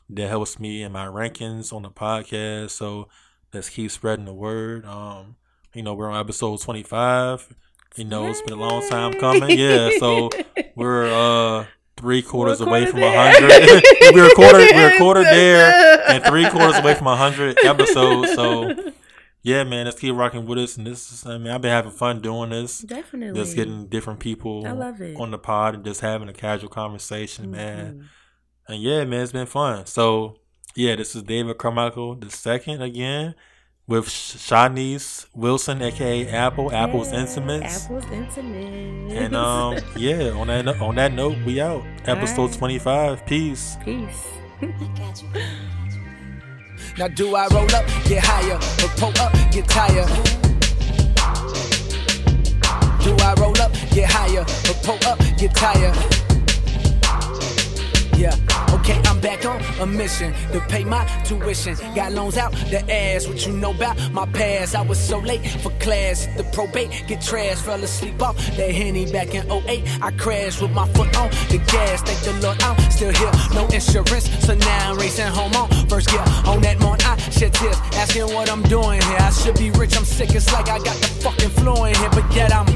That 0.10 0.28
helps 0.28 0.60
me 0.60 0.84
in 0.84 0.92
my 0.92 1.06
rankings 1.06 1.72
on 1.72 1.84
the 1.84 1.90
podcast. 1.90 2.72
So 2.72 3.08
let's 3.54 3.70
keep 3.70 3.90
spreading 3.92 4.26
the 4.26 4.34
word. 4.34 4.86
Um, 4.86 5.36
you 5.74 5.82
know, 5.84 5.94
we're 5.94 6.10
on 6.10 6.20
episode 6.20 6.62
twenty 6.62 6.84
five. 6.84 7.48
You 7.96 8.06
know, 8.06 8.28
it's 8.28 8.42
been 8.42 8.54
a 8.58 8.62
long 8.62 8.88
time 8.90 9.14
coming. 9.14 9.58
Yeah, 9.58 9.90
so 10.00 10.30
we're 10.76 11.08
uh 11.12 11.66
three 11.98 12.22
quarters 12.22 12.62
away 12.62 12.86
from 12.86 13.04
a 13.04 13.12
hundred. 13.12 13.84
we 14.16 14.22
recorded 14.30 14.70
we're 14.74 14.96
a 14.96 14.98
quarter 14.98 15.24
there 15.24 16.02
and 16.08 16.24
three 16.24 16.50
quarters 16.50 16.78
away 16.80 16.94
from 16.96 17.08
a 17.08 17.16
hundred 17.16 17.58
episodes. 17.66 18.34
So 18.36 18.74
yeah, 19.42 19.64
man, 19.64 19.86
let's 19.86 20.00
keep 20.00 20.16
rocking 20.16 20.46
with 20.46 20.60
us. 20.60 20.78
And 20.78 20.86
this 20.88 21.12
is, 21.12 21.26
I 21.26 21.38
mean, 21.38 21.48
I've 21.52 21.62
been 21.62 21.72
having 21.72 21.92
fun 21.92 22.22
doing 22.22 22.50
this. 22.52 22.80
Definitely. 22.80 23.40
Just 23.42 23.56
getting 23.56 23.88
different 23.88 24.20
people 24.20 24.66
I 24.68 24.72
love 24.72 25.02
it. 25.02 25.18
on 25.20 25.32
the 25.32 25.38
pod 25.38 25.76
and 25.76 25.84
just 25.84 26.02
having 26.02 26.30
a 26.30 26.34
casual 26.34 26.70
conversation, 26.70 27.52
man. 27.52 27.94
Mhm. 27.94 28.06
And 28.74 28.82
yeah, 28.84 29.04
man, 29.06 29.22
it's 29.24 29.32
been 29.32 29.46
fun. 29.48 29.86
So 29.88 30.38
yeah, 30.76 30.96
this 30.96 31.16
is 31.16 31.24
David 31.24 31.58
Carmichael 31.58 32.16
the 32.16 32.30
second 32.30 32.82
again 32.82 33.36
with 33.90 34.08
Sh- 34.10 34.36
Shanice 34.36 35.26
Wilson, 35.36 35.82
aka 35.82 36.28
Apple, 36.30 36.72
Apple's 36.72 37.12
Yeah, 37.12 37.22
Intimates. 37.22 37.86
Apple's 37.86 38.06
Intimates. 38.12 39.14
And 39.16 39.36
um, 39.36 39.78
yeah, 39.98 40.30
on 40.30 40.48
that 40.48 40.68
on 40.80 40.96
that 40.96 41.12
note, 41.12 41.36
we 41.46 41.60
out. 41.60 41.84
Episode 42.06 42.42
Alright. 42.42 42.58
twenty 42.58 42.80
five. 42.80 43.26
Peace. 43.26 43.76
Peace. 43.84 44.28
Now 46.98 47.08
do 47.08 47.36
I 47.36 47.48
roll 47.48 47.64
up, 47.76 47.86
get 48.06 48.24
higher, 48.24 48.56
or 48.56 48.90
pull 48.98 49.14
up, 49.22 49.34
get 49.52 49.68
tired? 49.68 50.08
Do 53.04 53.16
I 53.24 53.34
roll 53.40 53.60
up, 53.62 53.72
get 53.92 54.10
higher, 54.12 54.42
or 54.42 54.76
pull 54.84 55.00
up, 55.10 55.18
get 55.38 55.56
tired? 55.56 55.96
Yeah, 58.18 58.36
a 59.80 59.86
mission 59.86 60.34
to 60.52 60.60
pay 60.62 60.84
my 60.84 61.06
tuition. 61.24 61.76
Got 61.96 62.14
loans 62.14 62.38
out 62.38 62.52
the 62.70 62.84
ass, 62.92 63.28
what 63.28 63.46
you 63.46 63.54
know 63.54 63.72
about 63.72 63.98
my 64.12 64.26
past. 64.28 64.76
I 64.76 64.82
was 64.82 65.00
so 65.00 65.20
late 65.20 65.46
for 65.62 65.72
class, 65.80 66.26
hit 66.26 66.38
the 66.38 66.44
probate, 66.52 67.04
get 67.08 67.22
trash, 67.22 67.62
fell 67.62 67.82
asleep 67.84 68.22
off 68.22 68.36
that 68.58 68.72
henny 68.72 69.12
back 69.12 69.34
in 69.34 69.50
08. 69.52 69.84
I 70.02 70.12
crashed 70.12 70.62
with 70.62 70.72
my 70.72 70.88
foot 70.90 71.16
on 71.18 71.30
the 71.50 71.62
gas, 71.68 72.02
thank 72.02 72.20
the 72.20 72.34
Lord 72.46 72.62
I'm 72.62 72.92
still 72.92 73.14
here. 73.14 73.32
No 73.54 73.66
insurance, 73.68 74.30
so 74.46 74.56
now 74.56 74.92
I'm 74.92 74.98
racing 74.98 75.28
home 75.28 75.54
on 75.56 75.70
first 75.88 76.10
gear. 76.10 76.24
On 76.46 76.62
that 76.62 76.80
morning, 76.80 77.06
I 77.06 77.18
shed 77.32 77.54
tears, 77.54 77.78
asking 77.94 78.34
what 78.34 78.50
I'm 78.50 78.64
doing 78.64 79.02
here. 79.02 79.20
I 79.20 79.32
should 79.32 79.58
be 79.58 79.72
rich, 79.72 79.96
I'm 79.98 80.06
sick, 80.06 80.34
it's 80.36 80.52
like 80.52 80.70
I 80.70 80.80
got 80.80 80.98
the 80.98 81.08
fucking 81.24 81.50
flu 81.50 81.86
in 81.86 81.96
here, 81.96 82.10
but 82.12 82.26
yet 82.34 82.54
I'm 82.54 82.68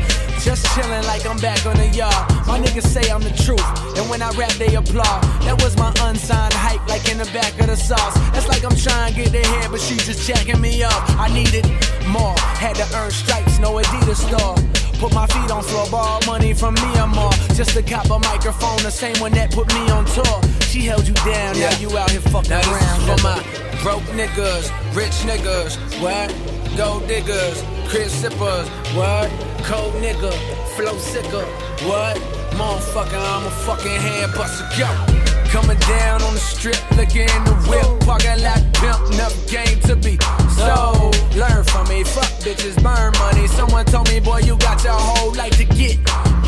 just 0.44 0.66
chillin' 0.68 1.06
like 1.08 1.26
I'm 1.26 1.38
back 1.38 1.66
on 1.66 1.76
the 1.78 1.88
yard. 1.88 2.14
My 2.48 2.60
niggas 2.60 2.84
say 2.84 3.10
I'm 3.10 3.22
the 3.22 3.32
truth, 3.32 3.64
and 3.98 4.10
when 4.10 4.22
I 4.22 4.30
rap, 4.32 4.52
they 4.54 4.76
applaud. 4.76 5.24
That 5.44 5.62
was 5.64 5.78
my 5.78 5.94
unsigned 6.02 6.54
hype, 6.54 6.86
like 6.94 7.10
in 7.10 7.18
the 7.18 7.26
back 7.34 7.60
of 7.60 7.68
the 7.68 7.76
sauce. 7.76 8.14
That's 8.34 8.48
like 8.48 8.64
I'm 8.64 8.76
trying 8.76 9.14
to 9.14 9.24
get 9.24 9.34
ahead, 9.34 9.72
but 9.72 9.82
she 9.82 9.96
just 9.96 10.28
jacking 10.28 10.62
me 10.62 10.84
up. 10.84 11.02
I 11.18 11.28
needed 11.34 11.66
more, 12.08 12.38
had 12.62 12.76
to 12.76 12.86
earn 12.98 13.10
stripes, 13.10 13.58
no 13.58 13.82
Adidas 13.82 14.22
store. 14.30 14.56
Put 15.02 15.12
my 15.14 15.26
feet 15.26 15.50
on 15.50 15.64
floor, 15.64 15.88
borrow 15.90 16.20
money 16.28 16.54
from 16.54 16.76
me 16.76 16.90
or 17.02 17.08
more. 17.08 17.34
Just 17.58 17.72
to 17.72 17.82
cop 17.82 18.06
a 18.12 18.20
microphone, 18.20 18.78
the 18.84 18.92
same 18.92 19.18
one 19.20 19.32
that 19.34 19.52
put 19.52 19.68
me 19.74 19.90
on 19.90 20.06
tour. 20.06 20.38
She 20.70 20.82
held 20.82 21.08
you 21.08 21.16
down, 21.26 21.58
now 21.58 21.74
you 21.82 21.98
out 21.98 22.12
here 22.12 22.22
fucking 22.22 22.52
Now 22.52 22.62
around. 22.62 23.02
for 23.10 23.24
my 23.24 23.38
broke 23.82 24.08
niggas, 24.14 24.70
rich 24.94 25.18
niggas, 25.26 25.74
what? 26.00 26.30
Gold 26.78 27.08
diggers, 27.08 27.58
crib 27.90 28.10
sippers, 28.10 28.68
what? 28.94 29.30
Cold 29.66 29.94
nigga, 29.96 30.32
flow 30.76 30.98
sicker, 30.98 31.46
what? 31.90 32.18
Motherfucker, 32.54 33.18
I'm 33.18 33.48
a 33.48 33.52
fucking 33.66 34.00
head 34.06 34.30
buster, 34.36 34.70
go. 34.78 35.23
Coming 35.54 35.78
down 35.78 36.24
on 36.24 36.34
the 36.34 36.40
strip, 36.40 36.82
looking 36.98 37.30
in 37.30 37.44
the 37.46 37.54
whip, 37.70 37.86
parking 38.08 38.42
lot 38.42 38.58
pimp, 38.74 39.14
enough 39.14 39.38
game 39.48 39.80
to 39.82 39.96
be 39.96 40.18
so. 40.58 41.12
Learn 41.38 41.64
from 41.64 41.88
me, 41.90 42.04
fuck 42.04 42.26
bitches, 42.42 42.74
burn 42.82 43.14
money. 43.20 43.46
Someone 43.46 43.86
told 43.86 44.10
me, 44.10 44.20
boy, 44.20 44.40
you 44.40 44.58
got 44.58 44.84
your 44.84 44.98
whole 44.98 45.32
life 45.36 45.56
to 45.58 45.66
get 45.66 46.00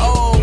old. 0.02 0.42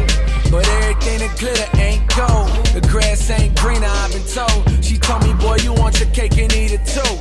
But 0.49 0.66
everything 0.80 1.20
that 1.20 1.36
glitter 1.38 1.68
ain't 1.78 2.07
gold. 2.16 2.47
The 2.72 2.88
grass 2.88 3.30
ain't 3.32 3.53
greener, 3.59 3.86
I've 3.86 4.14
been 4.14 4.24
told. 4.24 4.64
She 4.82 4.97
told 4.97 5.24
me, 5.24 5.34
boy, 5.34 5.57
you 5.61 5.74
want 5.74 5.99
your 5.99 6.09
cake 6.11 6.38
and 6.38 6.53
eat 6.55 6.72
it 6.72 6.86
too. 6.88 7.14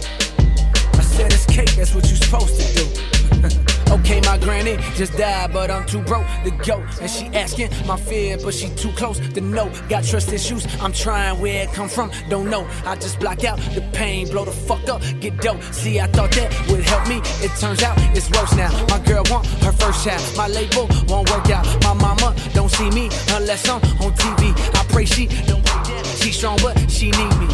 I 0.95 1.03
said 1.03 1.32
it's 1.32 1.47
cake, 1.47 1.74
that's 1.74 1.93
what 1.93 2.09
you 2.09 2.14
supposed 2.14 2.55
to 2.61 3.51
do. 3.51 3.66
okay, 3.93 4.20
my 4.22 4.38
granny 4.38 4.76
just 4.95 5.16
died, 5.16 5.53
but 5.53 5.70
I'm 5.70 5.86
too 5.86 6.03
broke 6.03 6.26
to 6.45 6.51
go. 6.66 6.84
And 7.01 7.11
she 7.11 7.26
asking 7.26 7.70
my 7.86 7.97
fear, 7.97 8.38
but 8.43 8.55
she 8.55 8.68
too 8.70 8.93
close 8.93 9.18
to 9.18 9.40
know. 9.40 9.70
Got 9.88 10.05
trust 10.05 10.32
issues, 10.32 10.66
I'm 10.80 10.93
trying 10.93 11.40
where 11.40 11.64
it 11.64 11.72
come 11.72 11.88
from, 11.88 12.11
don't 12.28 12.51
know. 12.51 12.66
I 12.84 12.97
just 12.97 13.20
block 13.20 13.45
out 13.45 13.59
the 13.74 13.82
pain, 13.93 14.28
blow 14.28 14.45
the 14.45 14.53
fuck 14.53 14.88
up, 14.88 15.03
get 15.20 15.36
dope. 15.40 15.62
See, 15.72 16.01
I 16.01 16.07
thought 16.07 16.32
that 16.32 16.51
would 16.68 16.80
help 16.80 17.09
me. 17.09 17.20
It 17.45 17.53
turns 17.59 17.82
out 17.82 17.97
it's 18.16 18.30
worse 18.30 18.55
now. 18.57 18.70
My 18.88 18.99
girl 19.01 19.24
want 19.30 19.47
her 19.64 19.72
first 19.72 20.05
child, 20.05 20.22
my 20.36 20.49
label 20.49 20.88
won't 21.09 21.30
work 21.30 21.51
out. 21.51 21.64
My 21.82 21.95
mama 21.95 22.34
don't 22.55 22.70
see 22.70 22.90
me 22.90 23.11
unless 23.30 23.68
I'm 23.68 23.80
on 24.03 24.12
TV. 24.14 24.53
I 24.74 24.84
pray 24.93 25.05
she 25.05 25.26
don't 25.47 25.62
down. 25.64 26.05
She 26.05 26.32
strong, 26.32 26.59
but 26.62 26.90
she 26.90 27.11
need 27.11 27.34
me. 27.38 27.47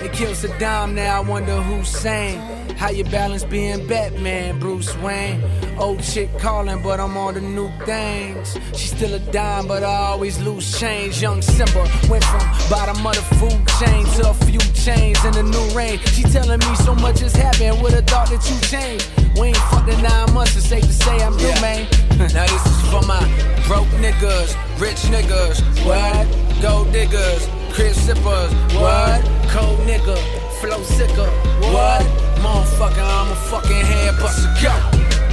They 0.00 0.08
kill 0.08 0.32
Saddam 0.32 0.94
now, 0.94 1.22
I 1.22 1.24
wonder 1.24 1.60
who's 1.62 1.88
sane. 1.88 2.40
How 2.76 2.90
you 2.90 3.04
balance 3.04 3.44
being 3.44 3.86
Batman, 3.86 4.58
Bruce 4.58 4.94
Wayne? 4.98 5.42
Old 5.78 6.02
chick 6.02 6.28
calling, 6.38 6.82
but 6.82 6.98
I'm 7.00 7.16
on 7.16 7.34
the 7.34 7.40
new 7.40 7.70
things. 7.86 8.58
She 8.76 8.88
still 8.88 9.14
a 9.14 9.18
dime, 9.32 9.66
but 9.68 9.82
I 9.82 9.94
always 10.10 10.40
lose 10.40 10.78
change. 10.78 11.22
Young 11.22 11.40
Simba 11.42 11.88
went 12.10 12.24
from 12.24 12.40
bottom 12.68 13.06
of 13.06 13.14
the 13.14 13.22
food 13.36 13.62
chain 13.80 14.04
to 14.16 14.30
a 14.30 14.34
few 14.46 14.58
chains 14.74 15.24
in 15.24 15.32
the 15.32 15.42
new 15.44 15.76
range. 15.76 16.00
She 16.14 16.22
telling 16.24 16.58
me 16.58 16.74
so 16.76 16.94
much 16.96 17.20
has 17.20 17.34
happened, 17.34 17.80
would've 17.82 18.06
thought 18.06 18.28
that 18.30 18.42
you 18.50 18.58
changed. 18.68 19.08
We 19.38 19.48
ain't 19.48 19.56
fucked 19.70 19.88
in 19.88 20.02
nine 20.02 20.32
months, 20.34 20.56
it's 20.56 20.66
safe 20.66 20.82
to 20.84 20.92
say 20.92 21.16
I'm 21.22 21.36
new, 21.36 21.46
Yeah. 21.46 21.60
man. 21.60 21.86
now 22.34 22.46
this 22.46 22.66
is 22.66 22.80
for 22.90 23.02
my 23.06 23.20
broke 23.66 23.88
niggas, 24.02 24.54
rich 24.80 24.98
niggas, 25.08 25.62
what? 25.86 26.26
Gold 26.60 26.92
diggers, 26.92 27.48
crib 27.72 27.94
sippers, 27.94 28.52
what? 28.74 29.22
Cold 29.48 29.78
nigga, 29.86 30.16
flow 30.60 30.82
sicker, 30.82 31.30
what? 31.72 32.02
Motherfucker, 32.42 33.06
I'm 33.06 33.30
a 33.30 33.36
fucking 33.36 33.86
head 33.86 34.18
buster, 34.18 34.50
go. 34.60 34.74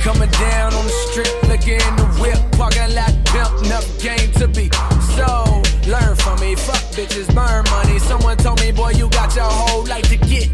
Coming 0.01 0.29
down 0.29 0.73
on 0.75 0.85
the 0.85 0.95
strip, 1.09 1.27
looking 1.49 1.81
in 1.81 1.95
the 1.97 2.05
whip, 2.21 2.39
parking 2.53 2.93
lot 2.93 3.13
pimp, 3.25 3.65
enough 3.65 3.87
game 3.99 4.31
to 4.33 4.47
be 4.47 4.69
so. 5.17 5.61
Learn 5.89 6.15
from 6.15 6.39
me, 6.39 6.53
fuck 6.53 6.83
bitches, 6.93 7.33
burn 7.33 7.65
money. 7.71 7.97
Someone 7.97 8.37
told 8.37 8.61
me, 8.61 8.71
boy, 8.71 8.91
you 8.91 9.09
got 9.09 9.35
your 9.35 9.49
whole 9.49 9.85
life 9.85 10.07
to 10.09 10.17
get 10.17 10.49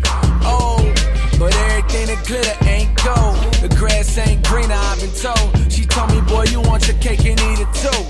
old. 0.48 0.96
But 1.38 1.54
everything 1.68 2.08
that 2.08 2.24
glitter 2.26 2.58
ain't 2.70 2.96
gold. 3.04 3.36
The 3.60 3.76
grass 3.76 4.18
ain't 4.18 4.48
greener, 4.48 4.74
I've 4.74 5.02
been 5.02 5.12
told. 5.12 5.72
She 5.72 5.86
told 5.86 6.10
me, 6.12 6.22
boy, 6.22 6.46
you 6.52 6.62
want 6.62 6.88
your 6.88 6.98
cake 7.00 7.26
and 7.26 7.38
eat 7.38 7.60
it 7.60 7.72
too. 7.76 8.02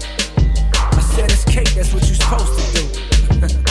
I 0.78 1.02
said 1.02 1.32
it's 1.32 1.46
cake, 1.46 1.74
that's 1.74 1.94
what 1.96 2.06
you're 2.06 2.14
supposed 2.14 2.54
to 2.60 3.48
do. 3.50 3.62